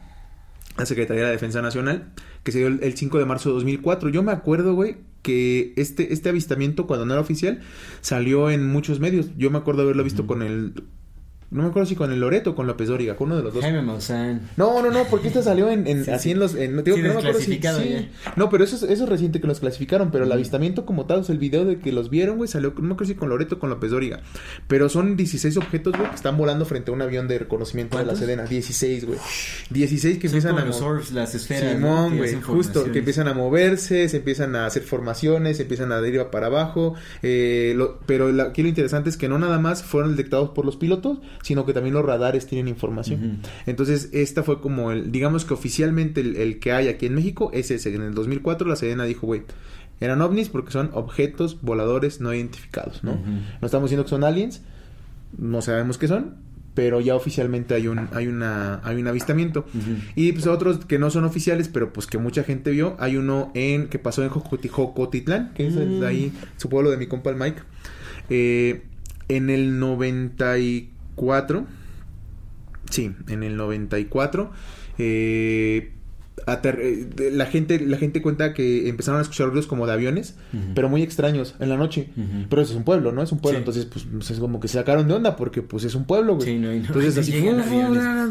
[0.78, 2.14] la Secretaría de la Defensa Nacional,
[2.44, 4.10] que se dio el, 5 de marzo de 2004.
[4.10, 7.62] Yo me acuerdo, güey, que este, este avistamiento, cuando no era oficial,
[8.02, 9.32] salió en muchos medios.
[9.40, 10.84] Yo me acuerdo haberlo visto con el
[11.52, 13.54] no me acuerdo si con el Loreto o con López Dóriga, con uno de los
[13.54, 13.64] dos.
[13.64, 14.42] Jaime Maussan.
[14.56, 16.54] No, no, no, porque este salió en, en así en los.
[16.54, 18.10] En, no, digo, no, me acuerdo si, sí.
[18.36, 21.20] no, pero eso es, eso es reciente que los clasificaron, pero el avistamiento como tal,
[21.20, 23.30] o sea, el video de que los vieron, güey, salió, no me acuerdo si con
[23.30, 24.22] Loreto o con López Dóriga.
[24.68, 28.06] Pero son 16 objetos, güey, que están volando frente a un avión de reconocimiento de
[28.06, 28.44] la Sedena.
[28.44, 29.20] 16, güey.
[29.72, 30.66] 16 que empiezan a.
[30.66, 31.74] Los las esferas.
[31.74, 32.40] Simón, güey.
[32.42, 36.46] Justo, que empiezan a moverse, se empiezan a hacer formaciones, se empiezan a derivar para
[36.48, 36.94] abajo.
[37.24, 40.78] Eh, lo, pero aquí lo interesante es que no nada más fueron detectados por los
[40.78, 43.40] pilotos, sino que también los tienen información.
[43.66, 47.72] Entonces, esta fue como el, digamos que oficialmente el, que hay aquí en México es
[47.72, 47.94] ese.
[47.94, 49.44] En el 2004 la Sedena dijo, güey,
[50.00, 53.20] eran ovnis porque son objetos voladores no identificados, ¿no?
[53.62, 54.62] No estamos diciendo que son aliens,
[55.38, 56.38] no sabemos qué son,
[56.74, 59.66] pero ya oficialmente hay un hay una hay un avistamiento
[60.16, 63.52] y pues otros que no son oficiales pero pues que mucha gente vio hay uno
[63.54, 67.62] en que pasó en Jocotitlán que es ahí su pueblo de mi compa el Mike
[68.30, 68.84] eh,
[69.28, 69.80] en el
[71.20, 71.80] 94
[72.90, 74.52] Sí, en el 94.
[74.98, 75.94] Eh,
[76.48, 80.36] eh, la gente la gente cuenta que empezaron a escuchar ruidos como de aviones,
[80.74, 82.10] pero muy extraños en la noche.
[82.50, 83.22] Pero eso es un pueblo, ¿no?
[83.22, 85.84] Es un pueblo, entonces pues, pues, es como que se sacaron de onda porque pues
[85.84, 86.56] es un pueblo, güey.
[86.56, 87.54] entonces así fue,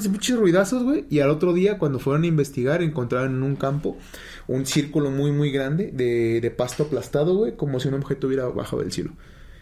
[0.09, 3.97] muchos ruidazos, güey, y al otro día cuando fueron a investigar encontraron en un campo
[4.47, 8.47] un círculo muy muy grande de, de pasto aplastado, güey, como si un objeto hubiera
[8.47, 9.13] bajado del cielo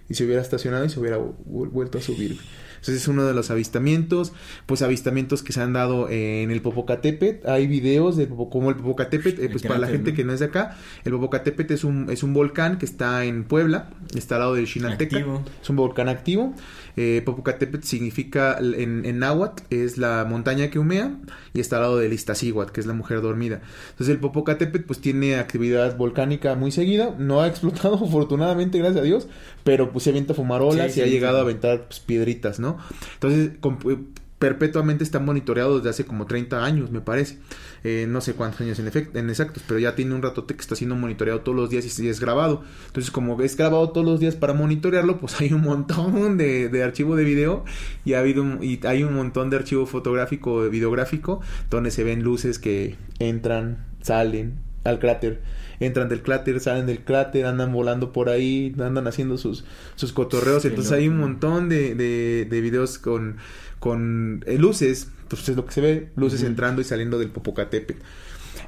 [0.09, 2.39] y se hubiera estacionado y se hubiera vuelto a subir.
[2.87, 4.33] Entonces es uno de los avistamientos,
[4.67, 7.49] pues avistamientos que se han dado en el Popocatépetl.
[7.49, 10.47] Hay videos de como el Popocatépetl, eh, pues para la gente que no es de
[10.47, 14.55] acá, el Popocatépetl es un, es un volcán que está en Puebla, está al lado
[14.55, 15.19] del Chinalteca.
[15.63, 16.55] Es un volcán activo.
[16.97, 21.17] Eh, Popocatépetl significa en, en náhuatl, es la montaña que humea
[21.53, 23.61] y está al lado del Iztaccíhuatl, que es la mujer dormida.
[23.91, 29.05] Entonces el Popocatépetl pues tiene actividad volcánica muy seguida, no ha explotado afortunadamente, gracias a
[29.05, 29.29] Dios,
[29.65, 32.79] pero pues se avienta fumarolas y ha llegado a aventar pues, piedritas, ¿no?
[33.15, 33.51] Entonces,
[33.91, 33.99] eh,
[34.39, 37.39] perpetuamente está monitoreado desde hace como 30 años, me parece.
[37.85, 40.61] Eh, no sé cuántos años en efecto, en exactos, pero ya tiene un ratote que
[40.61, 42.63] está siendo monitoreado todos los días y es grabado.
[42.87, 46.83] Entonces, como es grabado todos los días para monitorearlo, pues hay un montón de, de
[46.83, 47.65] archivo de video
[48.05, 51.41] y ha habido y hay un montón de archivo fotográfico, videográfico,
[51.71, 55.43] donde se ven luces que entran, salen al cráter
[55.81, 59.65] entran del cráter, salen del cráter, andan volando por ahí, andan haciendo sus,
[59.95, 60.65] sus cotorreos.
[60.65, 63.37] Entonces hay un montón de, de, de videos con,
[63.79, 68.01] con eh, luces, pues es lo que se ve, luces entrando y saliendo del Popocatépetl.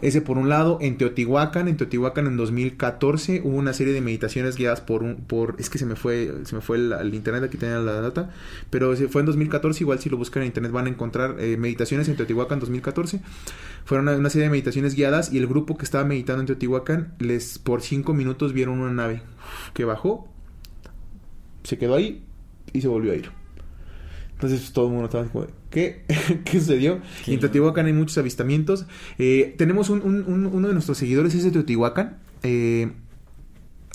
[0.01, 4.57] Ese por un lado, en Teotihuacán, en Teotihuacán en 2014 hubo una serie de meditaciones
[4.57, 7.57] guiadas por un, por, es que se me fue, se me fue el, internet, aquí
[7.57, 8.31] tenía la data,
[8.71, 12.09] pero fue en 2014, igual si lo buscan en internet van a encontrar eh, meditaciones
[12.09, 13.21] en Teotihuacán 2014.
[13.85, 17.59] Fueron una, serie de meditaciones guiadas y el grupo que estaba meditando en Teotihuacán, les
[17.59, 19.23] por cinco minutos vieron una nave
[19.75, 20.29] que bajó,
[21.65, 22.25] Se quedó ahí
[22.73, 23.38] y se volvió a ir.
[24.39, 26.05] Entonces pues, todo el mundo estaba como, ¿qué?
[26.45, 27.01] ¿Qué sucedió?
[27.27, 28.87] en Teotihuacán hay muchos avistamientos.
[29.19, 32.19] Eh, tenemos un, un, uno de nuestros seguidores, es de Teotihuacán.
[32.45, 32.93] Eh,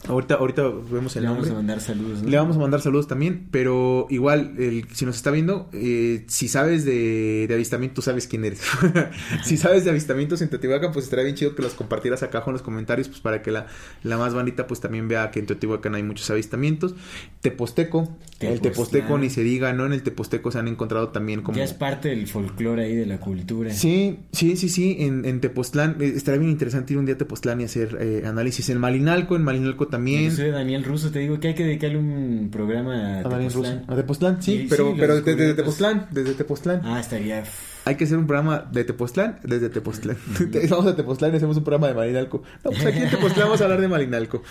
[0.07, 2.23] Ahorita, ahorita vemos el Le vamos a mandar saludos.
[2.23, 6.47] Le vamos a mandar saludos también, pero igual, el, si nos está viendo, eh, si
[6.49, 8.61] sabes de, de avistamiento, sabes quién eres.
[9.43, 12.51] si sabes de avistamientos en Teotihuacán, pues estaría bien chido que los compartieras acá abajo
[12.51, 13.67] en los comentarios, pues para que la,
[14.03, 16.95] la más bandita pues también vea que en Teotihuacán hay muchos avistamientos.
[17.41, 19.85] Teposteco, el Teposteco ni se diga, ¿no?
[19.85, 21.57] En el Teposteco se han encontrado también como...
[21.57, 23.71] Ya es parte del folclore ahí de la cultura.
[23.71, 27.17] Sí, sí, sí, sí, en, en Tepoztlán, eh, estaría bien interesante ir un día a
[27.17, 28.69] Tepoztlán y hacer eh, análisis.
[28.69, 30.32] En Malinalco, en Malinalco también.
[30.32, 33.64] Yo soy Daniel Russo, te digo que hay que dedicarle un programa a, a Russo.
[33.88, 36.82] A Tepoztlán, sí, pero, pero desde, Tepoztlán, desde Tepoztlán.
[36.84, 37.44] Ah, estaría...
[37.86, 40.18] Hay que hacer un programa de Tepoztlán desde Tepoztlán.
[40.70, 42.41] vamos a Tepoztlán y hacemos un programa de Malinalco.
[42.64, 44.41] No, pues aquí en Tepoztlán vamos a hablar de Malinalco.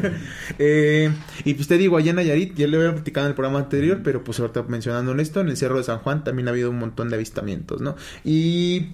[0.58, 1.10] eh,
[1.46, 4.00] y pues te digo, allá en Nayarit, ya le había platicado en el programa anterior,
[4.04, 6.78] pero pues ahorita mencionando esto, en el Cerro de San Juan también ha habido un
[6.78, 7.96] montón de avistamientos, ¿no?
[8.24, 8.88] Y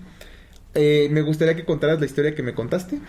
[0.75, 3.01] eh, me gustaría que contaras la historia que me contaste.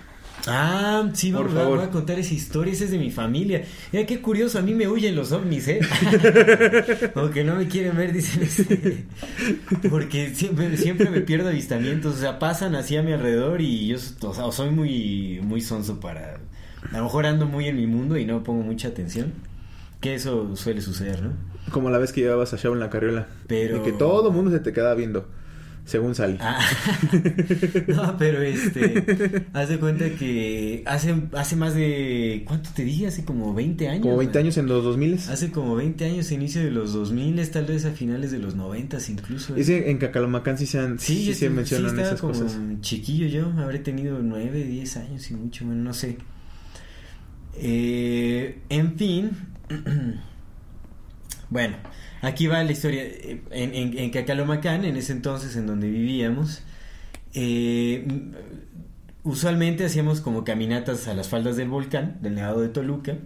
[0.48, 3.64] Ah, sí, vamos, voy a contar esa historia, esa es de mi familia.
[3.91, 5.80] Mira qué curioso, a mí me huyen los ovnis, ¿eh?
[7.16, 9.06] Aunque no me quieren ver, dicen.
[9.90, 13.98] Porque siempre, siempre me pierdo avistamientos, o sea, pasan así a mi alrededor y yo
[14.22, 16.40] o sea, soy muy, muy sonso para...
[16.91, 19.34] A lo mejor ando muy en mi mundo y no pongo mucha atención.
[19.99, 21.34] Que eso suele suceder, ¿no?
[21.72, 23.28] Como la vez que llevabas a Shao en la carriola.
[23.48, 23.80] Pero...
[23.80, 25.28] De que todo el mundo se te queda viendo.
[25.90, 26.38] Según Sally.
[26.40, 26.60] Ah.
[27.88, 29.48] no, pero este.
[29.53, 32.44] haz de cuenta que hace, hace más de.
[32.45, 33.07] ¿Cuánto te dije?
[33.07, 34.03] Hace como 20 años.
[34.03, 37.66] Como 20 años en los 2000 Hace como 20 años, inicio de los 2000, tal
[37.66, 39.56] vez a finales de los 90 incluso.
[39.56, 42.56] Ese en Cacalomacán sí se, han, sí, sí, se mencionan sí esas como cosas.
[42.82, 46.18] chiquillo yo, habré tenido 9, 10 años y mucho, bueno, no sé.
[47.56, 49.32] Eh, en fin.
[51.49, 51.78] bueno.
[52.21, 53.03] Aquí va la historia.
[53.51, 56.63] En, en, en Cacalomacán, en ese entonces en donde vivíamos,
[57.33, 58.05] eh,
[59.23, 63.17] usualmente hacíamos como caminatas a las faldas del volcán, del Nevado de Toluca.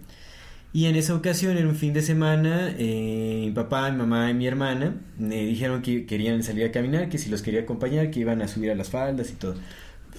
[0.76, 4.34] Y en esa ocasión, en un fin de semana, eh, mi papá, mi mamá y
[4.34, 8.20] mi hermana me dijeron que querían salir a caminar, que si los quería acompañar, que
[8.20, 9.56] iban a subir a las faldas y todo.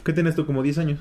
[0.05, 1.01] ¿Qué tienes tú, como 10 años?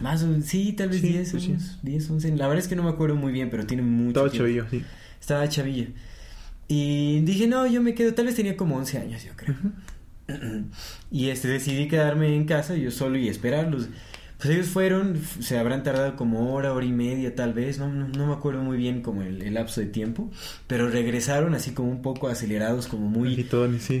[0.00, 2.36] Más o sí, tal vez 10 pues años, 10, 11.
[2.36, 4.82] La verdad es que no me acuerdo muy bien, pero tiene mucho Estaba chavillo, sí.
[5.20, 5.86] Estaba chavillo.
[6.74, 9.56] Y dije, no, yo me quedo, tal vez tenía como 11 años, yo creo.
[11.10, 13.90] y este decidí quedarme en casa yo solo y esperarlos.
[14.38, 18.26] Pues ellos fueron, se habrán tardado como hora, hora y media tal vez, no, no,
[18.26, 20.30] me acuerdo muy bien como el, lapso de tiempo,
[20.66, 23.46] pero regresaron así como un poco acelerados, como muy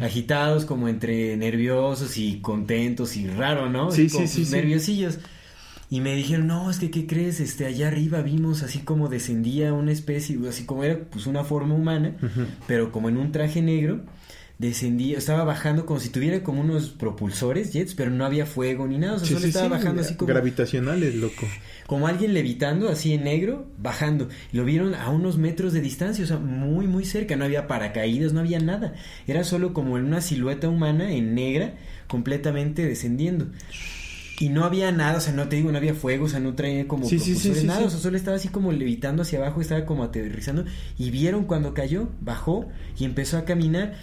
[0.00, 3.90] agitados, como entre nerviosos y contentos y raro, ¿no?
[3.90, 5.18] Sí, sí, sí, nerviosillos.
[5.92, 7.38] Y me dijeron, no, es que, ¿qué crees?
[7.38, 11.74] Este, allá arriba vimos así como descendía una especie, así como era pues una forma
[11.74, 12.16] humana,
[12.66, 14.00] pero como en un traje negro,
[14.56, 18.96] descendía, estaba bajando como si tuviera como unos propulsores, jets, pero no había fuego ni
[18.96, 20.28] nada, o sea, solo estaba bajando así como...
[20.28, 21.46] Gravitacionales, loco.
[21.86, 24.30] Como alguien levitando así en negro, bajando.
[24.52, 28.32] Lo vieron a unos metros de distancia, o sea, muy, muy cerca, no había paracaídas,
[28.32, 28.94] no había nada.
[29.26, 31.74] Era solo como en una silueta humana en negra,
[32.06, 33.48] completamente descendiendo
[34.38, 36.54] y no había nada, o sea, no te digo, no había fuego, o sea, no
[36.54, 37.18] traía como sí,
[37.64, 40.64] nada, o sea, solo estaba así como levitando hacia abajo, estaba como aterrizando
[40.98, 42.66] y vieron cuando cayó, bajó
[42.98, 43.94] y empezó a caminar.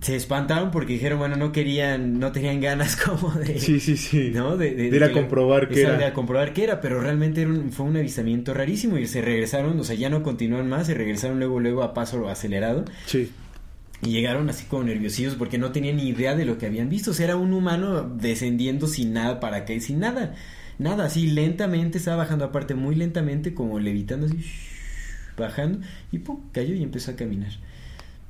[0.00, 3.58] Se espantaron porque dijeron, bueno, no querían, no tenían ganas como de...
[3.58, 4.30] Sí, sí, sí.
[4.32, 4.56] ¿No?
[4.56, 5.96] De, ir a comprobar qué era.
[5.96, 9.84] De a comprobar qué era, pero realmente fue un avistamiento rarísimo y se regresaron, o
[9.84, 12.84] sea, ya no continuaron más, se regresaron luego, luego a paso acelerado.
[13.06, 13.30] Sí.
[14.02, 17.12] Y llegaron así como nerviosillos porque no tenían ni idea de lo que habían visto.
[17.12, 20.34] O sea, era un humano descendiendo sin nada para que sin nada.
[20.78, 24.44] Nada, así lentamente, estaba bajando aparte muy lentamente, como levitando así,
[25.36, 25.80] bajando,
[26.12, 27.52] y pum, cayó y empezó a caminar.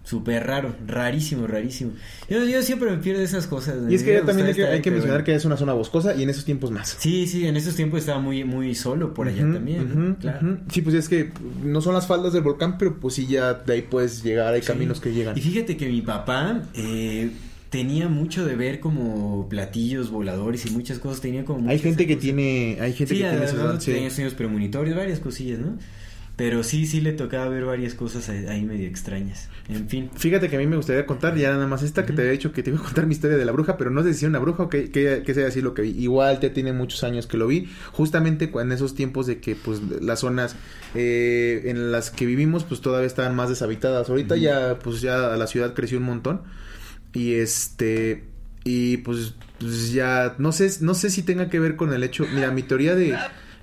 [0.07, 1.91] Súper raro, rarísimo, rarísimo.
[2.31, 3.91] Yo, yo, siempre me pierdo esas cosas.
[3.91, 6.31] Y es que ya también hay que, mencionar que es una zona boscosa y en
[6.31, 6.97] esos tiempos más.
[7.01, 10.17] Sí, sí, en esos tiempos estaba muy, muy solo por allá también.
[10.21, 10.59] claro.
[10.71, 11.33] Sí, pues es que
[11.65, 14.61] no son las faldas del volcán, pero pues sí, ya de ahí puedes llegar, hay
[14.61, 15.37] caminos que llegan.
[15.37, 17.33] Y fíjate que mi papá eh,
[17.71, 21.21] tenía mucho de ver como platillos voladores y muchas cosas.
[21.21, 21.69] Tenía como.
[21.69, 22.79] Hay gente que tiene.
[22.81, 23.85] Hay gente que tiene esos.
[23.85, 25.77] Tenía sueños premonitorios, varias cosillas, ¿no?
[26.37, 29.49] Pero sí, sí le tocaba ver varias cosas ahí medio extrañas.
[29.71, 30.11] En fin.
[30.15, 32.53] Fíjate que a mí me gustaría contar ya nada más esta que te había dicho
[32.53, 34.39] que te iba a contar mi historia de la bruja, pero no sé si una
[34.39, 35.91] bruja o que, que, sea así lo que vi.
[35.93, 39.81] Igual ya tiene muchos años que lo vi, justamente en esos tiempos de que pues
[40.03, 40.57] las zonas
[40.95, 44.11] eh, en las que vivimos pues todavía estaban más deshabitadas.
[44.11, 46.43] Ahorita ya pues ya la ciudad creció un montón
[47.15, 48.25] y este
[48.63, 52.27] y pues, pues ya no sé no sé si tenga que ver con el hecho,
[52.35, 53.17] mira, mi teoría de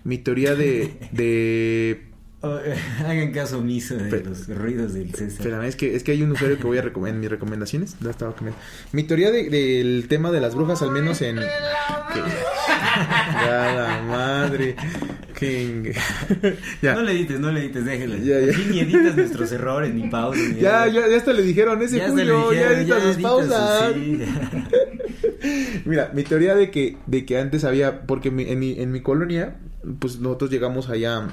[0.03, 2.12] mi teoría de de
[3.05, 5.39] hagan caso omiso de los ruidos del César.
[5.43, 7.95] Pero es que, es que hay un usuario que voy a recomendar en mis recomendaciones.
[8.01, 8.35] Ya estaba
[8.91, 11.37] Mi teoría del tema de las brujas, al menos en.
[11.39, 11.45] ya
[13.75, 14.75] la madre.
[16.81, 16.95] ya.
[16.95, 18.15] No le edites, no le edites, déjelo.
[18.17, 18.57] Ya, ya.
[18.69, 20.55] Ni editas nuestros errores, ni pausas.
[20.55, 23.93] ya, ya, ya hasta le dijeron ese ya Julio, ya editas sus pausas.
[25.85, 29.57] Mira, mi teoría de que, de que antes había, porque en mi, en mi colonia,
[29.99, 31.27] pues nosotros llegamos allá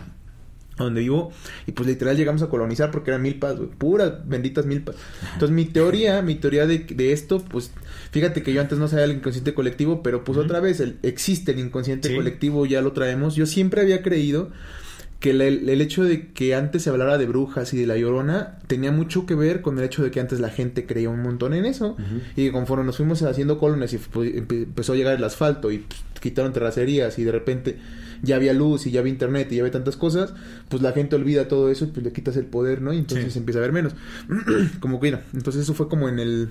[0.85, 1.33] donde vivo
[1.67, 4.97] y pues literal llegamos a colonizar porque eran milpas, puras benditas milpas.
[5.35, 7.71] Entonces mi teoría, mi teoría de, de, esto, pues
[8.11, 11.53] fíjate que yo antes no sabía el inconsciente colectivo, pero pues otra vez el, existe
[11.53, 13.35] el inconsciente colectivo, ya lo traemos.
[13.35, 14.51] Yo siempre había creído
[15.21, 18.91] que el, hecho de que antes se hablara de brujas y de la llorona tenía
[18.91, 21.67] mucho que ver con el hecho de que antes la gente creía un montón en
[21.67, 21.97] eso
[22.37, 26.01] y conforme nos fuimos haciendo colones y pues, empezó a llegar el asfalto y pues,
[26.21, 27.77] quitaron terracerías y de repente
[28.23, 30.33] ya había luz y ya había internet y ya había tantas cosas,
[30.71, 32.93] pues la gente olvida todo eso y pues le quitas el poder, ¿no?
[32.95, 33.95] Y entonces empieza a ver menos.
[34.81, 36.49] como que, entonces eso fue como en el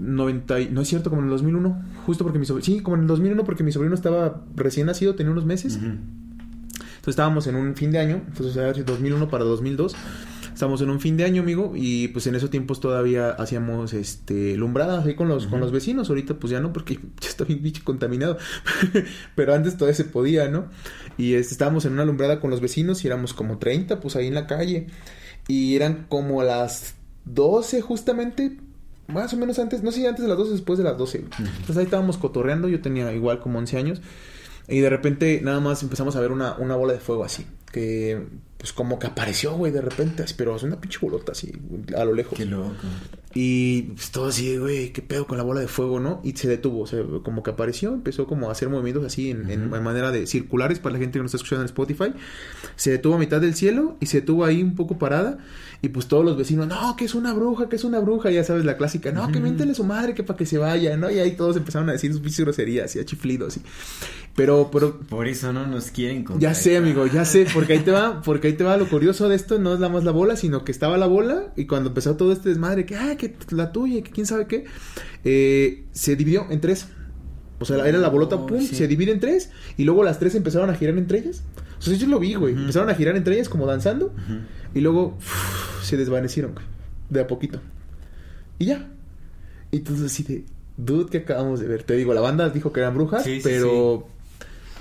[0.00, 3.02] 90, no es cierto, como en el 2001, justo porque mi sobrino, sí, como en
[3.02, 5.78] el 2001 porque mi sobrino estaba recién nacido, tenía unos meses.
[7.08, 9.96] Entonces estábamos en un fin de año, entonces era 2001 para 2002.
[10.52, 14.58] Estamos en un fin de año, amigo, y pues en esos tiempos todavía hacíamos este
[14.58, 16.10] lumbradas ahí con los con los vecinos.
[16.10, 18.36] Ahorita pues ya no porque ya está bien bicho contaminado.
[19.36, 20.66] Pero antes todavía se podía, ¿no?
[21.16, 24.26] Y este, estábamos en una alumbrada con los vecinos y éramos como 30 pues ahí
[24.26, 24.88] en la calle.
[25.46, 28.58] Y eran como las 12 justamente,
[29.06, 31.24] más o menos antes, no sé si antes de las 12 después de las 12.
[31.38, 34.02] Entonces ahí estábamos cotorreando, yo tenía igual como 11 años.
[34.68, 37.46] Y de repente nada más empezamos a ver una, una bola de fuego así.
[37.72, 38.22] Que
[38.58, 41.52] pues como que apareció, güey, de repente, pero es una pinche bolota así,
[41.96, 42.36] a lo lejos.
[42.36, 42.72] Qué loco.
[43.32, 46.20] Y pues, todo así, güey, qué pedo con la bola de fuego, ¿no?
[46.24, 49.48] Y se detuvo, o sea, como que apareció, empezó como a hacer movimientos así en,
[49.48, 52.12] en, manera de circulares para la gente que nos está escuchando en Spotify.
[52.74, 55.38] Se detuvo a mitad del cielo y se detuvo ahí un poco parada.
[55.80, 58.42] Y pues todos los vecinos, no, que es una bruja, que es una bruja, ya
[58.42, 61.08] sabes, la clásica, no, que miéntele su madre, que para que se vaya, ¿no?
[61.08, 63.58] Y ahí todos empezaron a decir sus groserías y a chiflidos.
[63.58, 63.62] Y...
[64.34, 64.98] Pero, pero...
[64.98, 68.48] Por eso no nos quieren Ya sé, amigo, ya sé, porque ahí te va, porque
[68.48, 70.72] ahí te va lo curioso de esto, no es la más la bola, sino que
[70.72, 74.10] estaba la bola y cuando empezó todo este desmadre, que, ah, que la tuya, que
[74.10, 74.64] quién sabe qué,
[75.24, 76.88] eh, se dividió en tres.
[77.60, 80.70] O sea, era la bolota, pum, se divide en tres y luego las tres empezaron
[80.70, 81.42] a girar entre ellas.
[81.78, 82.54] O sea, yo lo vi, güey.
[82.54, 84.12] Empezaron a girar entre ellas como danzando.
[84.74, 85.18] Y luego
[85.82, 86.66] se desvanecieron, güey.
[87.10, 87.60] De a poquito.
[88.58, 88.88] Y ya.
[89.70, 90.44] Y entonces así de...
[90.76, 91.82] Dude, que acabamos de ver.
[91.82, 94.06] Te digo, la banda dijo que eran brujas, pero...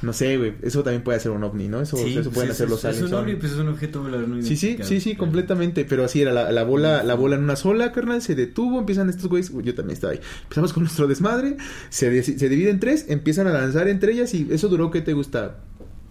[0.02, 0.54] No sé, güey.
[0.62, 1.82] Eso también puede ser un ovni, ¿no?
[1.82, 3.06] Eso, eso pueden hacer los aliens.
[3.06, 5.86] Es un ovni, pues es un objeto volador Sí, sí, sí, sí, completamente.
[5.86, 8.22] Pero así era la, la, bola, la bola en una sola, carnal.
[8.22, 9.52] Se detuvo, empiezan estos güeyes.
[9.52, 10.20] Yo también estaba ahí.
[10.44, 11.58] Empezamos con nuestro desmadre.
[11.90, 15.14] Se, se divide en tres, empiezan a lanzar entre ellas y eso duró, ¿qué te
[15.14, 15.58] gusta?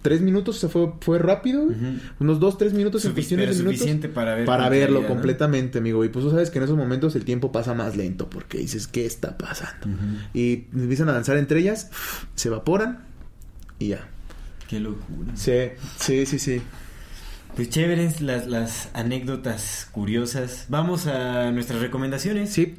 [0.07, 1.67] Tres minutos, se fue, fue rápido,
[2.17, 3.57] unos dos, tres minutos en de minutos.
[3.57, 6.05] suficiente para, para verlo completamente, amigo.
[6.05, 8.87] Y pues tú sabes que en esos momentos el tiempo pasa más lento porque dices,
[8.87, 9.89] ¿qué está pasando?
[10.33, 11.91] Y empiezan a danzar entre ellas,
[12.35, 13.03] se evaporan
[13.79, 14.07] y ya.
[14.69, 15.35] Qué locura.
[15.35, 16.61] Sí, sí, sí, sí.
[17.57, 20.67] Pues chéveres las, las anécdotas curiosas.
[20.69, 22.53] Vamos a nuestras recomendaciones.
[22.53, 22.75] Sí.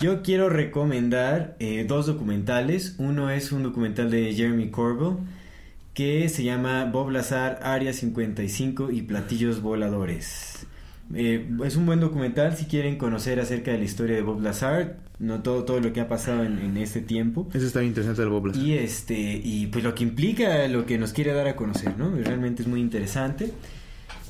[0.00, 2.94] Yo quiero recomendar eh, dos documentales.
[2.98, 5.16] Uno es un documental de Jeremy Corbell
[5.94, 10.66] que se llama Bob Lazar, Área 55 y Platillos Voladores.
[11.14, 14.98] Eh, es un buen documental si quieren conocer acerca de la historia de Bob Lazar,
[15.18, 17.48] no todo, todo lo que ha pasado en, este tiempo.
[17.52, 18.62] Eso está interesante del Bob Lazar.
[18.62, 22.10] Y este, y pues lo que implica lo que nos quiere dar a conocer, ¿no?
[22.14, 23.52] Realmente es muy interesante.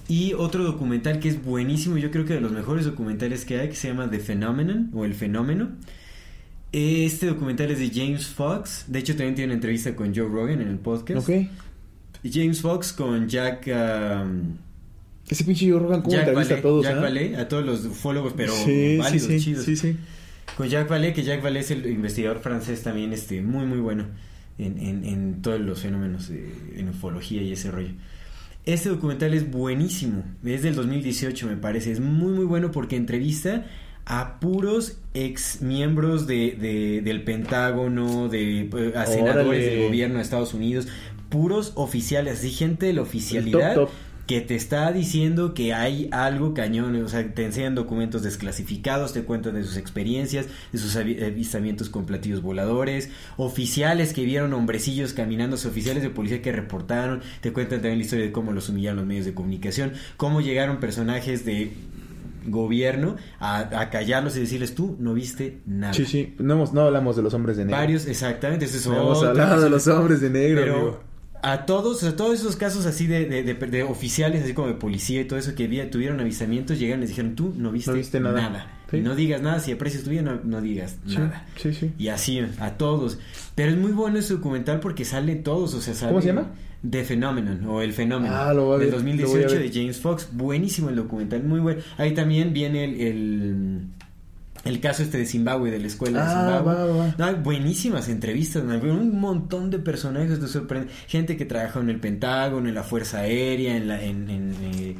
[0.09, 3.69] Y otro documental que es buenísimo, yo creo que de los mejores documentales que hay,
[3.69, 5.69] que se llama The Phenomenon o El Fenómeno.
[6.73, 8.85] Este documental es de James Fox.
[8.87, 11.29] De hecho, también tiene una entrevista con Joe Rogan en el podcast.
[11.29, 11.49] Ok.
[12.25, 13.67] James Fox con Jack.
[13.67, 14.57] Um,
[15.29, 16.85] Ese pinche Joe Rogan, ¿cómo entrevista a todos?
[16.85, 17.37] Jack ¿eh?
[17.37, 19.65] a todos los ufólogos, pero sí, válidos, sí, chidos.
[19.65, 19.97] Sí, sí.
[20.57, 24.07] Con Jack Vallée, que Jack Vallée es el investigador francés también, este, muy, muy bueno
[24.59, 27.93] en, en, en todos los fenómenos de, en ufología y ese rollo.
[28.67, 33.65] Este documental es buenísimo, es del 2018 me parece, es muy, muy bueno porque entrevista
[34.11, 40.89] a puros ex miembros de, del Pentágono, de eh, senadores del gobierno de Estados Unidos,
[41.29, 43.89] puros oficiales, así gente de la oficialidad.
[44.27, 49.23] que te está diciendo que hay algo cañón, o sea, te enseñan documentos desclasificados, te
[49.23, 55.55] cuentan de sus experiencias, de sus avistamientos con platillos voladores, oficiales que vieron hombrecillos caminando,
[55.55, 59.07] oficiales de policía que reportaron, te cuentan también la historia de cómo los humillaron los
[59.07, 61.73] medios de comunicación, cómo llegaron personajes de
[62.47, 65.93] gobierno a, callarlos y decirles tú no viste nada.
[65.93, 67.79] Sí, sí, no, no hablamos de los hombres de negro.
[67.79, 70.63] Varios, exactamente, eso es no hemos hablado de los hombres de negro.
[70.63, 71.11] Pero
[71.43, 75.25] a todos, a todos esos casos así de, de, oficiales, así como de policía y
[75.25, 78.67] todo eso que tuvieron avisamientos, llegan y les dijeron, tú no viste, nada.
[78.93, 81.47] Y no digas nada, si aprecias tu vida, no, no digas nada.
[81.57, 81.93] Sí, sí.
[81.97, 83.19] Y así, a todos.
[83.55, 86.11] Pero es muy bueno ese documental porque salen todos, o sea, sale...
[86.11, 86.49] ¿Cómo se llama?
[86.89, 90.29] The Phenomenon o El Fenómeno ah, lo del 2018 de James Fox.
[90.33, 91.83] Buenísimo el documental, muy bueno.
[91.99, 93.87] Ahí también viene el
[94.65, 97.43] el caso este de Zimbabue, de la escuela de ah, Zimbabue.
[97.43, 100.93] buenísimas entrevistas, un montón de personajes te sorprende.
[101.07, 104.97] Gente que trabaja en el Pentágono, en la Fuerza Aérea, en la, en, eh, en,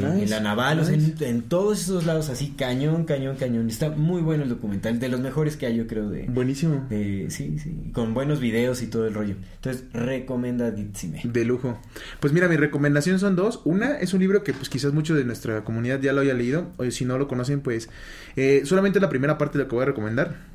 [0.00, 3.68] la naval, o sea, en, todos esos lados así, cañón, cañón, cañón.
[3.68, 6.24] Está muy bueno el documental, de los mejores que hay, yo creo, de...
[6.28, 6.86] Buenísimo.
[6.90, 9.36] sí, sí, con buenos videos y todo el rollo.
[9.56, 11.22] Entonces, recomendadísime.
[11.24, 11.78] De lujo.
[12.20, 13.60] Pues mira, mi recomendación son dos.
[13.64, 16.70] Una es un libro que pues quizás mucho de nuestra comunidad ya lo haya leído,
[16.76, 17.88] o si no lo conocen, pues
[18.36, 20.53] eh, solamente la primera parte de lo que voy a recomendar.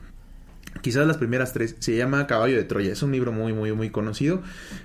[0.81, 1.76] Quizás las primeras tres.
[1.80, 2.91] Se llama Caballo de Troya.
[2.91, 4.41] Es un libro muy, muy, muy conocido.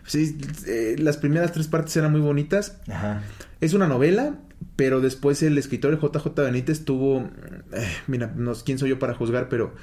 [0.06, 2.78] Sí, eh, las primeras tres partes eran muy bonitas.
[2.88, 3.22] Ajá.
[3.60, 4.34] Es una novela,
[4.76, 7.30] pero después el escritor JJ Benítez tuvo...
[7.72, 9.74] Eh, mira, no, quién soy yo para juzgar, pero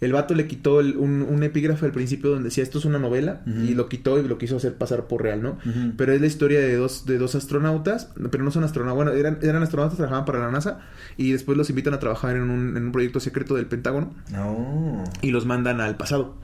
[0.00, 3.42] el vato le quitó un, un, epígrafe al principio donde decía esto es una novela
[3.46, 5.58] y lo quitó y lo quiso hacer pasar por real, ¿no?
[5.96, 9.38] Pero es la historia de dos, de dos astronautas, pero no son astronautas, bueno, eran,
[9.42, 10.80] eran astronautas, trabajaban para la NASA
[11.16, 15.04] y después los invitan a trabajar en un, en un proyecto secreto del Pentágono oh.
[15.20, 16.36] y los mandan al pasado.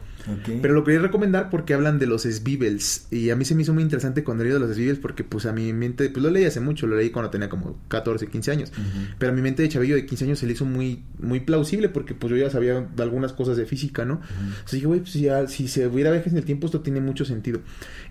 [0.63, 3.07] Pero lo quería recomendar porque hablan de los Svivels.
[3.11, 5.47] Y a mí se me hizo muy interesante cuando leí de los Svivels porque pues
[5.47, 8.51] a mi mente, pues lo leí hace mucho, lo leí cuando tenía como 14, 15
[8.51, 8.73] años.
[9.19, 11.89] Pero a mi mente de chavillo de 15 años se le hizo muy, muy plausible
[11.89, 14.21] porque pues yo ya sabía algunas cosas de física, ¿no?
[14.65, 17.25] Así que, güey, pues ya, si se hubiera viajes en el tiempo esto tiene mucho
[17.25, 17.61] sentido.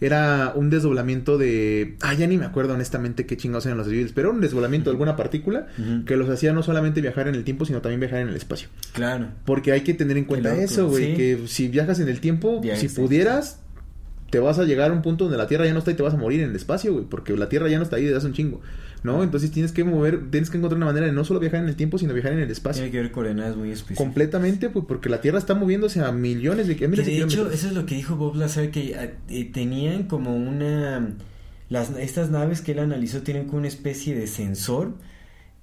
[0.01, 1.95] Era un desdoblamiento de...
[2.01, 4.89] Ah, ya ni me acuerdo honestamente qué chingados eran los Svivels, pero era un desdoblamiento
[4.89, 5.67] de alguna partícula
[6.05, 8.69] que los hacía no solamente viajar en el tiempo, sino también viajar en el espacio.
[8.93, 9.27] Claro.
[9.45, 12.87] Porque hay que tener en cuenta eso, güey, que si viajas en el tiempo, si
[12.89, 13.59] pudieras,
[14.29, 16.01] te vas a llegar a un punto donde la Tierra ya no está y te
[16.01, 18.17] vas a morir en el espacio, güey, porque la Tierra ya no está ahí desde
[18.17, 18.61] hace un chingo,
[19.03, 19.21] ¿no?
[19.21, 21.75] Entonces tienes que mover, tienes que encontrar una manera de no solo viajar en el
[21.75, 22.81] tiempo, sino viajar en el espacio.
[22.81, 24.03] Tiene que ver coordenadas muy específicas.
[24.03, 27.05] Completamente, pues porque la Tierra está moviéndose a millones de, kilómetros.
[27.05, 28.95] De hecho, eso es lo que dijo Bob Lazar, que
[29.29, 31.13] eh, tenían como una...
[31.69, 34.93] Las, estas naves que él analizó tienen como una especie de sensor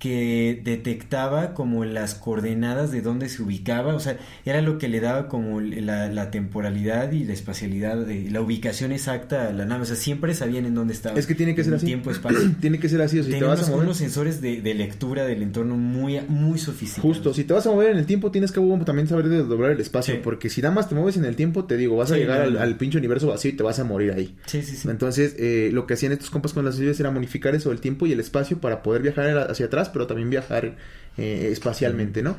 [0.00, 4.16] que detectaba como las coordenadas de dónde se ubicaba, o sea,
[4.46, 9.48] era lo que le daba como la, temporalidad y la espacialidad, de, la ubicación exacta
[9.48, 11.18] a la nave, o sea, siempre sabían en dónde estaba.
[11.18, 11.84] Es que tiene que ser así.
[11.84, 12.50] Tiempo, espacio.
[12.60, 13.84] tiene que ser así, o si te vas a mover...
[13.84, 17.16] unos sensores de, lectura del entorno muy, muy sofisticados.
[17.16, 19.72] Justo, si te vas a mover en el tiempo tienes que también saber de doblar
[19.72, 22.16] el espacio, porque si nada más te mueves en el tiempo, te digo, vas a
[22.16, 24.34] llegar al, pinche universo vacío y te vas a morir ahí.
[24.46, 24.88] Sí, sí, sí.
[24.88, 28.06] Entonces, eh, lo que hacían estos compas con las ciudades era modificar eso, el tiempo
[28.06, 30.76] y el espacio para poder viajar hacia atrás, pero también viajar
[31.16, 32.36] eh, espacialmente, ¿no?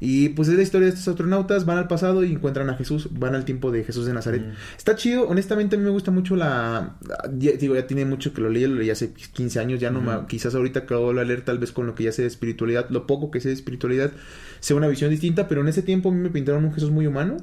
[0.00, 3.08] Y pues es la historia de estos astronautas, van al pasado y encuentran a Jesús,
[3.12, 4.42] van al tiempo de Jesús de Nazaret.
[4.76, 6.96] Está chido, honestamente a mí me gusta mucho la...
[7.32, 10.54] digo, ya tiene mucho que lo leí, lo leí hace 15 años, ya no quizás
[10.54, 13.30] ahorita acabo de leer tal vez con lo que ya sé de espiritualidad, lo poco
[13.30, 14.12] que sé de espiritualidad,
[14.60, 17.06] sea una visión distinta, pero en ese tiempo a mí me pintaron un Jesús muy
[17.06, 17.36] humano.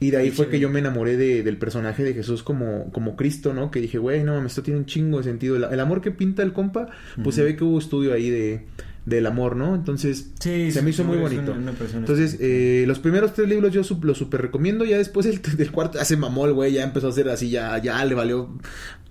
[0.00, 3.14] Y de ahí fue que yo me enamoré de, del personaje de Jesús como, como
[3.14, 3.70] Cristo, ¿no?
[3.70, 5.54] Que dije, güey, no mames, esto tiene un chingo de sentido.
[5.54, 6.88] El, amor que pinta el compa,
[7.22, 8.64] pues se ve que hubo estudio ahí de,
[9.04, 9.74] del amor, ¿no?
[9.74, 11.54] Entonces, se me hizo muy bonito.
[11.94, 14.84] Entonces, eh, los primeros tres libros yo los super recomiendo.
[14.84, 18.04] Ya después el, del cuarto mamó el güey, ya empezó a hacer así, ya, ya
[18.04, 18.48] le valió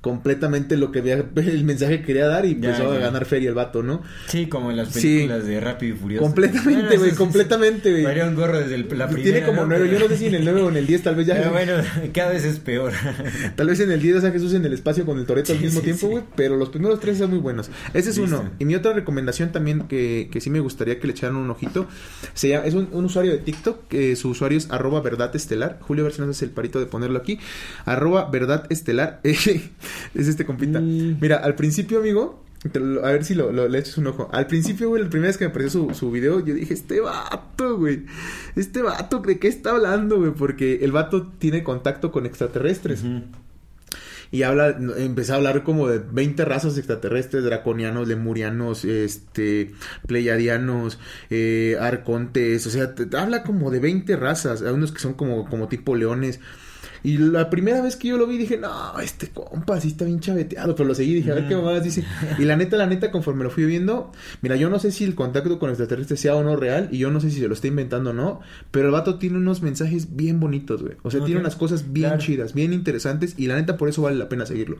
[0.02, 1.00] completamente lo que
[1.36, 4.02] el mensaje que quería dar y empezó a ganar feria el vato, ¿no?
[4.28, 6.26] Sí, como en las películas de Rápido y Furioso.
[6.26, 8.04] Completamente, güey, completamente, güey.
[8.04, 9.32] María un gorro desde la primera.
[9.32, 11.16] Tiene como nueve, yo no sé si en el nueve o en el diez, tal
[11.16, 11.36] vez ya.
[11.38, 11.74] Pero bueno,
[12.14, 12.94] cada vez es peor.
[13.56, 15.82] tal vez en el diez sea Jesús en el espacio con el Toreto al mismo
[15.82, 17.70] tiempo, güey, pero los primeros tres son muy buenos.
[17.94, 18.52] Ese es uno.
[18.60, 21.88] Y mi otra recomendación también que, que sí me gustaría que le echaran un ojito,
[22.34, 25.80] se llama, es un, usuario de TikTok, que su usuario es arroba verdad estelar.
[25.82, 27.40] Julio, a ver si nos hace el parito de ponerlo aquí.
[27.86, 29.22] Arroba verdad estelar.
[30.16, 30.80] es este compita.
[30.80, 31.18] Mm.
[31.20, 32.44] Mira, al principio, amigo,
[33.04, 34.30] a ver si lo, le echas un ojo.
[34.32, 37.00] Al principio, güey, la primera vez que me apareció su, su video, yo dije, este
[37.00, 38.06] vato, güey.
[38.56, 40.32] Este vato, ¿de qué está hablando, güey?
[40.32, 43.04] Porque el vato tiene contacto con extraterrestres.
[44.30, 49.74] Y habla, empezó a hablar como de 20 razas extraterrestres, draconianos, lemurianos, este,
[50.08, 51.00] pleiadianos,
[51.30, 55.68] eh, arcontes, o sea, habla como de 20 razas, hay unos que son como, como
[55.68, 56.40] tipo leones.
[57.04, 60.20] Y la primera vez que yo lo vi dije, no, este compa sí está bien
[60.20, 62.04] chaveteado, pero lo seguí, dije, a ver qué más dice.
[62.38, 64.12] Y la neta, la neta, conforme lo fui viendo,
[64.42, 67.12] mira, yo no sé si el contacto con extraterrestres sea o no real, y yo
[67.12, 70.16] no sé si se lo está inventando o no, pero el vato tiene unos mensajes
[70.16, 70.96] bien bonitos, güey.
[71.02, 74.18] O sea, tiene unas cosas bien chidas, bien interesantes, y la neta, por eso vale
[74.18, 74.78] la pena seguirlo.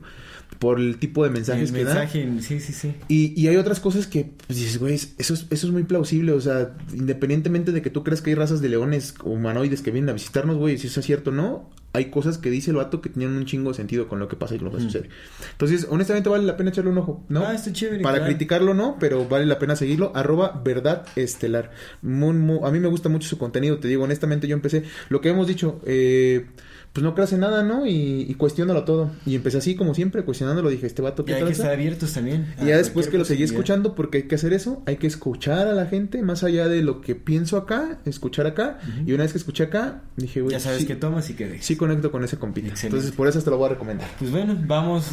[0.58, 2.08] Por el tipo de mensajes que da.
[2.08, 2.94] Sí, sí, sí.
[3.08, 6.32] Y, y hay otras cosas que pues, dices, güey, eso es, eso es muy plausible,
[6.32, 10.10] o sea, independientemente de que tú creas que hay razas de leones humanoides que vienen
[10.10, 13.00] a visitarnos, güey, si eso es cierto o no, hay cosas que dice el vato
[13.00, 15.10] que tienen un chingo de sentido con lo que pasa y lo que sucede.
[15.52, 17.44] Entonces, honestamente vale la pena echarle un ojo, ¿no?
[17.44, 18.02] Ah, está chévere.
[18.02, 20.12] Para criticarlo no, pero vale la pena seguirlo.
[20.14, 21.70] Arroba verdad estelar.
[22.02, 25.46] a mí me gusta mucho su contenido, te digo, honestamente yo empecé, lo que hemos
[25.46, 26.46] dicho, eh
[26.92, 27.86] pues no creas en nada, ¿no?
[27.86, 29.10] Y, y cuestiónalo todo.
[29.24, 30.68] Y empecé así como siempre, cuestionándolo.
[30.68, 32.54] Dije, este vato, ¿qué y hay que estar abiertos también.
[32.60, 35.68] Y ya después que lo seguí escuchando, porque hay que hacer eso, hay que escuchar
[35.68, 38.78] a la gente, más allá de lo que pienso acá, escuchar acá.
[39.06, 40.52] Y una vez que escuché acá, dije, güey.
[40.52, 41.64] Ya sabes qué tomas y qué dejas.
[41.64, 42.74] Sí conecto con ese compito.
[42.82, 44.08] Entonces, por eso te lo voy a recomendar.
[44.18, 45.06] Pues bueno, vamos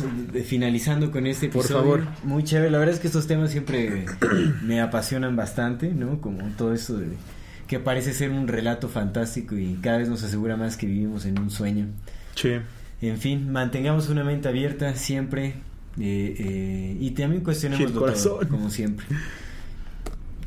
[0.46, 1.70] finalizando con este episodio.
[1.70, 2.02] Por favor.
[2.24, 2.72] Muy chévere.
[2.72, 4.06] La verdad es que estos temas siempre
[4.64, 6.20] me apasionan bastante, ¿no?
[6.20, 7.08] Como todo eso de
[7.70, 11.38] que parece ser un relato fantástico y cada vez nos asegura más que vivimos en
[11.38, 11.86] un sueño.
[12.34, 12.54] Sí.
[13.00, 15.54] En fin, mantengamos una mente abierta siempre
[16.00, 19.06] eh, eh, y también cuestionemos todo, como siempre.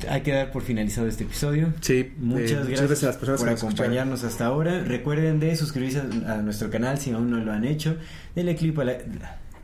[0.09, 1.73] Hay que dar por finalizado este episodio.
[1.79, 2.11] Sí.
[2.17, 4.83] Muchas, eh, gracias, por acompañarnos hasta ahora.
[4.83, 7.95] Recuerden de suscribirse a, nuestro canal si aún no lo han hecho.
[8.35, 8.97] Denle clic a la,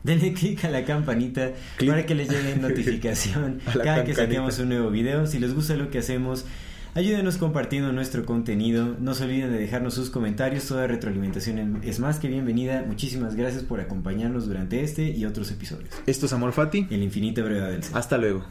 [0.02, 1.50] denle click a la campanita
[1.86, 5.26] para que les llegue notificación cada que saquemos un nuevo video.
[5.26, 6.46] Si les gusta lo que hacemos,
[6.92, 8.96] Ayúdenos compartiendo nuestro contenido.
[8.98, 10.66] No se olviden de dejarnos sus comentarios.
[10.66, 12.82] Toda retroalimentación es más que bienvenida.
[12.84, 15.94] Muchísimas gracias por acompañarnos durante este y otros episodios.
[16.06, 16.88] Esto es Amor Fati.
[16.90, 18.44] El infinito brevedad del Hasta luego.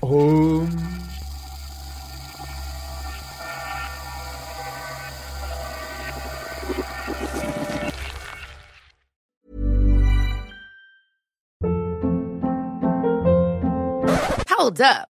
[0.00, 0.66] Oh.
[14.48, 15.17] Hold up.